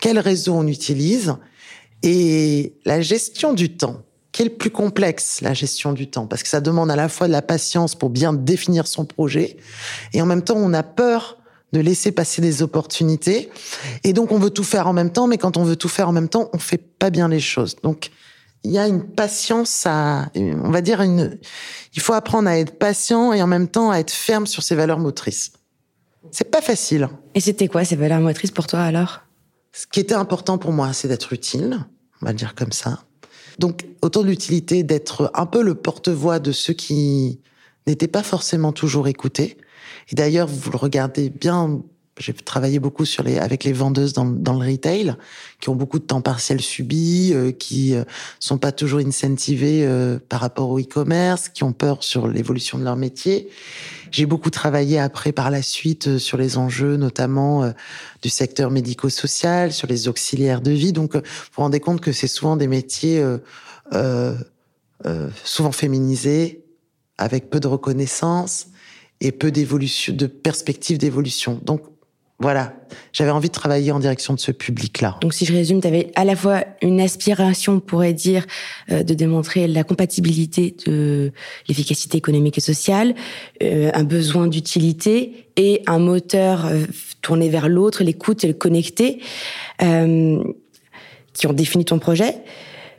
quel 0.00 0.18
réseau 0.18 0.54
on 0.54 0.66
utilise 0.66 1.34
et 2.02 2.74
la 2.84 3.02
gestion 3.02 3.52
du 3.52 3.76
temps. 3.76 4.02
Qui 4.32 4.42
est 4.42 4.44
le 4.46 4.54
plus 4.54 4.70
complexe, 4.70 5.40
la 5.40 5.54
gestion 5.54 5.92
du 5.92 6.08
temps? 6.08 6.26
Parce 6.26 6.42
que 6.42 6.48
ça 6.48 6.60
demande 6.60 6.90
à 6.90 6.96
la 6.96 7.08
fois 7.08 7.26
de 7.26 7.32
la 7.32 7.42
patience 7.42 7.96
pour 7.96 8.10
bien 8.10 8.32
définir 8.32 8.86
son 8.86 9.04
projet 9.04 9.56
et 10.14 10.22
en 10.22 10.26
même 10.26 10.42
temps, 10.42 10.56
on 10.56 10.72
a 10.72 10.84
peur 10.84 11.36
de 11.72 11.80
laisser 11.80 12.12
passer 12.12 12.40
des 12.40 12.62
opportunités. 12.62 13.50
Et 14.04 14.12
donc, 14.12 14.32
on 14.32 14.38
veut 14.38 14.50
tout 14.50 14.64
faire 14.64 14.86
en 14.86 14.92
même 14.92 15.10
temps, 15.10 15.26
mais 15.26 15.36
quand 15.36 15.56
on 15.56 15.64
veut 15.64 15.76
tout 15.76 15.88
faire 15.88 16.08
en 16.08 16.12
même 16.12 16.28
temps, 16.28 16.48
on 16.52 16.58
fait 16.58 16.78
pas 16.78 17.10
bien 17.10 17.28
les 17.28 17.40
choses. 17.40 17.76
Donc, 17.82 18.10
il 18.64 18.70
y 18.70 18.78
a 18.78 18.86
une 18.86 19.04
patience 19.04 19.84
à, 19.86 20.30
on 20.36 20.70
va 20.70 20.80
dire 20.80 21.00
une, 21.00 21.38
il 21.94 22.00
faut 22.00 22.12
apprendre 22.12 22.48
à 22.48 22.58
être 22.58 22.78
patient 22.78 23.32
et 23.32 23.42
en 23.42 23.46
même 23.46 23.68
temps 23.68 23.90
à 23.90 23.98
être 23.98 24.10
ferme 24.10 24.46
sur 24.46 24.62
ses 24.62 24.74
valeurs 24.74 24.98
motrices. 24.98 25.52
C'est 26.30 26.50
pas 26.50 26.60
facile. 26.60 27.08
Et 27.34 27.40
c'était 27.40 27.68
quoi 27.68 27.84
ces 27.84 27.96
valeurs 27.96 28.20
motrices 28.20 28.50
pour 28.50 28.66
toi 28.66 28.80
alors? 28.80 29.20
Ce 29.72 29.86
qui 29.86 30.00
était 30.00 30.14
important 30.14 30.58
pour 30.58 30.72
moi, 30.72 30.92
c'est 30.92 31.08
d'être 31.08 31.32
utile, 31.32 31.78
on 32.20 32.26
va 32.26 32.32
le 32.32 32.38
dire 32.38 32.54
comme 32.54 32.72
ça. 32.72 33.04
Donc, 33.58 33.86
autour 34.02 34.24
de 34.24 34.28
l'utilité, 34.28 34.82
d'être 34.82 35.30
un 35.34 35.46
peu 35.46 35.62
le 35.62 35.74
porte-voix 35.74 36.38
de 36.38 36.52
ceux 36.52 36.72
qui 36.72 37.40
n'étaient 37.86 38.08
pas 38.08 38.22
forcément 38.22 38.72
toujours 38.72 39.08
écoutés. 39.08 39.58
Et 40.10 40.14
d'ailleurs, 40.14 40.48
vous 40.48 40.70
le 40.70 40.76
regardez 40.76 41.30
bien 41.30 41.82
j'ai 42.20 42.34
travaillé 42.34 42.78
beaucoup 42.78 43.06
sur 43.06 43.22
les, 43.22 43.38
avec 43.38 43.64
les 43.64 43.72
vendeuses 43.72 44.12
dans, 44.12 44.26
dans, 44.26 44.52
le 44.52 44.70
retail, 44.70 45.16
qui 45.58 45.70
ont 45.70 45.74
beaucoup 45.74 45.98
de 45.98 46.04
temps 46.04 46.20
partiel 46.20 46.60
subi, 46.60 47.32
euh, 47.32 47.50
qui 47.50 47.94
euh, 47.94 48.04
sont 48.38 48.58
pas 48.58 48.72
toujours 48.72 49.00
incentivées 49.00 49.86
euh, 49.86 50.18
par 50.28 50.40
rapport 50.40 50.68
au 50.68 50.78
e-commerce, 50.78 51.48
qui 51.48 51.64
ont 51.64 51.72
peur 51.72 52.04
sur 52.04 52.28
l'évolution 52.28 52.78
de 52.78 52.84
leur 52.84 52.96
métier. 52.96 53.48
J'ai 54.10 54.26
beaucoup 54.26 54.50
travaillé 54.50 54.98
après 54.98 55.32
par 55.32 55.50
la 55.50 55.62
suite 55.62 56.08
euh, 56.08 56.18
sur 56.18 56.36
les 56.36 56.58
enjeux, 56.58 56.96
notamment 56.96 57.72
du 58.22 58.28
secteur 58.28 58.70
médico-social, 58.70 59.72
sur 59.72 59.88
les 59.88 60.06
auxiliaires 60.06 60.60
de 60.60 60.72
vie. 60.72 60.92
Donc, 60.92 61.16
vous 61.16 61.22
vous 61.22 61.62
rendez 61.62 61.80
compte 61.80 62.02
que 62.02 62.12
c'est 62.12 62.28
souvent 62.28 62.56
des 62.56 62.66
métiers 62.66 63.24
souvent 65.44 65.72
féminisés, 65.72 66.64
avec 67.16 67.50
peu 67.50 67.60
de 67.60 67.66
reconnaissance 67.66 68.66
et 69.20 69.32
peu 69.32 69.50
d'évolution, 69.50 70.14
de 70.14 70.26
perspectives 70.26 70.98
d'évolution. 70.98 71.60
Donc, 71.64 71.82
voilà, 72.40 72.72
j'avais 73.12 73.30
envie 73.30 73.48
de 73.48 73.54
travailler 73.54 73.92
en 73.92 73.98
direction 73.98 74.32
de 74.32 74.40
ce 74.40 74.50
public-là. 74.50 75.18
Donc 75.20 75.34
si 75.34 75.44
je 75.44 75.52
résume, 75.52 75.82
tu 75.82 75.86
avais 75.86 76.10
à 76.14 76.24
la 76.24 76.34
fois 76.34 76.64
une 76.80 76.98
aspiration, 76.98 77.74
on 77.74 77.80
pourrait 77.80 78.14
dire, 78.14 78.46
euh, 78.90 79.02
de 79.02 79.12
démontrer 79.12 79.66
la 79.68 79.84
compatibilité 79.84 80.74
de 80.86 81.32
l'efficacité 81.68 82.16
économique 82.16 82.56
et 82.56 82.62
sociale, 82.62 83.14
euh, 83.62 83.90
un 83.92 84.04
besoin 84.04 84.46
d'utilité 84.46 85.48
et 85.56 85.82
un 85.86 85.98
moteur 85.98 86.64
euh, 86.64 86.86
tourné 87.20 87.50
vers 87.50 87.68
l'autre, 87.68 88.02
l'écoute 88.02 88.42
et 88.42 88.46
le 88.48 88.54
connecter, 88.54 89.20
qui 89.78 91.46
ont 91.46 91.52
défini 91.52 91.84
ton 91.84 91.98
projet. 91.98 92.36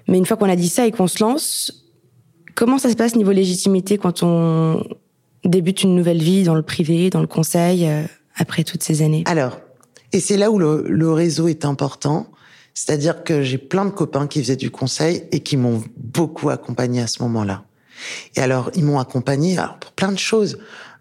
Mais 0.08 0.20
une 0.20 0.26
fois 0.26 0.38
qu'on 0.38 0.50
a 0.50 0.56
dit 0.56 0.70
ça 0.70 0.86
et 0.86 0.92
qu'on 0.92 1.08
se 1.08 1.24
lance, 1.24 1.88
comment 2.54 2.78
ça 2.78 2.90
se 2.90 2.96
passe 2.96 3.16
niveau 3.16 3.32
légitimité 3.32 3.98
quand 3.98 4.22
on 4.22 4.84
débute 5.44 5.82
une 5.82 5.96
nouvelle 5.96 6.22
vie 6.22 6.44
dans 6.44 6.56
le 6.56 6.62
privé, 6.62 7.10
dans 7.10 7.22
le 7.22 7.28
conseil 7.28 7.88
après 8.42 8.64
toutes 8.64 8.84
ces 8.84 9.02
années 9.04 9.24
Alors, 9.28 9.60
et 10.12 10.20
c'est 10.20 10.38
là 10.38 10.52
où 10.52 10.60
le, 10.60 11.12
réseau 11.12 11.48
est 11.48 11.64
important. 11.64 12.28
C'est-à-dire 12.74 13.24
que 13.24 13.44
j'ai 13.44 13.58
plein 13.58 13.86
de 13.86 13.92
copains 13.92 14.28
qui 14.28 14.42
faisaient 14.42 14.56
du 14.56 14.72
conseil 14.72 15.24
et 15.32 15.42
qui 15.42 15.58
m'ont 15.58 15.84
beaucoup 15.98 16.50
accompagné 16.50 17.02
à 17.02 17.08
ce 17.08 17.22
moment-là. 17.24 17.64
Et 18.36 18.42
alors, 18.42 18.72
ils 18.76 18.84
m'ont 18.84 19.00
accompagné 19.00 19.58
pour 19.80 19.92
plein 19.92 20.12
de 20.12 20.18
choses. 20.18 20.58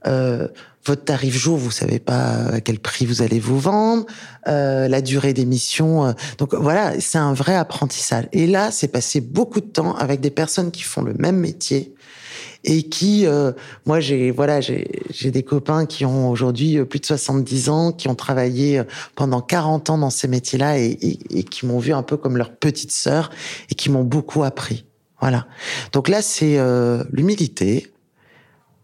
Euh, 0.07 0.49
votre 0.85 1.05
tarif 1.05 1.37
jour, 1.37 1.59
vous 1.59 1.71
savez 1.71 1.99
pas 1.99 2.47
à 2.55 2.61
quel 2.61 2.79
prix 2.79 3.07
vous 3.07 3.23
allez 3.23 3.39
vous 3.39 3.59
vendre, 3.59 4.07
euh, 4.49 4.89
la 4.89 5.01
durée 5.01 5.33
des 5.33 5.45
missions. 5.45 6.07
Euh. 6.07 6.13
donc 6.39 6.55
voilà, 6.55 6.99
c'est 7.01 7.19
un 7.19 7.35
vrai 7.35 7.55
apprentissage. 7.55 8.27
Et 8.33 8.47
là, 8.47 8.71
c'est 8.71 8.89
passé 8.89 9.21
beaucoup 9.21 9.61
de 9.61 9.67
temps 9.67 9.95
avec 9.95 10.21
des 10.21 10.31
personnes 10.31 10.71
qui 10.71 10.83
font 10.83 11.03
le 11.03 11.15
même 11.15 11.37
métier, 11.37 11.95
et 12.65 12.83
qui, 12.85 13.27
euh, 13.27 13.53
moi, 13.87 14.01
j'ai 14.01 14.31
voilà, 14.31 14.61
j'ai 14.61 15.31
des 15.31 15.43
copains 15.43 15.87
qui 15.87 16.05
ont 16.05 16.31
aujourd'hui 16.31 16.79
euh, 16.79 16.85
plus 16.85 17.01
de 17.01 17.07
70 17.07 17.69
ans, 17.71 17.93
qui 17.93 18.09
ont 18.09 18.15
travaillé 18.15 18.79
euh, 18.79 18.85
pendant 19.15 19.41
40 19.41 19.91
ans 19.91 19.99
dans 19.99 20.11
ces 20.11 20.29
métiers-là 20.29 20.79
et, 20.79 20.99
et, 21.31 21.43
qui 21.45 21.67
m'ont 21.67 21.79
vu 21.79 21.93
un 21.93 22.03
peu 22.03 22.17
comme 22.17 22.37
leur 22.37 22.55
petite 22.55 22.93
sœur 22.93 23.31
et 23.71 23.75
qui 23.75 23.91
m'ont 23.91 24.05
beaucoup 24.05 24.45
appris. 24.45 24.85
Voilà. 25.21 25.47
Donc 25.93 26.09
là, 26.09 26.23
c'est 26.23 26.59
l'humilité, 27.13 27.93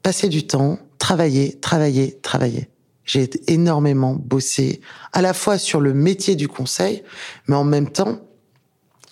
passer 0.03 0.29
du 0.29 0.47
temps, 0.47 0.79
travailler, 0.99 1.55
travailler, 1.61 2.19
travailler. 2.21 2.69
J'ai 3.07 3.31
énormément 3.47 4.15
bossé 4.15 4.83
à 5.15 5.23
la 5.23 5.33
fois 5.33 5.57
sur 5.57 5.81
le 5.81 5.95
métier 5.95 6.37
du 6.37 6.47
conseil, 6.47 7.05
mais 7.49 7.57
en 7.57 7.65
même 7.65 7.91
temps 7.91 8.21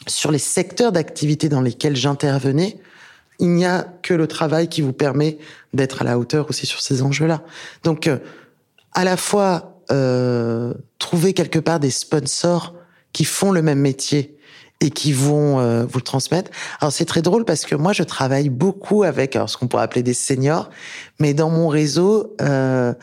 sur 0.07 0.31
les 0.31 0.39
secteurs 0.39 0.93
d'activité 0.93 1.49
dans 1.49 1.63
lesquels 1.63 1.97
j'intervenais 1.97 2.79
il 3.39 3.51
n'y 3.51 3.65
a 3.65 3.87
que 4.03 4.15
le 4.15 4.27
travail 4.27 4.69
qui 4.69 4.81
vous 4.81 4.93
permet 4.93 5.39
d'être 5.73 6.03
à 6.03 6.05
la 6.05 6.19
hauteur 6.19 6.49
aussi 6.49 6.67
sur 6.67 6.81
ces 6.81 7.03
enjeux-là. 7.03 7.43
Donc, 7.83 8.07
euh, 8.07 8.19
à 8.93 9.05
la 9.05 9.17
fois 9.17 9.75
euh, 9.91 10.73
trouver 10.99 11.35
quelque 11.35 11.59
part 11.59 11.81
des 11.81 11.91
sponsors 11.91 12.75
qui 13.13 13.25
font 13.25 13.53
le 13.53 13.61
même 13.61 13.81
métier 13.81 14.39
et 14.81 14.91
qui 14.91 15.13
vont 15.13 15.61
euh, 15.61 15.85
vous 15.85 15.99
le 15.99 16.05
transmettre. 16.05 16.51
Alors 16.81 16.93
c'est 16.93 17.05
très 17.05 17.21
drôle 17.21 17.45
parce 17.45 17.65
que 17.65 17.75
moi 17.75 17.93
je 17.93 18.03
travaille 18.03 18.49
beaucoup 18.49 19.03
avec 19.03 19.37
alors, 19.37 19.51
ce 19.51 19.59
qu'on 19.59 19.69
pourrait 19.69 19.83
appeler 19.83 20.03
des 20.03 20.15
seniors, 20.15 20.71
mais 21.19 21.35
dans 21.35 21.51
mon 21.51 21.69
réseau, 21.69 22.35
euh, 22.41 22.95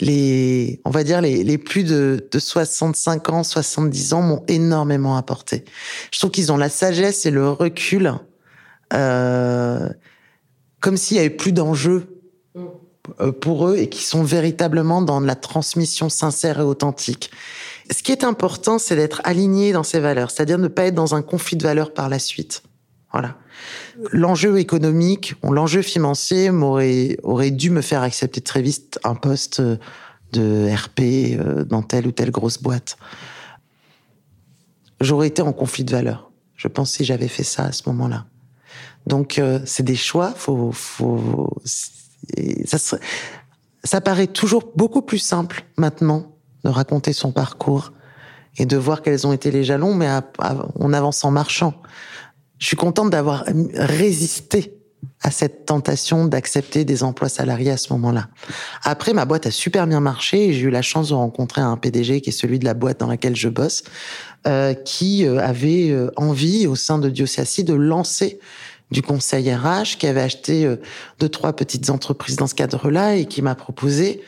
les, 0.00 0.80
on 0.84 0.90
va 0.90 1.02
dire 1.02 1.20
les, 1.20 1.42
les 1.42 1.58
plus 1.58 1.82
de, 1.82 2.26
de 2.30 2.38
65 2.38 3.30
ans, 3.30 3.42
70 3.42 4.12
ans 4.12 4.22
m'ont 4.22 4.44
énormément 4.46 5.16
apporté. 5.16 5.64
Je 6.12 6.18
trouve 6.20 6.30
qu'ils 6.30 6.52
ont 6.52 6.56
la 6.56 6.68
sagesse 6.68 7.26
et 7.26 7.30
le 7.30 7.50
recul 7.50 8.14
euh, 8.92 9.88
comme 10.80 10.96
s'il 10.96 11.16
y 11.16 11.20
avait 11.20 11.30
plus 11.30 11.52
d'enjeux 11.52 12.20
euh, 13.20 13.32
pour 13.32 13.68
eux 13.68 13.76
et 13.76 13.88
qui 13.88 14.02
sont 14.04 14.22
véritablement 14.22 15.02
dans 15.02 15.20
la 15.20 15.34
transmission 15.34 16.08
sincère 16.08 16.60
et 16.60 16.64
authentique. 16.64 17.30
Ce 17.90 18.02
qui 18.02 18.12
est 18.12 18.24
important, 18.24 18.78
c'est 18.78 18.96
d'être 18.96 19.20
aligné 19.24 19.72
dans 19.72 19.82
ces 19.82 20.00
valeurs, 20.00 20.30
c'est-à-dire 20.30 20.58
ne 20.58 20.68
pas 20.68 20.84
être 20.84 20.94
dans 20.94 21.14
un 21.14 21.22
conflit 21.22 21.56
de 21.56 21.62
valeurs 21.62 21.94
par 21.94 22.08
la 22.08 22.18
suite. 22.18 22.62
Voilà. 23.12 23.36
L'enjeu 24.12 24.58
économique, 24.58 25.34
l'enjeu 25.42 25.82
financier 25.82 26.50
m'aurait 26.50 27.16
aurait 27.22 27.50
dû 27.50 27.70
me 27.70 27.80
faire 27.80 28.02
accepter 28.02 28.42
très 28.42 28.60
vite 28.60 28.98
un 29.04 29.14
poste 29.14 29.62
de 30.32 30.68
RP 30.72 31.00
euh, 31.00 31.64
dans 31.64 31.82
telle 31.82 32.06
ou 32.06 32.12
telle 32.12 32.30
grosse 32.30 32.62
boîte. 32.62 32.96
J'aurais 35.00 35.28
été 35.28 35.42
en 35.42 35.52
conflit 35.52 35.84
de 35.84 35.92
valeurs. 35.92 36.30
Je 36.56 36.68
pense 36.68 36.92
si 36.92 37.04
j'avais 37.04 37.28
fait 37.28 37.44
ça 37.44 37.64
à 37.64 37.72
ce 37.72 37.84
moment-là. 37.86 38.26
Donc 39.08 39.38
euh, 39.38 39.58
c'est 39.64 39.82
des 39.82 39.96
choix. 39.96 40.32
Faut, 40.36 40.70
faut, 40.70 41.50
ça, 42.64 42.98
ça 43.82 44.00
paraît 44.00 44.26
toujours 44.26 44.70
beaucoup 44.76 45.02
plus 45.02 45.18
simple 45.18 45.64
maintenant 45.76 46.32
de 46.64 46.68
raconter 46.68 47.12
son 47.12 47.32
parcours 47.32 47.92
et 48.58 48.66
de 48.66 48.76
voir 48.76 49.02
quels 49.02 49.26
ont 49.26 49.32
été 49.32 49.50
les 49.50 49.64
jalons, 49.64 49.94
mais 49.94 50.08
on 50.74 50.92
avance 50.92 51.24
en 51.24 51.30
marchant. 51.30 51.74
Je 52.58 52.66
suis 52.66 52.76
contente 52.76 53.10
d'avoir 53.10 53.44
résisté 53.74 54.74
à 55.22 55.30
cette 55.30 55.64
tentation 55.64 56.24
d'accepter 56.24 56.84
des 56.84 57.04
emplois 57.04 57.28
salariés 57.28 57.70
à 57.70 57.76
ce 57.76 57.92
moment-là. 57.92 58.28
Après, 58.82 59.12
ma 59.12 59.24
boîte 59.24 59.46
a 59.46 59.52
super 59.52 59.86
bien 59.86 60.00
marché 60.00 60.48
et 60.48 60.52
j'ai 60.52 60.62
eu 60.62 60.70
la 60.70 60.82
chance 60.82 61.10
de 61.10 61.14
rencontrer 61.14 61.60
un 61.60 61.76
PDG 61.76 62.20
qui 62.20 62.30
est 62.30 62.32
celui 62.32 62.58
de 62.58 62.64
la 62.64 62.74
boîte 62.74 62.98
dans 62.98 63.06
laquelle 63.06 63.36
je 63.36 63.48
bosse, 63.48 63.84
euh, 64.48 64.74
qui 64.74 65.24
euh, 65.24 65.38
avait 65.38 65.96
envie 66.16 66.66
au 66.66 66.74
sein 66.74 66.98
de 66.98 67.08
Diocésie 67.08 67.62
de 67.62 67.74
lancer 67.74 68.40
du 68.90 69.02
conseil 69.02 69.52
RH 69.52 69.98
qui 69.98 70.06
avait 70.06 70.20
acheté 70.20 70.64
euh, 70.64 70.76
deux 71.18 71.28
trois 71.28 71.54
petites 71.54 71.90
entreprises 71.90 72.36
dans 72.36 72.46
ce 72.46 72.54
cadre-là 72.54 73.16
et 73.16 73.26
qui 73.26 73.42
m'a 73.42 73.54
proposé 73.54 74.22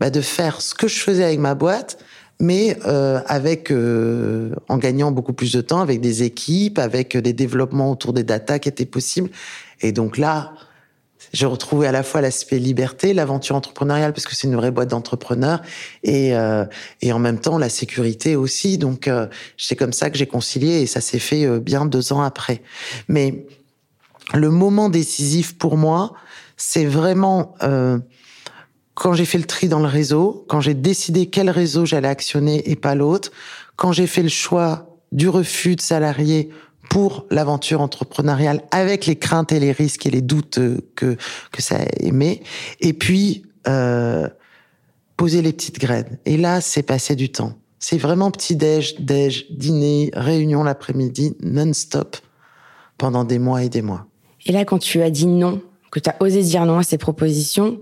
bah, 0.00 0.10
de 0.10 0.20
faire 0.20 0.60
ce 0.60 0.74
que 0.74 0.88
je 0.88 1.00
faisais 1.00 1.24
avec 1.24 1.38
ma 1.38 1.54
boîte 1.54 1.98
mais 2.38 2.76
euh, 2.86 3.20
avec 3.26 3.70
euh, 3.70 4.54
en 4.68 4.76
gagnant 4.76 5.10
beaucoup 5.10 5.32
plus 5.32 5.52
de 5.52 5.60
temps 5.60 5.80
avec 5.80 6.00
des 6.00 6.22
équipes 6.22 6.78
avec 6.78 7.16
des 7.16 7.32
développements 7.32 7.90
autour 7.90 8.12
des 8.12 8.24
data 8.24 8.58
qui 8.58 8.68
étaient 8.68 8.86
possibles 8.86 9.30
et 9.80 9.92
donc 9.92 10.18
là 10.18 10.52
j'ai 11.32 11.46
retrouvé 11.46 11.88
à 11.88 11.92
la 11.92 12.02
fois 12.04 12.20
l'aspect 12.20 12.58
liberté, 12.58 13.12
l'aventure 13.12 13.56
entrepreneuriale 13.56 14.12
parce 14.12 14.26
que 14.26 14.34
c'est 14.34 14.46
une 14.46 14.54
vraie 14.54 14.70
boîte 14.70 14.90
d'entrepreneurs 14.90 15.60
et 16.04 16.34
et 17.00 17.12
en 17.12 17.18
même 17.18 17.40
temps 17.40 17.58
la 17.58 17.68
sécurité 17.68 18.36
aussi. 18.36 18.78
Donc 18.78 19.10
c'est 19.58 19.74
comme 19.74 19.92
ça 19.92 20.08
que 20.08 20.16
j'ai 20.16 20.26
concilié 20.26 20.82
et 20.82 20.86
ça 20.86 21.00
s'est 21.00 21.18
fait 21.18 21.58
bien 21.58 21.84
deux 21.84 22.12
ans 22.12 22.22
après. 22.22 22.62
Mais 23.08 23.44
le 24.34 24.50
moment 24.50 24.88
décisif 24.88 25.56
pour 25.56 25.76
moi, 25.76 26.14
c'est 26.56 26.84
vraiment 26.84 27.54
euh, 27.62 27.98
quand 28.94 29.12
j'ai 29.12 29.24
fait 29.24 29.38
le 29.38 29.44
tri 29.44 29.68
dans 29.68 29.78
le 29.78 29.86
réseau, 29.86 30.44
quand 30.48 30.60
j'ai 30.60 30.74
décidé 30.74 31.26
quel 31.26 31.50
réseau 31.50 31.84
j'allais 31.84 32.08
actionner 32.08 32.68
et 32.70 32.76
pas 32.76 32.94
l'autre, 32.94 33.30
quand 33.76 33.92
j'ai 33.92 34.06
fait 34.06 34.22
le 34.22 34.28
choix 34.28 34.98
du 35.12 35.28
refus 35.28 35.76
de 35.76 35.80
salariés 35.80 36.50
pour 36.88 37.26
l'aventure 37.30 37.80
entrepreneuriale 37.80 38.62
avec 38.70 39.06
les 39.06 39.16
craintes 39.16 39.52
et 39.52 39.60
les 39.60 39.72
risques 39.72 40.06
et 40.06 40.10
les 40.10 40.22
doutes 40.22 40.58
que 40.94 41.16
que 41.52 41.62
ça 41.62 41.78
émet, 42.00 42.42
et 42.80 42.92
puis 42.92 43.44
euh, 43.68 44.28
poser 45.16 45.42
les 45.42 45.52
petites 45.52 45.78
graines. 45.78 46.18
Et 46.24 46.36
là, 46.36 46.60
c'est 46.60 46.82
passé 46.82 47.16
du 47.16 47.30
temps. 47.30 47.54
C'est 47.78 47.98
vraiment 47.98 48.30
petit-déj, 48.30 48.96
déj, 49.00 49.46
dîner, 49.50 50.10
réunion 50.14 50.62
l'après-midi, 50.62 51.36
non-stop, 51.42 52.16
pendant 52.98 53.24
des 53.24 53.38
mois 53.38 53.62
et 53.62 53.68
des 53.68 53.82
mois. 53.82 54.06
Et 54.46 54.52
là, 54.52 54.64
quand 54.64 54.78
tu 54.78 55.02
as 55.02 55.10
dit 55.10 55.26
non, 55.26 55.60
que 55.90 56.00
tu 56.00 56.08
as 56.08 56.16
osé 56.20 56.42
dire 56.42 56.64
non 56.64 56.78
à 56.78 56.82
ces 56.82 56.98
propositions, 56.98 57.80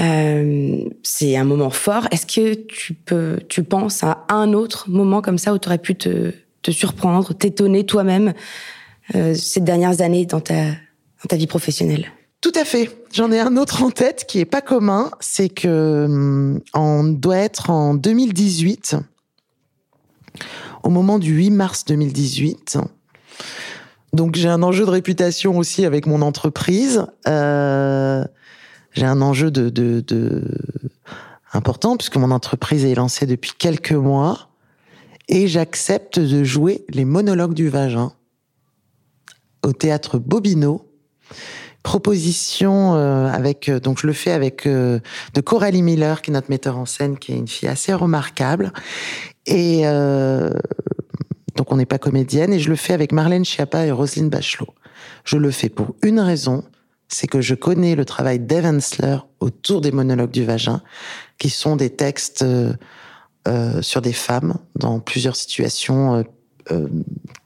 euh, 0.00 0.84
c'est 1.02 1.36
un 1.36 1.44
moment 1.44 1.70
fort. 1.70 2.06
Est-ce 2.10 2.26
que 2.26 2.54
tu 2.54 2.94
peux, 2.94 3.40
tu 3.48 3.62
penses 3.62 4.02
à 4.02 4.24
un 4.28 4.52
autre 4.52 4.88
moment 4.88 5.20
comme 5.22 5.38
ça 5.38 5.52
où 5.52 5.58
tu 5.58 5.68
aurais 5.68 5.78
pu 5.78 5.94
te, 5.94 6.32
surprendre, 6.70 7.32
t'étonner 7.32 7.86
toi-même 7.86 8.34
euh, 9.14 9.34
ces 9.34 9.60
dernières 9.60 10.02
années 10.02 10.26
dans 10.26 10.40
ta, 10.40 10.66
vie 11.32 11.46
professionnelle? 11.46 12.12
Tout 12.40 12.52
à 12.54 12.64
fait. 12.64 12.90
J'en 13.12 13.32
ai 13.32 13.40
un 13.40 13.56
autre 13.56 13.82
en 13.82 13.90
tête 13.90 14.26
qui 14.28 14.38
est 14.38 14.44
pas 14.44 14.60
commun, 14.60 15.10
c'est 15.20 15.48
que 15.48 16.04
hum, 16.04 17.16
doit 17.16 17.38
être 17.38 17.70
en 17.70 17.94
2018, 17.94 18.96
au 20.84 20.90
moment 20.90 21.18
du 21.18 21.34
8 21.34 21.50
mars 21.50 21.84
2018. 21.86 22.78
Donc 24.12 24.36
j'ai 24.36 24.48
un 24.48 24.62
enjeu 24.62 24.86
de 24.86 24.90
réputation 24.90 25.58
aussi 25.58 25.84
avec 25.84 26.06
mon 26.06 26.22
entreprise. 26.22 27.06
Euh, 27.26 28.24
j'ai 28.92 29.06
un 29.06 29.20
enjeu 29.20 29.50
de, 29.50 29.68
de, 29.68 30.00
de, 30.00 30.44
important 31.52 31.96
puisque 31.96 32.16
mon 32.16 32.30
entreprise 32.30 32.84
est 32.84 32.94
lancée 32.94 33.26
depuis 33.26 33.52
quelques 33.56 33.92
mois 33.92 34.48
et 35.28 35.46
j'accepte 35.46 36.18
de 36.18 36.44
jouer 36.44 36.84
les 36.88 37.04
monologues 37.04 37.54
du 37.54 37.68
vagin 37.68 38.12
au 39.62 39.72
théâtre 39.72 40.18
Bobino. 40.18 40.84
Proposition 41.82 42.96
euh, 42.96 43.28
avec 43.28 43.68
euh, 43.68 43.80
donc 43.80 44.00
je 44.00 44.06
le 44.06 44.12
fais 44.12 44.32
avec 44.32 44.66
euh, 44.66 44.98
de 45.34 45.40
Coralie 45.40 45.82
Miller 45.82 46.22
qui 46.22 46.30
est 46.30 46.34
notre 46.34 46.50
metteur 46.50 46.76
en 46.76 46.86
scène 46.86 47.18
qui 47.18 47.32
est 47.32 47.36
une 47.36 47.48
fille 47.48 47.68
assez 47.68 47.94
remarquable 47.94 48.72
et 49.46 49.84
donc 51.58 51.72
on 51.72 51.76
n'est 51.76 51.86
pas 51.86 51.98
comédienne 51.98 52.52
et 52.52 52.60
je 52.60 52.70
le 52.70 52.76
fais 52.76 52.92
avec 52.94 53.10
Marlène 53.10 53.44
Schiappa 53.44 53.84
et 53.84 53.90
Roselyne 53.90 54.30
Bachelot. 54.30 54.72
Je 55.24 55.36
le 55.36 55.50
fais 55.50 55.68
pour 55.68 55.96
une 56.02 56.20
raison, 56.20 56.62
c'est 57.08 57.26
que 57.26 57.40
je 57.40 57.56
connais 57.56 57.96
le 57.96 58.04
travail 58.04 58.38
d'Evansler 58.38 59.18
autour 59.40 59.80
des 59.80 59.90
monologues 59.90 60.30
du 60.30 60.44
vagin, 60.44 60.82
qui 61.36 61.50
sont 61.50 61.74
des 61.74 61.90
textes 61.90 62.42
euh, 62.42 62.72
euh, 63.48 63.82
sur 63.82 64.00
des 64.00 64.12
femmes 64.12 64.58
dans 64.76 65.00
plusieurs 65.00 65.34
situations, 65.34 66.24
euh, 66.70 66.86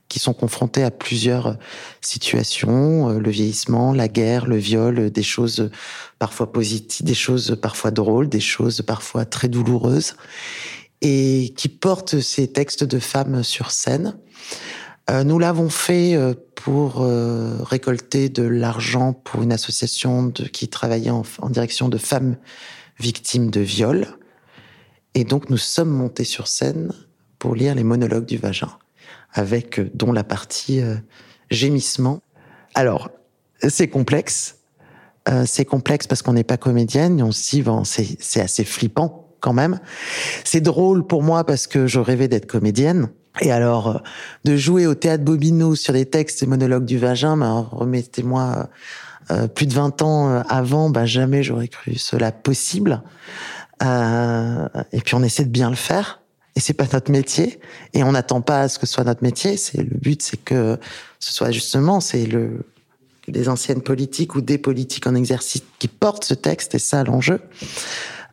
qui 0.08 0.18
sont 0.18 0.34
confrontées 0.34 0.84
à 0.84 0.90
plusieurs 0.90 1.56
situations, 2.02 3.18
le 3.18 3.30
vieillissement, 3.30 3.94
la 3.94 4.08
guerre, 4.08 4.44
le 4.44 4.58
viol, 4.58 5.10
des 5.10 5.22
choses 5.22 5.70
parfois 6.18 6.52
positives, 6.52 7.06
des 7.06 7.14
choses 7.14 7.56
parfois 7.62 7.92
drôles, 7.92 8.28
des 8.28 8.40
choses 8.40 8.82
parfois 8.82 9.24
très 9.24 9.48
douloureuses, 9.48 10.16
et 11.02 11.52
qui 11.56 11.68
portent 11.68 12.20
ces 12.20 12.50
textes 12.50 12.84
de 12.84 12.98
femmes 12.98 13.42
sur 13.42 13.70
scène. 13.72 14.16
Euh, 15.10 15.24
nous 15.24 15.38
l'avons 15.38 15.68
fait 15.68 16.14
euh, 16.14 16.32
pour 16.54 17.02
euh, 17.02 17.56
récolter 17.62 18.28
de 18.28 18.44
l'argent 18.44 19.12
pour 19.12 19.42
une 19.42 19.52
association 19.52 20.30
qui 20.30 20.68
travaillait 20.68 21.10
en, 21.10 21.24
direction 21.50 21.88
de 21.88 21.98
femmes 21.98 22.36
victimes 23.00 23.50
de 23.50 23.60
viol. 23.60 24.06
Et 25.14 25.24
donc 25.24 25.50
nous 25.50 25.56
sommes 25.58 25.90
montés 25.90 26.24
sur 26.24 26.46
scène 26.46 26.92
pour 27.40 27.56
lire 27.56 27.74
les 27.74 27.82
monologues 27.82 28.26
du 28.26 28.38
vagin, 28.38 28.70
avec 29.32 29.80
dont 29.96 30.12
la 30.12 30.22
partie 30.22 30.80
gémissement. 31.50 32.22
Alors, 32.74 33.10
c'est 33.68 33.88
complexe. 33.88 34.58
C'est 35.44 35.64
complexe 35.64 36.06
parce 36.06 36.22
qu'on 36.22 36.32
n'est 36.32 36.44
pas 36.44 36.56
comédienne 36.56 37.20
on 37.22 37.30
bon, 37.62 37.84
c'est 37.84 38.40
assez 38.40 38.64
flippant 38.64 39.21
quand 39.42 39.52
même. 39.52 39.78
C'est 40.44 40.62
drôle 40.62 41.06
pour 41.06 41.22
moi 41.22 41.44
parce 41.44 41.66
que 41.66 41.86
je 41.86 42.00
rêvais 42.00 42.28
d'être 42.28 42.46
comédienne. 42.46 43.08
Et 43.40 43.52
alors, 43.52 43.88
euh, 43.88 43.98
de 44.44 44.56
jouer 44.56 44.86
au 44.86 44.94
théâtre 44.94 45.24
Bobino 45.24 45.74
sur 45.74 45.92
des 45.92 46.06
textes 46.06 46.42
et 46.42 46.46
monologues 46.46 46.84
du 46.84 46.98
vagin, 46.98 47.36
ben, 47.36 47.66
remettez-moi 47.70 48.68
euh, 49.30 49.46
plus 49.46 49.66
de 49.66 49.74
20 49.74 50.02
ans 50.02 50.28
euh, 50.30 50.42
avant, 50.48 50.90
ben, 50.90 51.04
jamais 51.04 51.42
j'aurais 51.42 51.68
cru 51.68 51.94
cela 51.94 52.32
possible. 52.32 53.02
Euh, 53.82 54.68
et 54.92 55.00
puis 55.00 55.14
on 55.14 55.22
essaie 55.22 55.44
de 55.44 55.50
bien 55.50 55.70
le 55.70 55.76
faire. 55.76 56.20
Et 56.54 56.60
c'est 56.60 56.74
pas 56.74 56.86
notre 56.92 57.10
métier. 57.10 57.60
Et 57.94 58.04
on 58.04 58.12
n'attend 58.12 58.40
pas 58.40 58.62
à 58.62 58.68
ce 58.68 58.78
que 58.78 58.86
ce 58.86 58.94
soit 58.94 59.04
notre 59.04 59.22
métier. 59.22 59.56
C'est 59.56 59.78
le 59.78 59.96
but, 59.96 60.22
c'est 60.22 60.36
que 60.36 60.78
ce 61.18 61.32
soit 61.32 61.50
justement, 61.50 62.00
c'est 62.00 62.26
le 62.26 62.66
des 63.28 63.48
anciennes 63.48 63.82
politiques 63.82 64.34
ou 64.34 64.40
des 64.40 64.58
politiques 64.58 65.06
en 65.06 65.14
exercice 65.14 65.62
qui 65.78 65.86
portent 65.86 66.24
ce 66.24 66.34
texte. 66.34 66.74
Et 66.74 66.80
ça, 66.80 67.04
l'enjeu. 67.04 67.40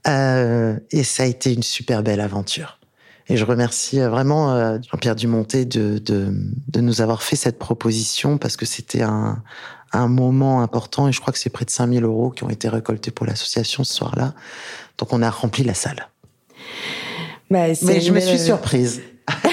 Euh, 0.08 0.78
et 0.92 1.04
ça 1.04 1.24
a 1.24 1.26
été 1.26 1.54
une 1.54 1.64
super 1.64 2.04
belle 2.04 2.22
aventure. 2.22 2.80
Et 3.28 3.38
je 3.38 3.46
remercie 3.46 4.00
euh, 4.00 4.10
vraiment 4.10 4.52
euh, 4.52 4.78
Jean-Pierre 4.92 5.16
Dumonté 5.16 5.66
de, 5.66 6.00
de, 6.00 6.34
de, 6.68 6.82
nous 6.82 7.02
avoir 7.02 7.22
fait 7.22 7.36
cette 7.36 7.60
proposition 7.60 8.38
parce 8.38 8.58
que 8.58 8.66
c'était 8.66 9.04
un, 9.04 9.44
un 9.94 10.08
moment 10.08 10.62
important 10.62 11.08
et 11.08 11.12
je 11.12 11.20
crois 11.20 11.32
que 11.32 11.40
c'est 11.40 11.50
près 11.50 11.66
de 11.66 11.70
5000 11.70 12.04
euros 12.04 12.32
qui 12.32 12.44
ont 12.44 12.50
été 12.50 12.70
récoltés 12.70 13.12
pour 13.12 13.26
l'association 13.26 13.84
ce 13.84 13.94
soir-là. 13.94 14.34
Donc 14.98 15.14
on 15.14 15.22
a 15.22 15.30
rempli 15.30 15.64
la 15.64 15.74
salle. 15.74 16.08
Bah, 17.52 17.68
Mais 17.84 18.02
je 18.02 18.12
me 18.12 18.20
suis 18.20 18.40
surprise. 18.40 19.02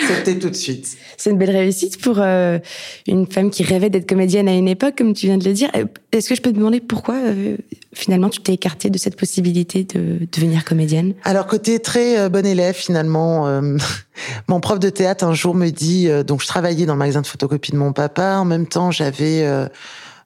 C'était 0.09 0.39
tout 0.39 0.51
de 0.51 0.55
suite. 0.55 0.97
C'est 1.17 1.31
une 1.31 1.39
belle 1.39 1.51
réussite 1.51 2.01
pour 2.01 2.17
euh, 2.19 2.59
une 3.07 3.27
femme 3.27 3.51
qui 3.51 3.63
rêvait 3.63 3.91
d'être 3.91 4.09
comédienne 4.09 4.49
à 4.49 4.55
une 4.55 4.69
époque, 4.69 4.95
comme 4.97 5.13
tu 5.13 5.27
viens 5.27 5.39
de 5.39 5.45
le 5.45 5.53
dire. 5.53 5.71
Est-ce 6.13 6.29
que 6.29 6.35
je 6.35 6.43
peux 6.43 6.51
te 6.51 6.57
demander 6.57 6.81
pourquoi 6.81 7.17
euh, 7.17 7.57
finalement 7.93 8.29
tu 8.29 8.41
t'es 8.41 8.55
écartée 8.55 8.91
de 8.91 8.99
cette 8.99 9.17
possibilité 9.17 9.85
de 9.85 10.27
devenir 10.33 10.65
comédienne? 10.65 11.15
Alors 11.25 11.47
côté 11.47 11.79
très 11.81 12.19
euh, 12.19 12.29
bon 12.29 12.45
élève 12.47 12.75
finalement, 12.75 13.47
euh, 13.47 13.77
mon 14.49 14.61
prof 14.61 14.79
de 14.79 14.91
théâtre 14.91 15.25
un 15.25 15.35
jour 15.35 15.55
me 15.55 15.71
dit, 15.71 16.09
euh, 16.09 16.23
donc 16.23 16.43
je 16.43 16.47
travaillais 16.47 16.87
dans 16.87 16.95
le 16.95 16.99
magasin 16.99 17.23
de 17.23 17.27
photocopie 17.27 17.73
de 17.73 17.77
mon 17.77 17.93
papa, 17.93 18.37
en 18.37 18.45
même 18.45 18.67
temps 18.67 18.91
j'avais 18.91 19.47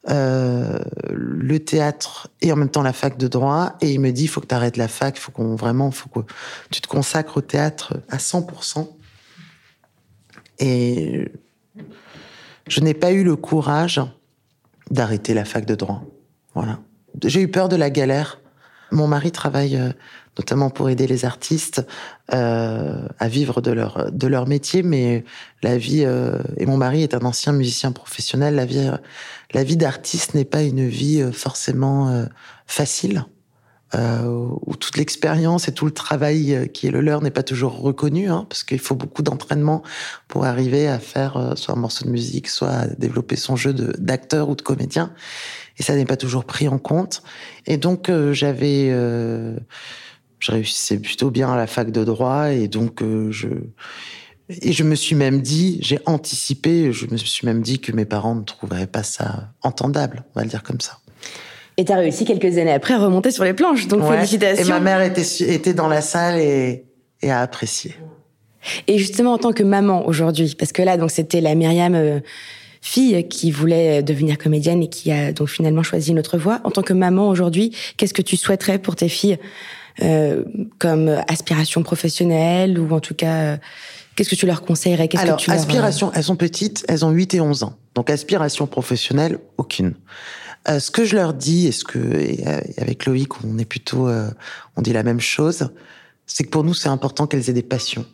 euh, 0.08 0.78
le 1.10 1.58
théâtre 1.58 2.28
et 2.40 2.52
en 2.52 2.56
même 2.56 2.70
temps 2.70 2.82
la 2.82 2.94
fac 2.94 3.18
de 3.18 3.28
droit. 3.28 3.74
Et 3.82 3.92
il 3.92 4.00
me 4.00 4.12
dit, 4.12 4.24
il 4.24 4.28
faut 4.28 4.40
que 4.40 4.46
tu 4.46 4.54
arrêtes 4.54 4.78
la 4.78 4.88
fac, 4.88 5.16
il 5.18 5.20
faut 5.20 5.32
qu'on 5.32 5.56
vraiment, 5.56 5.90
faut 5.90 6.08
que 6.08 6.20
tu 6.70 6.80
te 6.80 6.88
consacres 6.88 7.36
au 7.36 7.40
théâtre 7.42 7.94
à 8.08 8.16
100%. 8.16 8.88
Et 10.60 11.28
je 12.68 12.80
n'ai 12.80 12.94
pas 12.94 13.12
eu 13.12 13.24
le 13.24 13.36
courage 13.36 14.00
d'arrêter 14.90 15.34
la 15.34 15.44
fac 15.44 15.64
de 15.66 15.74
droit. 15.74 16.04
Voilà. 16.54 16.78
J'ai 17.24 17.42
eu 17.42 17.48
peur 17.48 17.68
de 17.68 17.76
la 17.76 17.90
galère. 17.90 18.40
Mon 18.92 19.06
mari 19.06 19.32
travaille 19.32 19.76
euh, 19.76 19.92
notamment 20.38 20.70
pour 20.70 20.88
aider 20.88 21.06
les 21.06 21.24
artistes 21.24 21.86
euh, 22.32 23.06
à 23.18 23.28
vivre 23.28 23.60
de 23.60 23.70
leur 23.72 24.10
de 24.10 24.26
leur 24.26 24.48
métier, 24.48 24.82
mais 24.82 25.24
la 25.62 25.76
vie 25.76 26.04
euh, 26.04 26.38
et 26.56 26.66
mon 26.66 26.76
mari 26.76 27.02
est 27.02 27.14
un 27.14 27.24
ancien 27.24 27.52
musicien 27.52 27.92
professionnel. 27.92 28.54
La 28.54 28.64
vie 28.64 28.90
la 29.52 29.64
vie 29.64 29.76
d'artiste 29.76 30.34
n'est 30.34 30.44
pas 30.44 30.62
une 30.62 30.88
vie 30.88 31.20
euh, 31.20 31.32
forcément 31.32 32.08
euh, 32.08 32.26
facile. 32.66 33.24
Euh, 33.96 34.48
où 34.66 34.76
toute 34.76 34.96
l'expérience 34.96 35.66
et 35.66 35.72
tout 35.72 35.84
le 35.84 35.90
travail 35.90 36.54
euh, 36.54 36.66
qui 36.66 36.86
est 36.86 36.92
le 36.92 37.00
leur 37.00 37.22
n'est 37.22 37.32
pas 37.32 37.42
toujours 37.42 37.80
reconnu, 37.80 38.30
hein, 38.30 38.46
parce 38.48 38.62
qu'il 38.62 38.78
faut 38.78 38.94
beaucoup 38.94 39.22
d'entraînement 39.22 39.82
pour 40.28 40.44
arriver 40.44 40.86
à 40.86 41.00
faire 41.00 41.36
euh, 41.36 41.56
soit 41.56 41.74
un 41.74 41.78
morceau 41.78 42.04
de 42.04 42.10
musique, 42.10 42.48
soit 42.48 42.70
à 42.70 42.86
développer 42.86 43.34
son 43.34 43.56
jeu 43.56 43.72
d'acteur 43.72 44.48
ou 44.48 44.54
de 44.54 44.62
comédien. 44.62 45.12
Et 45.78 45.82
ça 45.82 45.96
n'est 45.96 46.04
pas 46.04 46.16
toujours 46.16 46.44
pris 46.44 46.68
en 46.68 46.78
compte. 46.78 47.24
Et 47.66 47.78
donc 47.78 48.12
j'avais, 48.32 48.90
je 48.90 50.52
réussissais 50.52 50.98
plutôt 50.98 51.30
bien 51.30 51.50
à 51.50 51.56
la 51.56 51.66
fac 51.66 51.90
de 51.90 52.04
droit, 52.04 52.52
et 52.52 52.68
donc 52.68 53.02
je 53.30 53.48
et 54.62 54.72
je 54.72 54.82
me 54.82 54.94
suis 54.94 55.14
même 55.14 55.40
dit, 55.40 55.78
j'ai 55.80 56.00
anticipé, 56.06 56.92
je 56.92 57.06
me 57.06 57.16
suis 57.16 57.46
même 57.46 57.62
dit 57.62 57.78
que 57.78 57.92
mes 57.92 58.04
parents 58.04 58.34
ne 58.34 58.42
trouveraient 58.42 58.88
pas 58.88 59.04
ça 59.04 59.52
entendable, 59.62 60.24
on 60.34 60.40
va 60.40 60.44
le 60.44 60.50
dire 60.50 60.62
comme 60.62 60.80
ça. 60.80 60.98
Et 61.80 61.84
tu 61.86 61.92
as 61.92 61.96
réussi 61.96 62.26
quelques 62.26 62.58
années 62.58 62.74
après 62.74 62.92
à 62.92 62.98
remonter 62.98 63.30
sur 63.30 63.42
les 63.42 63.54
planches, 63.54 63.88
donc 63.88 64.02
ouais. 64.02 64.16
félicitations. 64.16 64.66
Et 64.66 64.68
ma 64.68 64.80
mère 64.80 65.00
était, 65.00 65.22
était 65.22 65.72
dans 65.72 65.88
la 65.88 66.02
salle 66.02 66.38
et, 66.38 66.84
et 67.22 67.30
a 67.30 67.40
apprécié. 67.40 67.94
Et 68.86 68.98
justement, 68.98 69.32
en 69.32 69.38
tant 69.38 69.52
que 69.52 69.62
maman 69.62 70.06
aujourd'hui, 70.06 70.54
parce 70.58 70.72
que 70.72 70.82
là, 70.82 70.98
donc 70.98 71.10
c'était 71.10 71.40
la 71.40 71.54
Myriam 71.54 71.94
euh, 71.94 72.20
fille 72.82 73.26
qui 73.28 73.50
voulait 73.50 74.02
devenir 74.02 74.36
comédienne 74.36 74.82
et 74.82 74.90
qui 74.90 75.10
a 75.10 75.32
donc 75.32 75.48
finalement 75.48 75.82
choisi 75.82 76.12
notre 76.12 76.36
voie. 76.36 76.60
En 76.64 76.70
tant 76.70 76.82
que 76.82 76.92
maman 76.92 77.30
aujourd'hui, 77.30 77.74
qu'est-ce 77.96 78.12
que 78.12 78.20
tu 78.20 78.36
souhaiterais 78.36 78.78
pour 78.78 78.94
tes 78.94 79.08
filles 79.08 79.38
euh, 80.02 80.44
comme 80.78 81.08
aspiration 81.28 81.82
professionnelle 81.82 82.78
ou 82.78 82.92
en 82.94 83.00
tout 83.00 83.14
cas, 83.14 83.36
euh, 83.36 83.56
qu'est-ce 84.16 84.28
que 84.28 84.34
tu 84.34 84.44
leur 84.44 84.60
conseillerais? 84.60 85.08
Alors, 85.16 85.38
que 85.38 85.44
tu 85.44 85.50
aspiration, 85.50 86.08
leur... 86.08 86.18
elles 86.18 86.24
sont 86.24 86.36
petites, 86.36 86.84
elles 86.88 87.06
ont 87.06 87.10
8 87.10 87.32
et 87.32 87.40
11 87.40 87.62
ans. 87.62 87.72
Donc 87.94 88.10
aspiration 88.10 88.66
professionnelle, 88.66 89.38
aucune. 89.56 89.94
Euh, 90.68 90.78
ce 90.78 90.90
que 90.90 91.04
je 91.04 91.16
leur 91.16 91.32
dis, 91.32 91.66
et 91.66 91.72
ce 91.72 91.84
que 91.84 91.98
et 91.98 92.44
avec 92.76 93.06
Loïc, 93.06 93.42
on 93.44 93.58
est 93.58 93.64
plutôt, 93.64 94.08
euh, 94.08 94.30
on 94.76 94.82
dit 94.82 94.92
la 94.92 95.02
même 95.02 95.20
chose, 95.20 95.70
c'est 96.26 96.44
que 96.44 96.50
pour 96.50 96.64
nous, 96.64 96.74
c'est 96.74 96.88
important 96.88 97.26
qu'elles 97.26 97.48
aient 97.48 97.54
des 97.54 97.62
passions, 97.62 98.04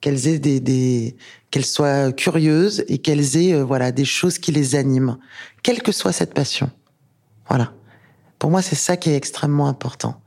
qu'elles 0.00 0.26
aient 0.26 0.38
des, 0.38 0.60
des 0.60 1.16
qu'elles 1.50 1.64
soient 1.64 2.12
curieuses 2.12 2.84
et 2.88 2.98
qu'elles 2.98 3.36
aient, 3.38 3.54
euh, 3.54 3.64
voilà, 3.64 3.92
des 3.92 4.04
choses 4.04 4.38
qui 4.38 4.52
les 4.52 4.74
animent, 4.74 5.16
quelle 5.62 5.82
que 5.82 5.90
soit 5.90 6.12
cette 6.12 6.34
passion. 6.34 6.70
Voilà. 7.48 7.72
Pour 8.38 8.50
moi, 8.50 8.60
c'est 8.60 8.76
ça 8.76 8.98
qui 8.98 9.10
est 9.10 9.16
extrêmement 9.16 9.66
important. 9.66 10.20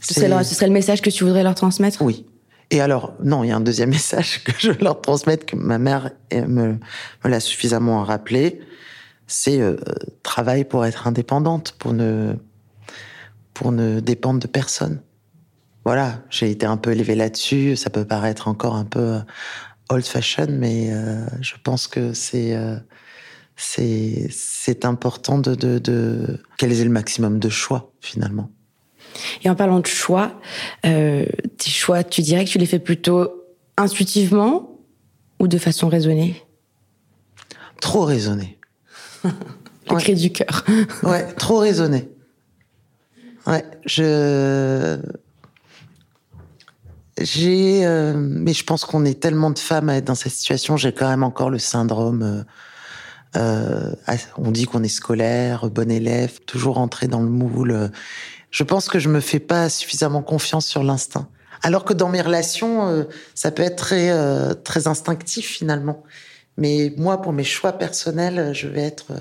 Ce 0.00 0.14
serait, 0.14 0.44
ce 0.44 0.54
serait, 0.54 0.66
le 0.66 0.72
message 0.72 1.02
que 1.02 1.10
tu 1.10 1.24
voudrais 1.24 1.42
leur 1.42 1.54
transmettre? 1.54 2.00
Oui. 2.00 2.24
Et 2.70 2.80
alors, 2.80 3.12
non, 3.22 3.44
il 3.44 3.48
y 3.48 3.52
a 3.52 3.56
un 3.56 3.60
deuxième 3.60 3.90
message 3.90 4.42
que 4.42 4.52
je 4.58 4.72
leur 4.72 5.02
transmette, 5.02 5.44
que 5.44 5.56
ma 5.56 5.78
mère 5.78 6.12
me, 6.32 6.78
me 7.24 7.30
l'a 7.30 7.40
suffisamment 7.40 8.02
rappelé, 8.04 8.60
c'est 9.26 9.60
euh, 9.60 9.76
travail 10.22 10.64
pour 10.64 10.84
être 10.84 11.06
indépendante, 11.06 11.74
pour 11.78 11.92
ne, 11.92 12.34
pour 13.54 13.72
ne 13.72 14.00
dépendre 14.00 14.40
de 14.40 14.46
personne. 14.46 15.00
Voilà, 15.84 16.22
j'ai 16.30 16.50
été 16.50 16.64
un 16.64 16.78
peu 16.78 16.92
élevée 16.92 17.14
là-dessus, 17.14 17.76
ça 17.76 17.90
peut 17.90 18.06
paraître 18.06 18.48
encore 18.48 18.74
un 18.74 18.86
peu 18.86 19.00
euh, 19.00 19.20
old 19.90 20.04
fashion, 20.04 20.46
mais 20.48 20.90
euh, 20.90 21.26
je 21.42 21.54
pense 21.62 21.86
que 21.88 22.14
c'est 22.14 22.56
euh, 22.56 22.76
c'est 23.56 24.84
important 24.84 25.38
de, 25.38 25.54
de, 25.54 25.78
de 25.78 26.40
le 26.60 26.88
maximum 26.88 27.38
de 27.38 27.48
choix 27.48 27.92
finalement. 28.00 28.50
Et 29.44 29.50
en 29.50 29.54
parlant 29.54 29.78
de 29.78 29.86
choix, 29.86 30.40
tes 30.82 31.70
choix, 31.70 32.02
tu 32.02 32.20
dirais 32.22 32.44
que 32.44 32.50
tu 32.50 32.58
les 32.58 32.66
fais 32.66 32.80
plutôt 32.80 33.44
intuitivement 33.76 34.80
ou 35.38 35.46
de 35.46 35.56
façon 35.58 35.88
raisonnée? 35.88 36.42
Trop 37.80 38.04
raisonné. 38.04 38.58
Le 39.90 39.96
cri 39.96 40.14
du 40.14 40.32
cœur. 40.32 40.64
ouais, 41.02 41.32
trop 41.34 41.58
raisonné. 41.58 42.08
Ouais, 43.46 43.64
je 43.84 44.98
j'ai, 47.20 47.86
euh, 47.86 48.14
mais 48.16 48.54
je 48.54 48.64
pense 48.64 48.84
qu'on 48.84 49.04
est 49.04 49.20
tellement 49.20 49.50
de 49.50 49.58
femmes 49.58 49.88
à 49.88 49.96
être 49.96 50.04
dans 50.04 50.14
cette 50.14 50.32
situation. 50.32 50.76
J'ai 50.76 50.92
quand 50.92 51.08
même 51.08 51.22
encore 51.22 51.50
le 51.50 51.58
syndrome. 51.58 52.22
Euh, 52.22 52.42
euh, 53.36 53.92
on 54.36 54.50
dit 54.50 54.64
qu'on 54.64 54.82
est 54.82 54.88
scolaire, 54.88 55.68
bon 55.70 55.90
élève, 55.90 56.40
toujours 56.46 56.78
entré 56.78 57.06
dans 57.06 57.20
le 57.20 57.28
moule. 57.28 57.90
Je 58.50 58.62
pense 58.62 58.88
que 58.88 58.98
je 58.98 59.08
me 59.08 59.20
fais 59.20 59.40
pas 59.40 59.68
suffisamment 59.68 60.22
confiance 60.22 60.66
sur 60.66 60.82
l'instinct. 60.82 61.28
Alors 61.62 61.84
que 61.84 61.94
dans 61.94 62.08
mes 62.08 62.20
relations, 62.20 62.86
euh, 62.86 63.04
ça 63.34 63.50
peut 63.50 63.62
être 63.62 63.76
très, 63.76 64.10
euh, 64.10 64.52
très 64.54 64.86
instinctif 64.86 65.46
finalement. 65.46 66.02
Mais 66.56 66.92
moi, 66.96 67.20
pour 67.20 67.32
mes 67.32 67.44
choix 67.44 67.72
personnels, 67.72 68.54
je 68.54 68.68
vais 68.68 68.82
être 68.82 69.06
euh, 69.10 69.18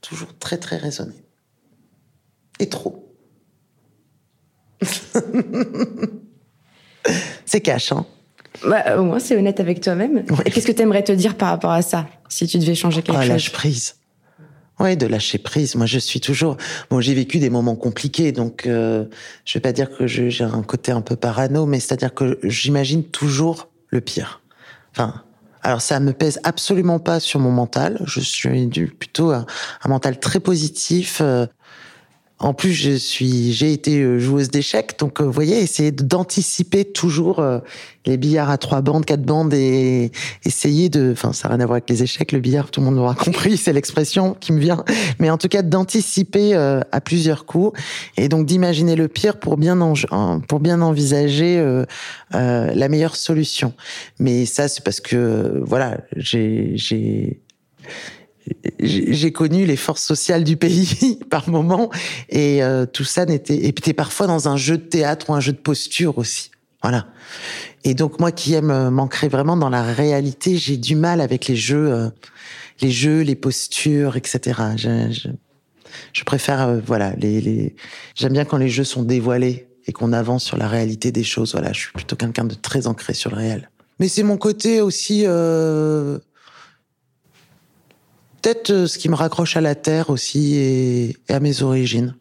toujours 0.00 0.36
très, 0.38 0.58
très 0.58 0.76
raisonné. 0.76 1.14
Et 2.58 2.68
trop. 2.68 3.08
c'est 7.46 7.60
cash, 7.60 7.92
hein 7.92 8.04
bah, 8.64 8.98
Au 8.98 9.04
moins, 9.04 9.20
c'est 9.20 9.36
honnête 9.36 9.60
avec 9.60 9.80
toi-même. 9.80 10.16
Ouais. 10.16 10.42
Et 10.44 10.50
qu'est-ce 10.50 10.66
que 10.66 10.72
tu 10.72 10.82
aimerais 10.82 11.04
te 11.04 11.12
dire 11.12 11.36
par 11.36 11.50
rapport 11.50 11.70
à 11.70 11.82
ça, 11.82 12.08
si 12.28 12.46
tu 12.46 12.58
devais 12.58 12.74
changer 12.74 13.02
quelque 13.02 13.18
oh, 13.18 13.22
chose? 13.22 13.30
lâche 13.30 13.52
prise. 13.52 13.96
Ouais, 14.80 14.96
de 14.96 15.06
lâcher 15.06 15.38
prise. 15.38 15.76
Moi, 15.76 15.86
je 15.86 15.98
suis 15.98 16.20
toujours. 16.20 16.56
Bon, 16.90 17.00
j'ai 17.00 17.14
vécu 17.14 17.38
des 17.38 17.50
moments 17.50 17.76
compliqués, 17.76 18.32
donc 18.32 18.66
euh, 18.66 19.04
je 19.44 19.54
vais 19.54 19.60
pas 19.60 19.72
dire 19.72 19.90
que 19.96 20.06
j'ai 20.06 20.42
un 20.42 20.62
côté 20.62 20.90
un 20.90 21.02
peu 21.02 21.14
parano, 21.14 21.66
mais 21.66 21.78
c'est-à-dire 21.78 22.14
que 22.14 22.40
j'imagine 22.42 23.04
toujours 23.04 23.68
le 23.88 24.00
pire. 24.00 24.40
Enfin, 24.90 25.22
alors 25.62 25.80
ça 25.80 26.00
me 26.00 26.12
pèse 26.12 26.40
absolument 26.44 26.98
pas 26.98 27.20
sur 27.20 27.40
mon 27.40 27.50
mental. 27.50 28.00
Je 28.04 28.20
suis 28.20 28.48
plutôt 28.88 29.30
un, 29.30 29.46
un 29.84 29.88
mental 29.88 30.18
très 30.18 30.40
positif. 30.40 31.20
euh, 31.20 31.46
en 32.42 32.54
plus, 32.54 32.72
je 32.72 32.90
suis, 32.92 33.52
j'ai 33.52 33.72
été 33.72 34.00
euh, 34.00 34.18
joueuse 34.18 34.50
d'échecs, 34.50 34.98
donc 34.98 35.20
euh, 35.20 35.24
vous 35.24 35.32
voyez, 35.32 35.60
essayer 35.62 35.92
d'anticiper 35.92 36.84
toujours 36.84 37.38
euh, 37.38 37.60
les 38.04 38.16
billards 38.16 38.50
à 38.50 38.58
trois 38.58 38.82
bandes, 38.82 39.04
quatre 39.04 39.22
bandes, 39.22 39.54
et 39.54 40.10
essayer 40.44 40.88
de, 40.88 41.12
enfin, 41.12 41.32
ça 41.32 41.48
n'a 41.48 41.54
rien 41.54 41.62
à 41.62 41.66
voir 41.66 41.74
avec 41.76 41.88
les 41.88 42.02
échecs, 42.02 42.32
le 42.32 42.40
billard, 42.40 42.70
tout 42.70 42.80
le 42.80 42.86
monde 42.86 42.96
l'aura 42.96 43.14
compris, 43.24 43.56
c'est 43.56 43.72
l'expression 43.72 44.34
qui 44.40 44.52
me 44.52 44.58
vient, 44.60 44.84
mais 45.20 45.30
en 45.30 45.38
tout 45.38 45.48
cas 45.48 45.62
d'anticiper 45.62 46.54
à 46.54 47.00
plusieurs 47.00 47.46
coups, 47.46 47.78
et 48.16 48.28
donc 48.28 48.46
d'imaginer 48.46 48.96
le 48.96 49.08
pire 49.08 49.38
pour 49.38 49.56
bien 49.56 49.80
en- 49.80 49.94
en- 50.10 50.40
pour 50.40 50.60
bien 50.60 50.80
envisager 50.82 51.64
la 52.32 52.88
meilleure 52.88 53.16
solution. 53.16 53.72
Mais 54.18 54.46
ça, 54.46 54.66
c'est 54.68 54.82
parce 54.84 55.00
que 55.00 55.62
voilà, 55.64 55.98
j'ai 56.16 56.72
j'ai 56.74 57.40
j'ai 58.80 59.32
connu 59.32 59.64
les 59.64 59.76
forces 59.76 60.02
sociales 60.02 60.44
du 60.44 60.56
pays 60.56 61.18
par 61.30 61.48
moment 61.48 61.90
et 62.28 62.62
euh, 62.62 62.86
tout 62.86 63.04
ça 63.04 63.24
n'était 63.24 63.64
et 63.64 63.72
puis 63.72 63.92
parfois 63.92 64.26
dans 64.26 64.48
un 64.48 64.56
jeu 64.56 64.78
de 64.78 64.82
théâtre 64.82 65.30
ou 65.30 65.34
un 65.34 65.40
jeu 65.40 65.52
de 65.52 65.58
posture 65.58 66.18
aussi. 66.18 66.50
Voilà. 66.82 67.06
Et 67.84 67.94
donc 67.94 68.18
moi 68.18 68.32
qui 68.32 68.54
aime 68.54 68.70
euh, 68.70 68.90
m'ancrer 68.90 69.28
vraiment 69.28 69.56
dans 69.56 69.70
la 69.70 69.82
réalité 69.82 70.56
j'ai 70.56 70.76
du 70.76 70.96
mal 70.96 71.20
avec 71.20 71.46
les 71.46 71.56
jeux 71.56 71.92
euh, 71.92 72.10
les 72.80 72.90
jeux 72.90 73.20
les 73.20 73.36
postures 73.36 74.16
etc 74.16 74.60
je, 74.76 75.12
je, 75.12 75.28
je 76.12 76.24
préfère 76.24 76.62
euh, 76.62 76.80
voilà 76.84 77.14
les, 77.16 77.40
les 77.40 77.76
j'aime 78.14 78.32
bien 78.32 78.44
quand 78.44 78.58
les 78.58 78.68
jeux 78.68 78.84
sont 78.84 79.02
dévoilés 79.04 79.68
et 79.86 79.92
qu'on 79.92 80.12
avance 80.12 80.44
sur 80.44 80.56
la 80.56 80.68
réalité 80.68 81.12
des 81.12 81.24
choses. 81.24 81.52
Voilà 81.52 81.72
je 81.72 81.80
suis 81.80 81.92
plutôt 81.92 82.16
quelqu'un 82.16 82.44
de 82.44 82.54
très 82.54 82.86
ancré 82.86 83.14
sur 83.14 83.30
le 83.30 83.36
réel. 83.36 83.70
Mais 83.98 84.08
c'est 84.08 84.22
mon 84.22 84.36
côté 84.36 84.80
aussi 84.80 85.24
euh, 85.26 86.18
peut-être 88.42 88.70
euh, 88.70 88.86
ce 88.86 88.98
qui 88.98 89.08
me 89.08 89.14
raccroche 89.14 89.56
à 89.56 89.60
la 89.60 89.74
terre 89.74 90.10
aussi 90.10 90.56
et, 90.56 91.16
à 91.28 91.40
mes 91.40 91.62
origines. 91.62 92.14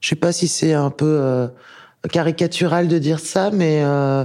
Je 0.00 0.08
sais 0.08 0.16
pas 0.16 0.32
si 0.32 0.48
c'est 0.48 0.72
un 0.72 0.90
peu 0.90 1.18
euh, 1.20 1.46
caricatural 2.10 2.88
de 2.88 2.98
dire 2.98 3.20
ça, 3.20 3.50
mais 3.50 3.82
euh, 3.82 4.24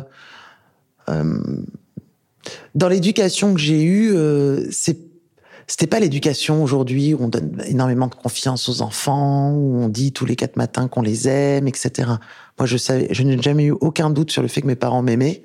dans 2.74 2.88
l'éducation 2.88 3.54
que 3.54 3.60
j'ai 3.60 3.84
eue, 3.84 4.16
c'est 4.72 4.98
c'était 5.68 5.88
pas 5.88 6.00
l'éducation 6.00 6.64
aujourd'hui 6.64 7.16
où 7.16 7.24
on 7.24 7.28
donne 7.28 7.60
énormément 7.66 8.06
de 8.06 8.14
confiance 8.14 8.70
aux 8.70 8.84
enfants, 8.84 9.52
où 9.52 9.82
on 9.82 9.90
dit 9.90 10.12
tous 10.12 10.28
les 10.28 10.36
quatre 10.36 10.58
matins 10.58 10.88
qu'on 10.88 11.02
les 11.02 11.28
aime, 11.28 11.68
etc. 11.68 12.12
Moi, 12.60 12.68
je 12.68 12.78
savais, 12.78 13.08
je 13.10 13.24
n'ai 13.24 13.42
jamais 13.42 13.66
eu 13.66 13.72
aucun 13.72 14.12
doute 14.12 14.30
sur 14.30 14.44
le 14.44 14.48
fait 14.48 14.62
que 14.62 14.68
mes 14.68 14.76
parents 14.76 15.02
m'aimaient, 15.02 15.42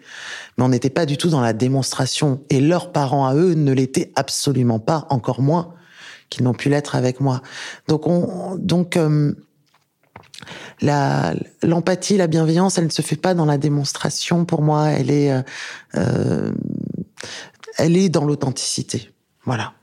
mais 0.58 0.64
on 0.64 0.68
n'était 0.68 0.90
pas 0.90 1.06
du 1.06 1.16
tout 1.16 1.30
dans 1.30 1.40
la 1.40 1.54
démonstration. 1.54 2.42
Et 2.50 2.60
leurs 2.60 2.92
parents 2.92 3.26
à 3.26 3.34
eux 3.34 3.54
ne 3.54 3.72
l'étaient 3.72 4.12
absolument 4.14 4.78
pas, 4.78 5.06
encore 5.08 5.40
moins 5.40 5.72
qu'ils 6.30 6.44
n'ont 6.44 6.54
pu 6.54 6.68
l'être 6.70 6.94
avec 6.94 7.20
moi. 7.20 7.42
Donc, 7.88 8.06
on, 8.06 8.56
donc 8.56 8.96
euh, 8.96 9.34
l'empathie, 11.62 12.16
la 12.16 12.28
bienveillance, 12.28 12.78
elle 12.78 12.86
ne 12.86 12.90
se 12.90 13.02
fait 13.02 13.16
pas 13.16 13.34
dans 13.34 13.44
la 13.44 13.58
démonstration. 13.58 14.44
Pour 14.44 14.62
moi, 14.62 14.88
elle 14.88 15.10
est, 15.10 15.32
euh, 15.32 15.42
euh, 15.96 16.52
elle 17.76 17.96
est 17.96 18.08
dans 18.08 18.24
l'authenticité. 18.24 19.10
Voilà. 19.44 19.74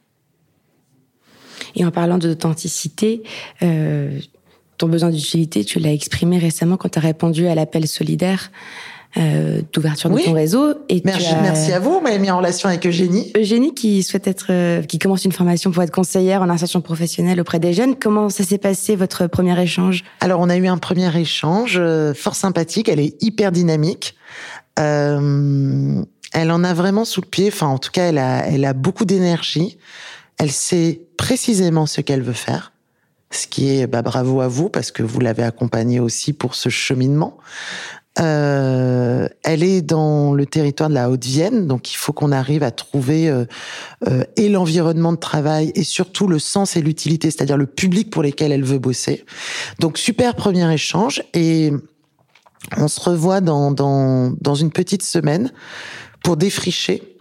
Et 1.75 1.85
en 1.85 1.91
parlant 1.91 2.17
d'authenticité, 2.17 3.21
ton 3.59 4.87
besoin 4.87 5.09
d'utilité, 5.11 5.63
tu 5.63 5.79
l'as 5.79 5.91
exprimé 5.91 6.39
récemment 6.39 6.77
quand 6.77 6.89
tu 6.89 6.97
as 6.97 7.01
répondu 7.01 7.47
à 7.47 7.53
l'appel 7.53 7.87
solidaire 7.87 8.51
euh, 9.15 9.61
d'ouverture 9.73 10.11
Oui. 10.11 10.21
de 10.21 10.27
ton 10.27 10.33
réseau. 10.33 10.73
Et 10.89 11.01
Merci, 11.05 11.27
as- 11.27 11.41
merci 11.41 11.71
à 11.71 11.79
vous. 11.79 11.93
Vous 11.93 12.01
m'avez 12.01 12.19
mis 12.19 12.29
en 12.29 12.37
relation 12.37 12.67
avec 12.69 12.85
Eugénie. 12.85 13.31
Eugénie 13.37 13.73
qui 13.73 14.03
souhaite 14.03 14.27
être, 14.27 14.47
euh, 14.49 14.81
qui 14.83 14.99
commence 14.99 15.23
une 15.25 15.31
formation 15.31 15.71
pour 15.71 15.81
être 15.83 15.91
conseillère 15.93 16.41
en 16.41 16.49
insertion 16.49 16.81
professionnelle 16.81 17.39
auprès 17.39 17.59
des 17.59 17.73
jeunes. 17.73 17.95
Comment 17.95 18.29
ça 18.29 18.43
s'est 18.43 18.57
passé 18.57 18.95
votre 18.95 19.27
premier 19.27 19.59
échange? 19.61 20.03
Alors, 20.19 20.39
on 20.41 20.49
a 20.49 20.57
eu 20.57 20.67
un 20.67 20.77
premier 20.77 21.15
échange 21.17 21.77
euh, 21.79 22.13
fort 22.13 22.35
sympathique. 22.35 22.89
Elle 22.89 22.99
est 22.99 23.15
hyper 23.23 23.51
dynamique. 23.51 24.15
Elle 26.33 26.51
en 26.51 26.63
a 26.63 26.73
vraiment 26.73 27.05
sous 27.05 27.21
le 27.21 27.27
pied. 27.27 27.47
Enfin, 27.47 27.67
en 27.67 27.77
tout 27.79 27.91
cas, 27.91 28.09
elle 28.09 28.17
a, 28.19 28.45
elle 28.47 28.65
a 28.65 28.73
beaucoup 28.73 29.05
d'énergie. 29.05 29.77
Elle 30.37 30.51
sait 30.51 31.01
précisément 31.17 31.85
ce 31.87 32.01
qu'elle 32.01 32.21
veut 32.21 32.33
faire. 32.33 32.73
Ce 33.31 33.47
qui 33.47 33.69
est, 33.79 33.87
bah, 33.87 34.01
bravo 34.03 34.39
à 34.41 34.47
vous 34.47 34.69
parce 34.69 34.91
que 34.91 35.03
vous 35.03 35.19
l'avez 35.19 35.43
accompagnée 35.43 35.99
aussi 35.99 36.31
pour 36.31 36.55
ce 36.55 36.69
cheminement. 36.69 37.37
Euh, 38.19 39.27
elle 39.43 39.63
est 39.63 39.81
dans 39.81 40.33
le 40.33 40.45
territoire 40.45 40.89
de 40.89 40.95
la 40.95 41.09
Haute-Vienne, 41.09 41.67
donc 41.67 41.91
il 41.91 41.97
faut 41.97 42.13
qu'on 42.13 42.31
arrive 42.31 42.63
à 42.63 42.71
trouver 42.71 43.29
euh, 43.29 43.45
euh, 44.07 44.23
et 44.35 44.49
l'environnement 44.49 45.13
de 45.13 45.17
travail 45.17 45.71
et 45.75 45.83
surtout 45.83 46.27
le 46.27 46.39
sens 46.39 46.75
et 46.75 46.81
l'utilité, 46.81 47.29
c'est-à-dire 47.29 47.57
le 47.57 47.67
public 47.67 48.09
pour 48.09 48.23
lesquels 48.23 48.51
elle 48.51 48.63
veut 48.63 48.79
bosser. 48.79 49.25
Donc 49.79 49.97
super 49.97 50.35
premier 50.35 50.71
échange 50.73 51.21
et 51.33 51.71
on 52.75 52.87
se 52.87 52.99
revoit 52.99 53.39
dans, 53.39 53.71
dans, 53.71 54.31
dans 54.41 54.55
une 54.55 54.71
petite 54.71 55.03
semaine 55.03 55.51
pour 56.23 56.37
défricher 56.37 57.17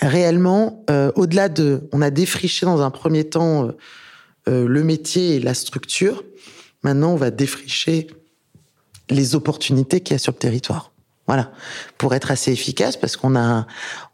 réellement, 0.00 0.84
euh, 0.90 1.12
au-delà 1.16 1.48
de, 1.48 1.88
on 1.92 2.02
a 2.02 2.10
défriché 2.10 2.66
dans 2.66 2.80
un 2.82 2.90
premier 2.90 3.24
temps 3.24 3.66
euh, 3.66 3.72
euh, 4.48 4.66
le 4.66 4.82
métier 4.82 5.36
et 5.36 5.40
la 5.40 5.54
structure. 5.54 6.24
Maintenant, 6.82 7.12
on 7.12 7.16
va 7.16 7.30
défricher 7.30 8.08
les 9.12 9.34
opportunités 9.34 10.00
qu'il 10.00 10.14
y 10.14 10.16
a 10.16 10.18
sur 10.18 10.32
le 10.32 10.38
territoire. 10.38 10.92
Voilà, 11.28 11.50
pour 11.98 12.14
être 12.14 12.32
assez 12.32 12.50
efficace, 12.50 12.96
parce 12.96 13.16
qu'on 13.16 13.36
a, 13.36 13.66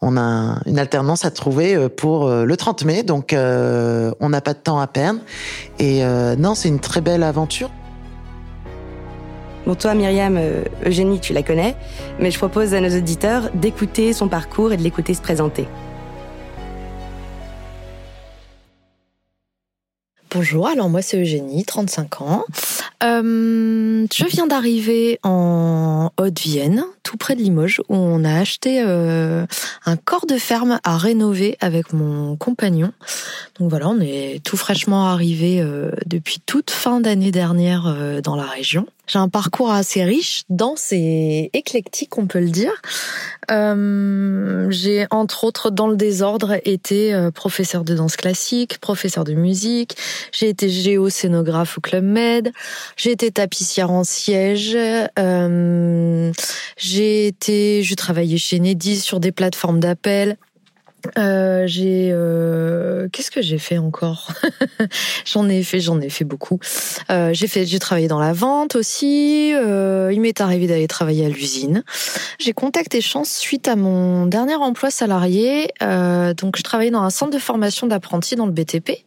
on 0.02 0.18
a 0.18 0.60
une 0.66 0.78
alternance 0.78 1.24
à 1.24 1.30
trouver 1.30 1.74
euh, 1.74 1.88
pour 1.88 2.26
euh, 2.26 2.44
le 2.44 2.56
30 2.56 2.84
mai, 2.84 3.02
donc 3.02 3.32
euh, 3.32 4.12
on 4.20 4.28
n'a 4.28 4.42
pas 4.42 4.52
de 4.52 4.58
temps 4.58 4.78
à 4.78 4.86
perdre. 4.86 5.20
Et 5.78 6.02
non, 6.36 6.54
c'est 6.54 6.68
une 6.68 6.80
très 6.80 7.00
belle 7.00 7.22
aventure. 7.22 7.70
Bon, 9.66 9.74
toi, 9.74 9.94
Myriam, 9.94 10.38
Eugénie, 10.86 11.20
tu 11.20 11.32
la 11.32 11.42
connais, 11.42 11.76
mais 12.20 12.30
je 12.30 12.38
propose 12.38 12.74
à 12.74 12.80
nos 12.80 12.96
auditeurs 12.96 13.50
d'écouter 13.54 14.12
son 14.12 14.28
parcours 14.28 14.72
et 14.72 14.76
de 14.76 14.82
l'écouter 14.82 15.14
se 15.14 15.20
présenter. 15.20 15.66
Bonjour, 20.30 20.68
alors 20.68 20.90
moi 20.90 21.00
c'est 21.00 21.18
Eugénie, 21.18 21.64
35 21.64 22.20
ans. 22.20 22.44
Euh, 23.02 24.06
je 24.12 24.24
viens 24.26 24.46
d'arriver 24.46 25.18
en 25.22 26.10
Haute-Vienne, 26.18 26.84
tout 27.02 27.16
près 27.16 27.34
de 27.34 27.40
Limoges, 27.40 27.80
où 27.88 27.96
on 27.96 28.24
a 28.24 28.38
acheté 28.38 28.82
euh, 28.84 29.46
un 29.86 29.96
corps 29.96 30.26
de 30.26 30.36
ferme 30.36 30.80
à 30.84 30.98
rénover 30.98 31.56
avec 31.60 31.94
mon 31.94 32.36
compagnon. 32.36 32.92
Donc 33.58 33.70
voilà, 33.70 33.88
on 33.88 34.00
est 34.00 34.44
tout 34.44 34.58
fraîchement 34.58 35.06
arrivé 35.08 35.62
euh, 35.62 35.92
depuis 36.04 36.40
toute 36.44 36.70
fin 36.70 37.00
d'année 37.00 37.30
dernière 37.30 38.20
dans 38.22 38.36
la 38.36 38.46
région. 38.46 38.86
J'ai 39.08 39.18
un 39.18 39.28
parcours 39.28 39.72
assez 39.72 40.04
riche, 40.04 40.42
dense 40.50 40.92
et 40.92 41.50
éclectique, 41.54 42.18
on 42.18 42.26
peut 42.26 42.40
le 42.40 42.50
dire. 42.50 42.72
Euh, 43.50 44.66
j'ai 44.70 45.06
entre 45.10 45.44
autres 45.44 45.70
dans 45.70 45.88
le 45.88 45.96
désordre 45.96 46.58
été 46.64 47.14
euh, 47.14 47.30
professeur 47.30 47.84
de 47.84 47.94
danse 47.94 48.16
classique, 48.16 48.78
professeur 48.78 49.24
de 49.24 49.32
musique. 49.32 49.96
J'ai 50.32 50.50
été 50.50 50.68
géo-scénographe 50.68 51.78
au 51.78 51.80
Club 51.80 52.04
Med. 52.04 52.52
J'ai 52.96 53.12
été 53.12 53.30
tapissière 53.30 53.90
en 53.90 54.04
siège. 54.04 54.76
Euh, 55.18 56.32
j'ai 56.76 57.26
été, 57.26 57.82
je 57.82 57.94
travaillais 57.94 58.38
chez 58.38 58.60
Nedis 58.60 59.00
sur 59.00 59.20
des 59.20 59.32
plateformes 59.32 59.80
d'appel. 59.80 60.36
Euh, 61.16 61.64
j'ai 61.66 62.10
euh, 62.12 63.08
qu'est-ce 63.12 63.30
que 63.30 63.40
j'ai 63.40 63.58
fait 63.58 63.78
encore 63.78 64.32
J'en 65.24 65.48
ai 65.48 65.62
fait, 65.62 65.80
j'en 65.80 66.00
ai 66.00 66.10
fait 66.10 66.24
beaucoup. 66.24 66.58
Euh, 67.10 67.30
j'ai 67.32 67.46
fait, 67.46 67.64
j'ai 67.66 67.78
travaillé 67.78 68.08
dans 68.08 68.18
la 68.18 68.32
vente 68.32 68.74
aussi. 68.74 69.52
Euh, 69.54 70.10
il 70.12 70.20
m'est 70.20 70.40
arrivé 70.40 70.66
d'aller 70.66 70.88
travailler 70.88 71.26
à 71.26 71.28
l'usine. 71.28 71.84
J'ai 72.40 72.52
contacté 72.52 73.00
Chance 73.00 73.30
suite 73.30 73.68
à 73.68 73.76
mon 73.76 74.26
dernier 74.26 74.56
emploi 74.56 74.90
salarié. 74.90 75.68
Euh, 75.82 76.34
donc, 76.34 76.56
je 76.56 76.62
travaillais 76.62 76.90
dans 76.90 77.02
un 77.02 77.10
centre 77.10 77.32
de 77.32 77.38
formation 77.38 77.86
d'apprentis 77.86 78.34
dans 78.34 78.46
le 78.46 78.52
BTP, 78.52 79.04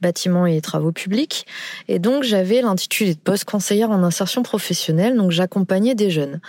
bâtiment 0.00 0.44
et 0.46 0.60
travaux 0.60 0.92
publics. 0.92 1.46
Et 1.86 2.00
donc, 2.00 2.24
j'avais 2.24 2.62
l'intitulé 2.62 3.14
de 3.14 3.20
poste 3.20 3.44
conseillère 3.44 3.90
en 3.90 4.02
insertion 4.02 4.42
professionnelle. 4.42 5.16
Donc, 5.16 5.30
j'accompagnais 5.30 5.94
des 5.94 6.10
jeunes, 6.10 6.40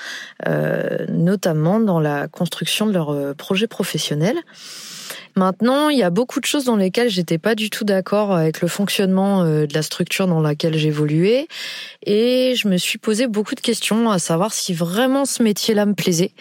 notamment 1.09 1.79
dans 1.79 1.99
la 1.99 2.27
construction 2.27 2.87
de 2.87 2.93
leur 2.93 3.35
projet 3.35 3.67
professionnel. 3.67 4.37
Maintenant, 5.35 5.89
il 5.89 5.97
y 5.97 6.03
a 6.03 6.09
beaucoup 6.09 6.39
de 6.39 6.45
choses 6.45 6.65
dans 6.65 6.75
lesquelles 6.75 7.09
j'étais 7.09 7.37
pas 7.37 7.55
du 7.55 7.69
tout 7.69 7.83
d'accord 7.83 8.33
avec 8.33 8.61
le 8.61 8.67
fonctionnement 8.67 9.43
euh, 9.43 9.65
de 9.65 9.73
la 9.73 9.81
structure 9.81 10.27
dans 10.27 10.41
laquelle 10.41 10.77
j'évoluais. 10.77 11.47
Et 12.05 12.53
je 12.55 12.67
me 12.67 12.77
suis 12.77 12.97
posé 12.97 13.27
beaucoup 13.27 13.55
de 13.55 13.59
questions 13.59 14.09
à 14.09 14.19
savoir 14.19 14.53
si 14.53 14.73
vraiment 14.73 15.25
ce 15.25 15.43
métier-là 15.43 15.85
me 15.85 15.93
plaisait 15.93 16.33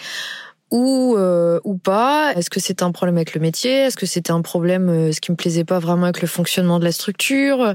ou 0.71 1.15
euh, 1.17 1.61
ou 1.65 1.77
pas. 1.77 2.33
Est-ce 2.35 2.51
que 2.51 2.61
c'était 2.61 2.83
un 2.83 2.93
problème 2.93 3.17
avec 3.17 3.35
le 3.35 3.41
métier? 3.41 3.73
Est-ce 3.73 3.97
que 3.97 4.07
c'était 4.07 4.33
un 4.33 4.43
problème 4.43 4.89
euh, 4.89 5.13
ce 5.13 5.21
qui 5.21 5.31
me 5.31 5.37
plaisait 5.37 5.65
pas 5.65 5.79
vraiment 5.79 6.05
avec 6.05 6.21
le 6.21 6.29
fonctionnement 6.29 6.79
de 6.79 6.85
la 6.85 6.93
structure? 6.93 7.75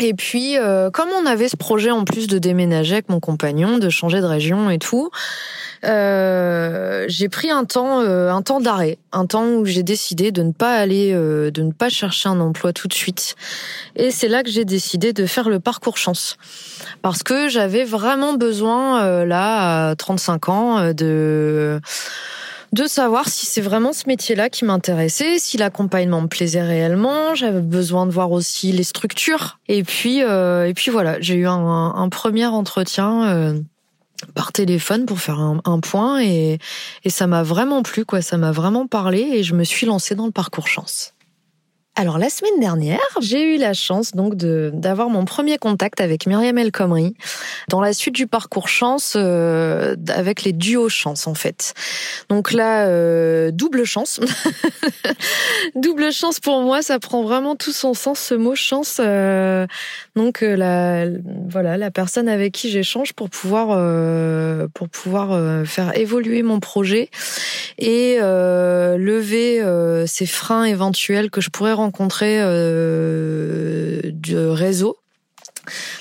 Et 0.00 0.14
puis 0.14 0.56
euh, 0.56 0.90
comme 0.90 1.08
on 1.10 1.26
avait 1.26 1.48
ce 1.48 1.56
projet 1.56 1.90
en 1.90 2.04
plus 2.04 2.28
de 2.28 2.38
déménager 2.38 2.94
avec 2.94 3.08
mon 3.08 3.20
compagnon, 3.20 3.78
de 3.78 3.88
changer 3.88 4.20
de 4.20 4.26
région 4.26 4.70
et 4.70 4.78
tout, 4.78 5.10
euh, 5.84 7.04
j'ai 7.08 7.28
pris 7.28 7.50
un 7.50 7.64
temps 7.64 8.00
euh, 8.00 8.30
un 8.30 8.42
temps 8.42 8.60
d'arrêt, 8.60 8.98
un 9.12 9.26
temps 9.26 9.46
où 9.46 9.64
j'ai 9.64 9.82
décidé 9.82 10.32
de 10.32 10.42
ne 10.42 10.52
pas 10.52 10.74
aller 10.74 11.12
euh, 11.12 11.50
de 11.50 11.62
ne 11.62 11.72
pas 11.72 11.88
chercher 11.88 12.28
un 12.28 12.40
emploi 12.40 12.72
tout 12.72 12.88
de 12.88 12.94
suite. 12.94 13.36
Et 13.96 14.10
c'est 14.10 14.28
là 14.28 14.42
que 14.42 14.50
j'ai 14.50 14.64
décidé 14.64 15.12
de 15.12 15.26
faire 15.26 15.48
le 15.48 15.60
parcours 15.60 15.96
chance 15.96 16.36
parce 17.02 17.22
que 17.22 17.48
j'avais 17.48 17.84
vraiment 17.84 18.34
besoin 18.34 19.24
là 19.24 19.90
à 19.90 19.96
35 19.96 20.48
ans 20.48 20.92
de 20.92 21.80
de 22.72 22.86
savoir 22.86 23.28
si 23.28 23.46
c'est 23.46 23.60
vraiment 23.60 23.92
ce 23.92 24.06
métier-là 24.06 24.50
qui 24.50 24.64
m'intéressait, 24.64 25.38
si 25.38 25.56
l'accompagnement 25.56 26.20
me 26.20 26.28
plaisait 26.28 26.62
réellement. 26.62 27.34
J'avais 27.34 27.60
besoin 27.60 28.06
de 28.06 28.10
voir 28.10 28.30
aussi 28.30 28.72
les 28.72 28.84
structures. 28.84 29.58
Et 29.68 29.82
puis, 29.82 30.22
euh, 30.22 30.68
et 30.68 30.74
puis 30.74 30.90
voilà, 30.90 31.20
j'ai 31.20 31.34
eu 31.34 31.46
un, 31.46 32.08
premier 32.10 32.46
entretien. 32.46 33.28
Euh, 33.28 33.60
par 34.34 34.50
téléphone 34.50 35.06
pour 35.06 35.20
faire 35.20 35.38
un, 35.38 35.60
un 35.64 35.78
point 35.78 36.20
et, 36.20 36.58
et 37.04 37.08
ça 37.08 37.28
m'a 37.28 37.44
vraiment 37.44 37.84
plu 37.84 38.04
quoi 38.04 38.20
ça 38.20 38.36
m'a 38.36 38.50
vraiment 38.50 38.88
parlé 38.88 39.20
et 39.20 39.44
je 39.44 39.54
me 39.54 39.62
suis 39.62 39.86
lancée 39.86 40.16
dans 40.16 40.26
le 40.26 40.32
parcours 40.32 40.66
chance. 40.66 41.14
Alors 42.00 42.16
la 42.16 42.30
semaine 42.30 42.60
dernière, 42.60 43.00
j'ai 43.20 43.56
eu 43.56 43.58
la 43.58 43.74
chance 43.74 44.12
donc 44.12 44.36
de 44.36 44.70
d'avoir 44.72 45.10
mon 45.10 45.24
premier 45.24 45.58
contact 45.58 46.00
avec 46.00 46.26
Myriam 46.26 46.56
El 46.56 46.70
Khomri 46.70 47.16
dans 47.70 47.80
la 47.80 47.92
suite 47.92 48.14
du 48.14 48.28
parcours 48.28 48.68
chance 48.68 49.14
euh, 49.16 49.96
avec 50.06 50.44
les 50.44 50.52
duos 50.52 50.88
chance 50.88 51.26
en 51.26 51.34
fait. 51.34 51.74
Donc 52.28 52.52
là 52.52 52.86
euh, 52.86 53.50
double 53.50 53.84
chance. 53.84 54.20
double 55.74 56.12
chance 56.12 56.38
pour 56.38 56.62
moi, 56.62 56.82
ça 56.82 57.00
prend 57.00 57.24
vraiment 57.24 57.56
tout 57.56 57.72
son 57.72 57.94
sens 57.94 58.20
ce 58.20 58.34
mot 58.34 58.54
chance. 58.54 58.98
Euh, 59.00 59.66
donc 60.14 60.44
euh, 60.44 60.54
la 60.54 61.06
voilà 61.48 61.76
la 61.78 61.90
personne 61.90 62.28
avec 62.28 62.52
qui 62.52 62.70
j'échange 62.70 63.12
pour 63.12 63.28
pouvoir 63.28 63.70
euh, 63.72 64.68
pour 64.72 64.88
pouvoir 64.88 65.32
euh, 65.32 65.64
faire 65.64 65.98
évoluer 65.98 66.44
mon 66.44 66.60
projet 66.60 67.10
et 67.78 68.18
lever 68.18 69.62
ces 70.06 70.26
freins 70.26 70.64
éventuels 70.64 71.30
que 71.30 71.40
je 71.40 71.48
pourrais 71.48 71.72
rencontrer 71.72 71.87
rencontré 71.88 72.36
euh, 72.38 74.00
du 74.12 74.36
réseau. 74.36 74.98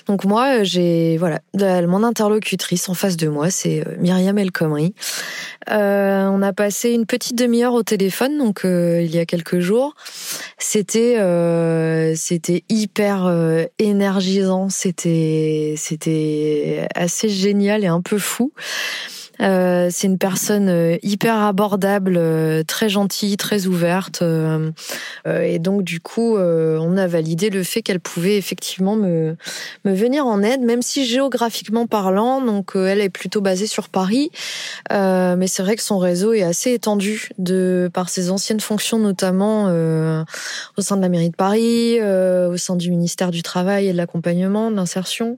Donc 0.05 0.25
moi, 0.25 0.63
j'ai 0.63 1.17
voilà, 1.17 1.39
mon 1.87 2.03
interlocutrice 2.03 2.89
en 2.89 2.93
face 2.93 3.15
de 3.17 3.27
moi, 3.27 3.49
c'est 3.49 3.85
euh, 3.85 3.95
Myriam 3.99 4.37
El 4.37 4.51
Khomri. 4.51 4.93
Euh, 5.69 6.27
on 6.27 6.41
a 6.41 6.53
passé 6.53 6.91
une 6.91 7.05
petite 7.05 7.35
demi-heure 7.35 7.73
au 7.73 7.83
téléphone, 7.83 8.37
donc 8.37 8.61
il 8.63 9.13
y 9.13 9.19
a 9.19 9.25
quelques 9.25 9.59
jours. 9.59 9.95
C'était 10.57 11.17
c'était 12.15 12.63
hyper 12.69 13.29
énergisant, 13.79 14.69
c'était 14.69 15.75
c'était 15.77 16.87
assez 16.95 17.29
génial 17.29 17.83
et 17.83 17.87
un 17.87 18.01
peu 18.01 18.17
fou. 18.17 18.51
Euh, 19.41 19.89
c'est 19.91 20.07
une 20.07 20.17
personne 20.17 20.69
euh, 20.69 20.97
hyper 21.03 21.37
abordable, 21.37 22.15
euh, 22.17 22.63
très 22.63 22.89
gentille, 22.89 23.37
très 23.37 23.67
ouverte. 23.67 24.23
et 25.25 25.59
donc 25.59 25.83
du 25.83 25.99
coup, 25.99 26.37
on 26.37 26.97
a 26.97 27.07
validé 27.07 27.49
le 27.49 27.63
fait 27.63 27.81
qu'elle 27.81 27.99
pouvait 27.99 28.37
effectivement 28.37 28.95
me, 28.95 29.35
me 29.85 29.93
venir 29.93 30.25
en 30.25 30.41
aide, 30.41 30.61
même 30.61 30.81
si 30.81 31.05
géographiquement 31.05 31.87
parlant, 31.87 32.41
donc 32.41 32.71
elle 32.75 33.01
est 33.01 33.09
plutôt 33.09 33.41
basée 33.41 33.67
sur 33.67 33.89
Paris. 33.89 34.31
mais 34.89 35.47
c'est 35.47 35.63
vrai 35.63 35.75
que 35.75 35.83
son 35.83 35.97
réseau 35.97 36.33
est 36.33 36.43
assez 36.43 36.73
étendu 36.73 37.29
de 37.37 37.89
par 37.93 38.09
ses 38.09 38.31
anciennes 38.31 38.59
fonctions, 38.59 38.99
notamment 38.99 39.65
au 39.65 40.81
sein 40.81 40.97
de 40.97 41.01
la 41.01 41.09
mairie 41.09 41.29
de 41.29 41.35
Paris, 41.35 41.99
au 42.01 42.57
sein 42.57 42.75
du 42.75 42.89
ministère 42.89 43.31
du 43.31 43.43
Travail 43.43 43.87
et 43.87 43.91
de 43.91 43.97
l'accompagnement, 43.97 44.71
de 44.71 44.75
l'insertion. 44.75 45.37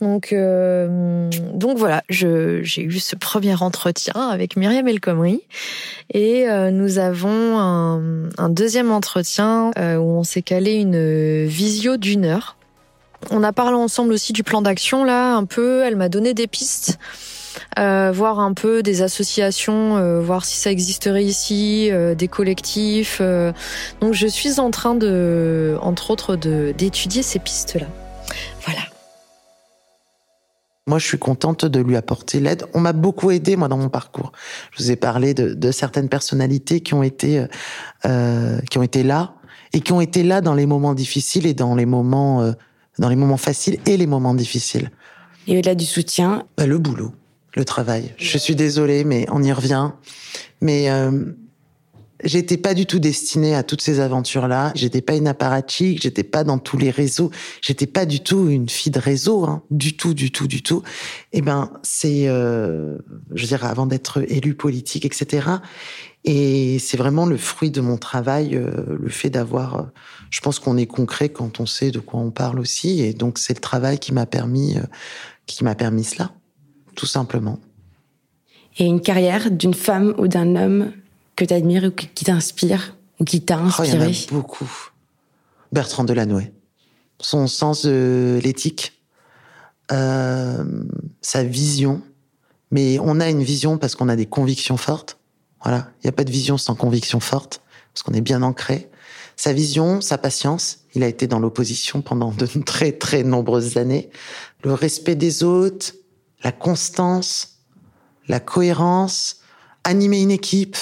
Donc, 0.00 0.32
donc 0.32 1.78
voilà, 1.78 2.02
j'ai 2.08 2.82
eu 2.82 2.98
ce 2.98 3.16
premier 3.26 3.60
entretien 3.60 4.14
avec 4.14 4.56
Myriam 4.56 4.86
El 4.86 5.00
Khomri 5.00 5.42
et 6.14 6.48
euh, 6.48 6.70
nous 6.70 6.98
avons 6.98 7.58
un, 7.58 8.48
deuxième 8.48 8.92
entretien 8.92 9.72
euh, 9.76 9.96
où 9.96 10.12
on 10.12 10.22
s'est 10.22 10.42
calé 10.42 10.74
une 10.74 11.44
visio 11.44 11.96
d'une 11.96 12.24
heure. 12.24 12.56
On 13.32 13.42
a 13.42 13.52
parlé 13.52 13.74
ensemble 13.74 14.12
aussi 14.12 14.32
du 14.32 14.44
plan 14.44 14.62
d'action 14.62 15.02
là, 15.02 15.34
un 15.34 15.44
peu. 15.44 15.82
Elle 15.82 15.96
m'a 15.96 16.08
donné 16.08 16.34
des 16.34 16.46
pistes. 16.46 17.00
Euh, 17.80 18.12
voir 18.14 18.38
un 18.38 18.52
peu 18.52 18.84
des 18.84 19.02
associations, 19.02 20.20
voir 20.20 20.44
si 20.44 20.56
ça 20.56 20.70
existerait 20.70 21.24
ici, 21.24 21.90
des 22.16 22.28
collectifs. 22.28 23.20
donc 24.00 24.12
je 24.12 24.26
suis 24.28 24.60
en 24.60 24.70
train 24.70 24.94
de, 24.94 25.76
entre 25.80 26.10
autres, 26.12 26.36
d'étudier 26.36 27.22
ces 27.22 27.40
pistes-là. 27.40 27.86
Voilà. 28.64 28.82
Moi, 30.88 31.00
je 31.00 31.06
suis 31.06 31.18
contente 31.18 31.64
de 31.64 31.80
lui 31.80 31.96
apporter 31.96 32.38
l'aide. 32.38 32.64
On 32.72 32.78
m'a 32.78 32.92
beaucoup 32.92 33.32
aidé, 33.32 33.56
moi, 33.56 33.66
dans 33.66 33.76
mon 33.76 33.88
parcours. 33.88 34.30
Je 34.70 34.84
vous 34.84 34.90
ai 34.92 34.96
parlé 34.96 35.34
de, 35.34 35.52
de 35.52 35.72
certaines 35.72 36.08
personnalités 36.08 36.80
qui 36.80 36.94
ont 36.94 37.02
été, 37.02 37.44
euh, 38.04 38.60
qui 38.70 38.78
ont 38.78 38.84
été 38.84 39.02
là 39.02 39.34
et 39.72 39.80
qui 39.80 39.92
ont 39.92 40.00
été 40.00 40.22
là 40.22 40.40
dans 40.40 40.54
les 40.54 40.64
moments 40.64 40.94
difficiles 40.94 41.44
et 41.46 41.54
dans 41.54 41.74
les 41.74 41.86
moments, 41.86 42.42
euh, 42.42 42.52
dans 43.00 43.08
les 43.08 43.16
moments 43.16 43.36
faciles 43.36 43.78
et 43.86 43.96
les 43.96 44.06
moments 44.06 44.34
difficiles. 44.34 44.92
Et 45.48 45.58
au-delà 45.58 45.74
du 45.74 45.84
soutien, 45.84 46.44
bah, 46.56 46.66
le 46.66 46.78
boulot, 46.78 47.12
le 47.54 47.64
travail. 47.64 48.14
Je 48.16 48.38
suis 48.38 48.54
désolée, 48.54 49.02
mais 49.02 49.26
on 49.32 49.42
y 49.42 49.52
revient. 49.52 49.90
Mais 50.60 50.88
euh, 50.88 51.10
J'étais 52.24 52.56
pas 52.56 52.72
du 52.72 52.86
tout 52.86 52.98
destinée 52.98 53.54
à 53.54 53.62
toutes 53.62 53.82
ces 53.82 54.00
aventures-là. 54.00 54.72
J'étais 54.74 55.02
pas 55.02 55.14
une 55.14 55.28
apparatchik, 55.28 56.00
j'étais 56.00 56.22
pas 56.22 56.44
dans 56.44 56.58
tous 56.58 56.78
les 56.78 56.90
réseaux. 56.90 57.30
J'étais 57.60 57.86
pas 57.86 58.06
du 58.06 58.20
tout 58.20 58.48
une 58.48 58.68
fille 58.68 58.92
de 58.92 58.98
réseau, 58.98 59.44
hein. 59.44 59.62
du 59.70 59.96
tout, 59.96 60.14
du 60.14 60.30
tout, 60.32 60.46
du 60.46 60.62
tout. 60.62 60.82
Eh 61.32 61.42
ben, 61.42 61.70
c'est, 61.82 62.28
euh, 62.28 62.96
je 63.34 63.42
veux 63.42 63.48
dire, 63.48 63.64
avant 63.64 63.86
d'être 63.86 64.24
élue 64.28 64.54
politique, 64.54 65.04
etc. 65.04 65.46
Et 66.26 66.80
c'est 66.80 66.96
vraiment 66.96 67.24
le 67.24 67.36
fruit 67.36 67.70
de 67.70 67.80
mon 67.80 67.98
travail, 67.98 68.56
euh, 68.56 68.98
le 69.00 69.08
fait 69.08 69.30
d'avoir. 69.30 69.76
Euh, 69.76 69.82
je 70.28 70.40
pense 70.40 70.58
qu'on 70.58 70.76
est 70.76 70.86
concret 70.86 71.28
quand 71.28 71.60
on 71.60 71.66
sait 71.66 71.92
de 71.92 72.00
quoi 72.00 72.18
on 72.18 72.32
parle 72.32 72.58
aussi, 72.58 73.00
et 73.00 73.12
donc 73.12 73.38
c'est 73.38 73.54
le 73.54 73.60
travail 73.60 74.00
qui 74.00 74.12
m'a 74.12 74.26
permis, 74.26 74.76
euh, 74.76 74.82
qui 75.46 75.62
m'a 75.62 75.76
permis 75.76 76.02
cela, 76.02 76.32
tout 76.96 77.06
simplement. 77.06 77.60
Et 78.78 78.84
une 78.84 79.00
carrière 79.00 79.52
d'une 79.52 79.72
femme 79.72 80.14
ou 80.18 80.26
d'un 80.26 80.56
homme 80.56 80.92
que 81.36 81.44
tu 81.44 81.54
admires 81.54 81.84
ou 81.84 81.90
qui 81.90 82.24
t'inspire 82.24 82.96
ou 83.20 83.24
qui 83.24 83.42
t'a 83.42 83.58
inspiré 83.58 83.88
oh, 83.88 83.92
Il 83.92 84.00
y 84.00 84.04
en 84.04 84.10
a 84.10 84.32
beaucoup. 84.32 84.90
Bertrand 85.72 86.04
Delanoë. 86.04 86.52
son 87.20 87.46
sens 87.46 87.84
de 87.84 88.40
l'éthique, 88.42 89.00
euh, 89.92 90.64
sa 91.20 91.44
vision. 91.44 92.02
Mais 92.70 92.98
on 93.00 93.20
a 93.20 93.28
une 93.28 93.42
vision 93.42 93.78
parce 93.78 93.94
qu'on 93.94 94.08
a 94.08 94.16
des 94.16 94.26
convictions 94.26 94.76
fortes. 94.76 95.18
Voilà, 95.62 95.90
il 95.98 96.06
n'y 96.06 96.08
a 96.08 96.12
pas 96.12 96.24
de 96.24 96.30
vision 96.30 96.58
sans 96.58 96.74
conviction 96.74 97.20
forte, 97.20 97.62
parce 97.92 98.02
qu'on 98.02 98.12
est 98.12 98.20
bien 98.20 98.42
ancré. 98.42 98.90
Sa 99.36 99.52
vision, 99.52 100.00
sa 100.00 100.18
patience, 100.18 100.80
il 100.94 101.02
a 101.02 101.08
été 101.08 101.26
dans 101.26 101.38
l'opposition 101.38 102.02
pendant 102.02 102.32
de 102.32 102.46
très 102.64 102.92
très 102.92 103.22
nombreuses 103.22 103.76
années. 103.76 104.10
Le 104.62 104.72
respect 104.74 105.14
des 105.14 105.42
autres, 105.42 105.92
la 106.42 106.52
constance, 106.52 107.58
la 108.28 108.40
cohérence, 108.40 109.40
animer 109.84 110.22
une 110.22 110.30
équipe, 110.30 110.76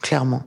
clairement. 0.00 0.44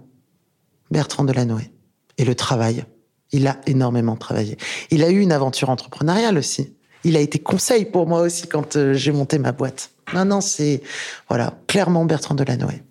Bertrand 0.91 1.23
Delanoë. 1.23 1.71
Et 2.17 2.25
le 2.25 2.35
travail. 2.35 2.85
Il 3.31 3.47
a 3.47 3.59
énormément 3.65 4.15
travaillé. 4.15 4.57
Il 4.91 5.03
a 5.03 5.09
eu 5.09 5.19
une 5.19 5.31
aventure 5.31 5.69
entrepreneuriale 5.69 6.37
aussi. 6.37 6.75
Il 7.03 7.17
a 7.17 7.19
été 7.19 7.39
conseil 7.39 7.85
pour 7.85 8.07
moi 8.07 8.21
aussi 8.21 8.47
quand 8.47 8.75
euh, 8.75 8.93
j'ai 8.93 9.11
monté 9.11 9.39
ma 9.39 9.51
boîte. 9.51 9.89
Non, 10.13 10.25
non, 10.25 10.41
c'est, 10.41 10.81
voilà, 11.27 11.57
clairement 11.67 12.05
Bertrand 12.05 12.35
Delanoë. 12.35 12.83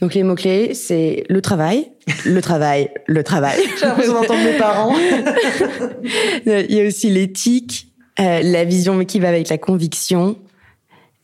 Donc 0.00 0.14
les 0.14 0.22
mots-clés, 0.22 0.74
c'est 0.74 1.24
le 1.28 1.40
travail, 1.42 1.90
le 2.24 2.40
travail, 2.40 2.90
le 3.06 3.24
travail. 3.24 3.60
J'ai 3.80 3.86
l'impression 3.86 4.12
d'entendre 4.14 4.44
mes 4.44 4.58
parents. 4.58 4.96
Il 6.46 6.74
y 6.74 6.80
a 6.80 6.86
aussi 6.86 7.10
l'éthique, 7.10 7.92
euh, 8.20 8.42
la 8.42 8.64
vision 8.64 9.04
qui 9.04 9.18
va 9.18 9.28
avec 9.28 9.48
la 9.48 9.58
conviction, 9.58 10.38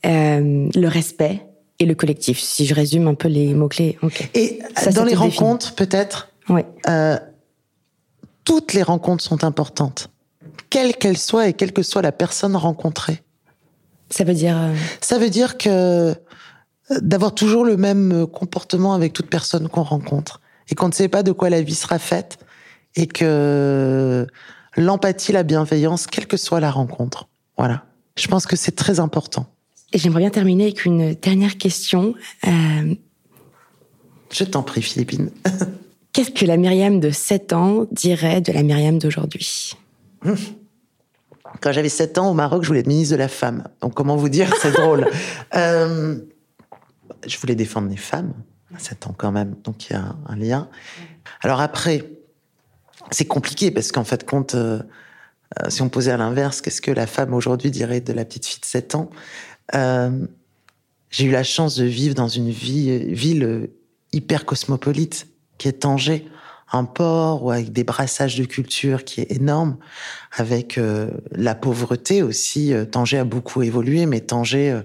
euh, 0.06 0.68
le 0.74 0.86
respect 0.86 1.42
et 1.78 1.86
le 1.86 1.94
collectif. 1.94 2.40
Si 2.40 2.66
je 2.66 2.74
résume 2.74 3.06
un 3.06 3.14
peu 3.14 3.28
les 3.28 3.54
mots-clés. 3.54 3.98
Et 4.34 4.60
dans 4.94 5.04
les 5.04 5.14
rencontres, 5.14 5.74
peut-être, 5.74 6.28
oui. 6.48 6.62
Euh, 6.88 7.18
toutes 8.44 8.72
les 8.72 8.82
rencontres 8.82 9.22
sont 9.22 9.44
importantes, 9.44 10.10
quelles 10.70 10.96
qu'elles 10.96 11.18
soient 11.18 11.48
et 11.48 11.52
quelle 11.52 11.72
que 11.72 11.82
soit 11.82 12.02
la 12.02 12.12
personne 12.12 12.56
rencontrée. 12.56 13.22
Ça 14.10 14.24
veut 14.24 14.34
dire 14.34 14.56
Ça 15.00 15.18
veut 15.18 15.28
dire 15.28 15.58
que 15.58 16.14
d'avoir 17.02 17.34
toujours 17.34 17.64
le 17.66 17.76
même 17.76 18.26
comportement 18.26 18.94
avec 18.94 19.12
toute 19.12 19.28
personne 19.28 19.68
qu'on 19.68 19.82
rencontre 19.82 20.40
et 20.70 20.74
qu'on 20.74 20.88
ne 20.88 20.94
sait 20.94 21.08
pas 21.08 21.22
de 21.22 21.32
quoi 21.32 21.50
la 21.50 21.60
vie 21.60 21.74
sera 21.74 21.98
faite 21.98 22.38
et 22.96 23.06
que 23.06 24.26
l'empathie, 24.76 25.32
la 25.32 25.42
bienveillance, 25.42 26.06
quelle 26.06 26.26
que 26.26 26.38
soit 26.38 26.60
la 26.60 26.70
rencontre. 26.70 27.28
Voilà. 27.58 27.84
Je 28.16 28.26
pense 28.28 28.46
que 28.46 28.56
c'est 28.56 28.74
très 28.74 29.00
important. 29.00 29.46
Et 29.92 29.98
j'aimerais 29.98 30.20
bien 30.20 30.30
terminer 30.30 30.64
avec 30.64 30.84
une 30.84 31.14
dernière 31.14 31.56
question. 31.56 32.14
Euh... 32.46 32.94
Je 34.30 34.44
t'en 34.44 34.62
prie, 34.62 34.82
Philippine. 34.82 35.30
Qu'est-ce 36.12 36.30
que 36.30 36.44
la 36.44 36.56
Myriam 36.56 37.00
de 37.00 37.10
7 37.10 37.52
ans 37.52 37.86
dirait 37.92 38.40
de 38.40 38.52
la 38.52 38.62
Myriam 38.62 38.98
d'aujourd'hui? 38.98 39.74
Quand 41.60 41.72
j'avais 41.72 41.88
7 41.88 42.18
ans 42.18 42.30
au 42.30 42.34
Maroc, 42.34 42.62
je 42.62 42.68
voulais 42.68 42.80
être 42.80 42.86
ministre 42.86 43.14
de 43.14 43.18
la 43.18 43.28
femme. 43.28 43.64
Donc 43.80 43.94
comment 43.94 44.16
vous 44.16 44.28
dire, 44.28 44.52
c'est 44.60 44.72
drôle. 44.72 45.06
Euh, 45.54 46.16
je 47.26 47.38
voulais 47.38 47.54
défendre 47.54 47.88
les 47.88 47.96
femmes, 47.96 48.34
à 48.74 48.78
7 48.78 49.06
ans 49.06 49.14
quand 49.16 49.32
même, 49.32 49.56
donc 49.64 49.88
il 49.88 49.94
y 49.94 49.96
a 49.96 50.14
un, 50.26 50.36
lien. 50.36 50.68
Alors 51.40 51.60
après, 51.60 52.04
c'est 53.10 53.24
compliqué 53.24 53.70
parce 53.70 53.92
qu'en 53.92 54.04
fait, 54.04 54.26
compte, 54.26 54.54
euh, 54.54 54.80
si 55.68 55.80
on 55.80 55.88
posait 55.88 56.12
à 56.12 56.18
l'inverse, 56.18 56.60
qu'est-ce 56.60 56.82
que 56.82 56.90
la 56.90 57.06
femme 57.06 57.32
aujourd'hui 57.32 57.70
dirait 57.70 58.00
de 58.00 58.12
la 58.12 58.24
petite 58.24 58.44
fille 58.44 58.60
de 58.60 58.66
7 58.66 58.94
ans? 58.94 59.10
J'ai 59.72 61.24
eu 61.24 61.30
la 61.30 61.42
chance 61.42 61.76
de 61.76 61.84
vivre 61.84 62.14
dans 62.14 62.28
une 62.28 62.50
ville 62.50 63.70
hyper 64.12 64.44
cosmopolite 64.44 65.26
qui 65.58 65.68
est 65.68 65.80
Tanger 65.80 66.26
un 66.72 66.84
port 66.84 67.44
ou 67.44 67.50
avec 67.50 67.72
des 67.72 67.84
brassages 67.84 68.36
de 68.36 68.44
culture 68.44 69.04
qui 69.04 69.20
est 69.20 69.32
énorme, 69.32 69.76
avec 70.36 70.76
euh, 70.76 71.10
la 71.32 71.54
pauvreté 71.54 72.22
aussi. 72.22 72.74
Euh, 72.74 72.84
Tanger 72.84 73.18
a 73.18 73.24
beaucoup 73.24 73.62
évolué, 73.62 74.06
mais 74.06 74.20
Tanger, 74.20 74.72
euh, 74.72 74.82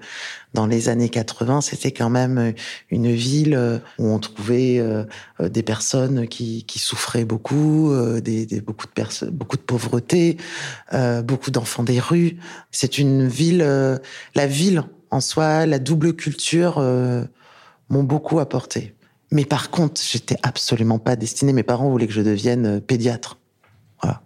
dans 0.53 0.67
les 0.67 0.89
années 0.89 1.09
80, 1.09 1.61
c'était 1.61 1.91
quand 1.91 2.09
même 2.09 2.53
une 2.89 3.11
ville 3.11 3.81
où 3.97 4.07
on 4.07 4.19
trouvait 4.19 4.83
des 5.39 5.63
personnes 5.63 6.27
qui, 6.27 6.63
qui 6.65 6.79
souffraient 6.79 7.25
beaucoup, 7.25 7.91
des, 8.21 8.45
des, 8.45 8.61
beaucoup 8.61 8.85
de 8.85 9.29
beaucoup 9.31 9.57
de 9.57 9.61
pauvreté, 9.61 10.37
beaucoup 11.23 11.51
d'enfants 11.51 11.83
des 11.83 11.99
rues. 11.99 12.37
C'est 12.71 12.97
une 12.99 13.27
ville, 13.27 13.65
la 14.35 14.47
ville 14.47 14.83
en 15.09 15.21
soi, 15.21 15.65
la 15.65 15.79
double 15.79 16.13
culture 16.13 16.79
m'ont 17.89 18.03
beaucoup 18.03 18.39
apporté. 18.39 18.93
Mais 19.33 19.45
par 19.45 19.71
contre, 19.71 19.99
j'étais 19.99 20.37
absolument 20.43 20.99
pas 20.99 21.15
destinée. 21.15 21.53
Mes 21.53 21.63
parents 21.63 21.89
voulaient 21.89 22.05
que 22.05 22.13
je 22.13 22.21
devienne 22.21 22.65
euh, 22.67 22.79
pédiatre. 22.79 23.39
Voilà. 23.99 24.21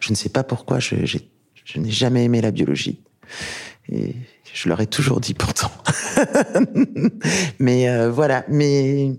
Je 0.00 0.10
ne 0.10 0.14
sais 0.14 0.28
pas 0.28 0.44
pourquoi. 0.44 0.78
Je, 0.78 1.06
je 1.06 1.78
n'ai 1.78 1.90
jamais 1.90 2.24
aimé 2.24 2.42
la 2.42 2.50
biologie. 2.50 3.00
Et 3.92 4.16
je 4.54 4.68
leur 4.68 4.80
ai 4.80 4.86
toujours 4.86 5.20
dit 5.20 5.34
pourtant. 5.34 5.70
mais 7.58 7.88
euh, 7.88 8.10
voilà. 8.10 8.44
Mais 8.48 9.12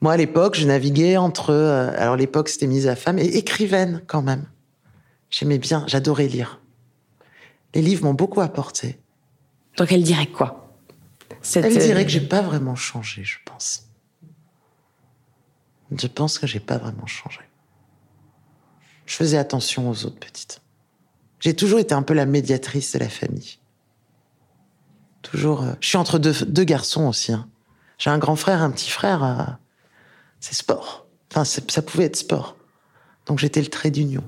moi, 0.00 0.12
à 0.12 0.16
l'époque, 0.16 0.54
je 0.56 0.66
naviguais 0.66 1.16
entre. 1.16 1.50
Euh, 1.50 1.90
alors, 1.96 2.16
l'époque, 2.16 2.48
c'était 2.48 2.68
mise 2.68 2.86
à 2.86 2.94
femme 2.94 3.18
et 3.18 3.36
écrivaine 3.36 4.02
quand 4.06 4.22
même. 4.22 4.44
J'aimais 5.28 5.58
bien. 5.58 5.84
J'adorais 5.88 6.28
lire. 6.28 6.60
Les 7.74 7.82
livres 7.82 8.04
m'ont 8.04 8.14
beaucoup 8.14 8.40
apporté. 8.40 9.00
Donc, 9.76 9.90
elle 9.90 10.04
dirait 10.04 10.28
quoi? 10.28 10.72
Elle 11.56 11.76
dirait 11.76 12.04
que 12.04 12.10
j'ai 12.10 12.20
pas 12.20 12.42
vraiment 12.42 12.76
changé, 12.76 13.24
je 13.24 13.38
pense. 13.44 13.88
Je 15.96 16.06
pense 16.06 16.38
que 16.38 16.46
j'ai 16.46 16.60
pas 16.60 16.78
vraiment 16.78 17.06
changé. 17.06 17.40
Je 19.06 19.16
faisais 19.16 19.36
attention 19.36 19.90
aux 19.90 20.06
autres 20.06 20.18
petites. 20.18 20.60
J'ai 21.40 21.54
toujours 21.54 21.80
été 21.80 21.92
un 21.92 22.02
peu 22.02 22.14
la 22.14 22.24
médiatrice 22.24 22.92
de 22.92 23.00
la 23.00 23.08
famille. 23.08 23.58
Toujours. 25.24 25.62
Euh, 25.62 25.72
je 25.80 25.88
suis 25.88 25.96
entre 25.96 26.18
deux, 26.18 26.64
garçons 26.64 27.08
aussi. 27.08 27.32
Hein. 27.32 27.46
J'ai 27.98 28.10
un 28.10 28.18
grand 28.18 28.36
frère, 28.36 28.62
un 28.62 28.70
petit 28.70 28.90
frère. 28.90 29.24
Euh, 29.24 29.42
c'est 30.40 30.54
sport. 30.54 31.06
Enfin, 31.32 31.44
ça 31.44 31.82
pouvait 31.82 32.04
être 32.04 32.16
sport. 32.16 32.56
Donc 33.26 33.38
j'étais 33.38 33.60
le 33.60 33.68
trait 33.68 33.90
d'union. 33.90 34.22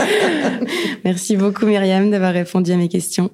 merci 1.04 1.36
beaucoup 1.36 1.66
Myriam 1.66 2.10
d'avoir 2.10 2.32
répondu 2.32 2.70
à 2.70 2.76
mes 2.76 2.88
questions. 2.88 3.30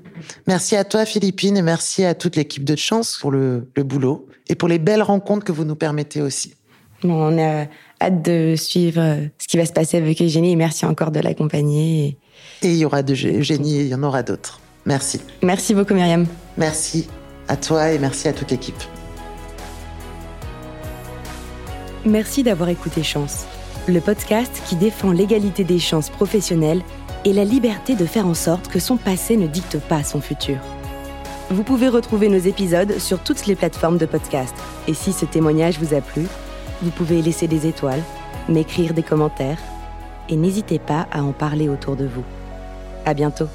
Merci 0.46 0.76
à 0.76 0.84
toi 0.84 1.04
Philippine 1.04 1.58
et 1.58 1.62
merci 1.62 2.06
à 2.06 2.14
toute 2.14 2.36
l'équipe 2.36 2.64
de 2.64 2.74
Chance 2.74 3.18
pour 3.20 3.30
le, 3.30 3.68
le 3.76 3.82
boulot 3.82 4.26
et 4.48 4.54
pour 4.54 4.70
les 4.70 4.78
belles 4.78 5.02
rencontres 5.02 5.44
que 5.44 5.52
vous 5.52 5.66
nous 5.66 5.76
permettez 5.76 6.22
aussi 6.22 6.54
on 7.04 7.38
a 7.38 7.66
hâte 8.00 8.22
de 8.22 8.54
suivre 8.56 9.00
euh, 9.00 9.26
ce 9.38 9.48
qui 9.48 9.56
va 9.56 9.66
se 9.66 9.72
passer 9.72 9.96
avec 9.96 10.20
Eugénie 10.20 10.52
et 10.52 10.56
merci 10.56 10.86
encore 10.86 11.10
de 11.10 11.20
l'accompagner. 11.20 12.16
Et 12.62 12.72
il 12.72 12.76
y 12.76 12.84
aura 12.84 13.02
de 13.02 13.12
Eugénie 13.12 13.78
et 13.78 13.82
il 13.82 13.88
y 13.88 13.94
en 13.94 14.02
aura 14.02 14.22
d'autres. 14.22 14.60
Merci. 14.86 15.20
Merci 15.42 15.74
beaucoup 15.74 15.94
Myriam. 15.94 16.26
Merci 16.56 17.08
à 17.48 17.56
toi 17.56 17.92
et 17.92 17.98
merci 17.98 18.28
à 18.28 18.32
toute 18.32 18.50
l'équipe. 18.50 18.82
Merci 22.04 22.44
d'avoir 22.44 22.68
écouté 22.68 23.02
Chance, 23.02 23.46
le 23.88 24.00
podcast 24.00 24.62
qui 24.66 24.76
défend 24.76 25.10
l'égalité 25.10 25.64
des 25.64 25.80
chances 25.80 26.08
professionnelles 26.08 26.82
et 27.24 27.32
la 27.32 27.44
liberté 27.44 27.96
de 27.96 28.06
faire 28.06 28.28
en 28.28 28.34
sorte 28.34 28.68
que 28.68 28.78
son 28.78 28.96
passé 28.96 29.36
ne 29.36 29.48
dicte 29.48 29.80
pas 29.80 30.04
son 30.04 30.20
futur. 30.20 30.58
Vous 31.50 31.64
pouvez 31.64 31.88
retrouver 31.88 32.28
nos 32.28 32.38
épisodes 32.38 32.98
sur 32.98 33.20
toutes 33.20 33.46
les 33.46 33.56
plateformes 33.56 33.98
de 33.98 34.06
podcast. 34.06 34.54
Et 34.86 34.94
si 34.94 35.12
ce 35.12 35.24
témoignage 35.24 35.80
vous 35.80 35.94
a 35.94 36.00
plu, 36.00 36.26
vous 36.82 36.90
pouvez 36.90 37.22
laisser 37.22 37.48
des 37.48 37.66
étoiles, 37.66 38.02
m'écrire 38.48 38.94
des 38.94 39.02
commentaires 39.02 39.58
et 40.28 40.36
n'hésitez 40.36 40.78
pas 40.78 41.08
à 41.10 41.22
en 41.22 41.32
parler 41.32 41.68
autour 41.68 41.96
de 41.96 42.06
vous. 42.06 42.24
À 43.04 43.14
bientôt! 43.14 43.48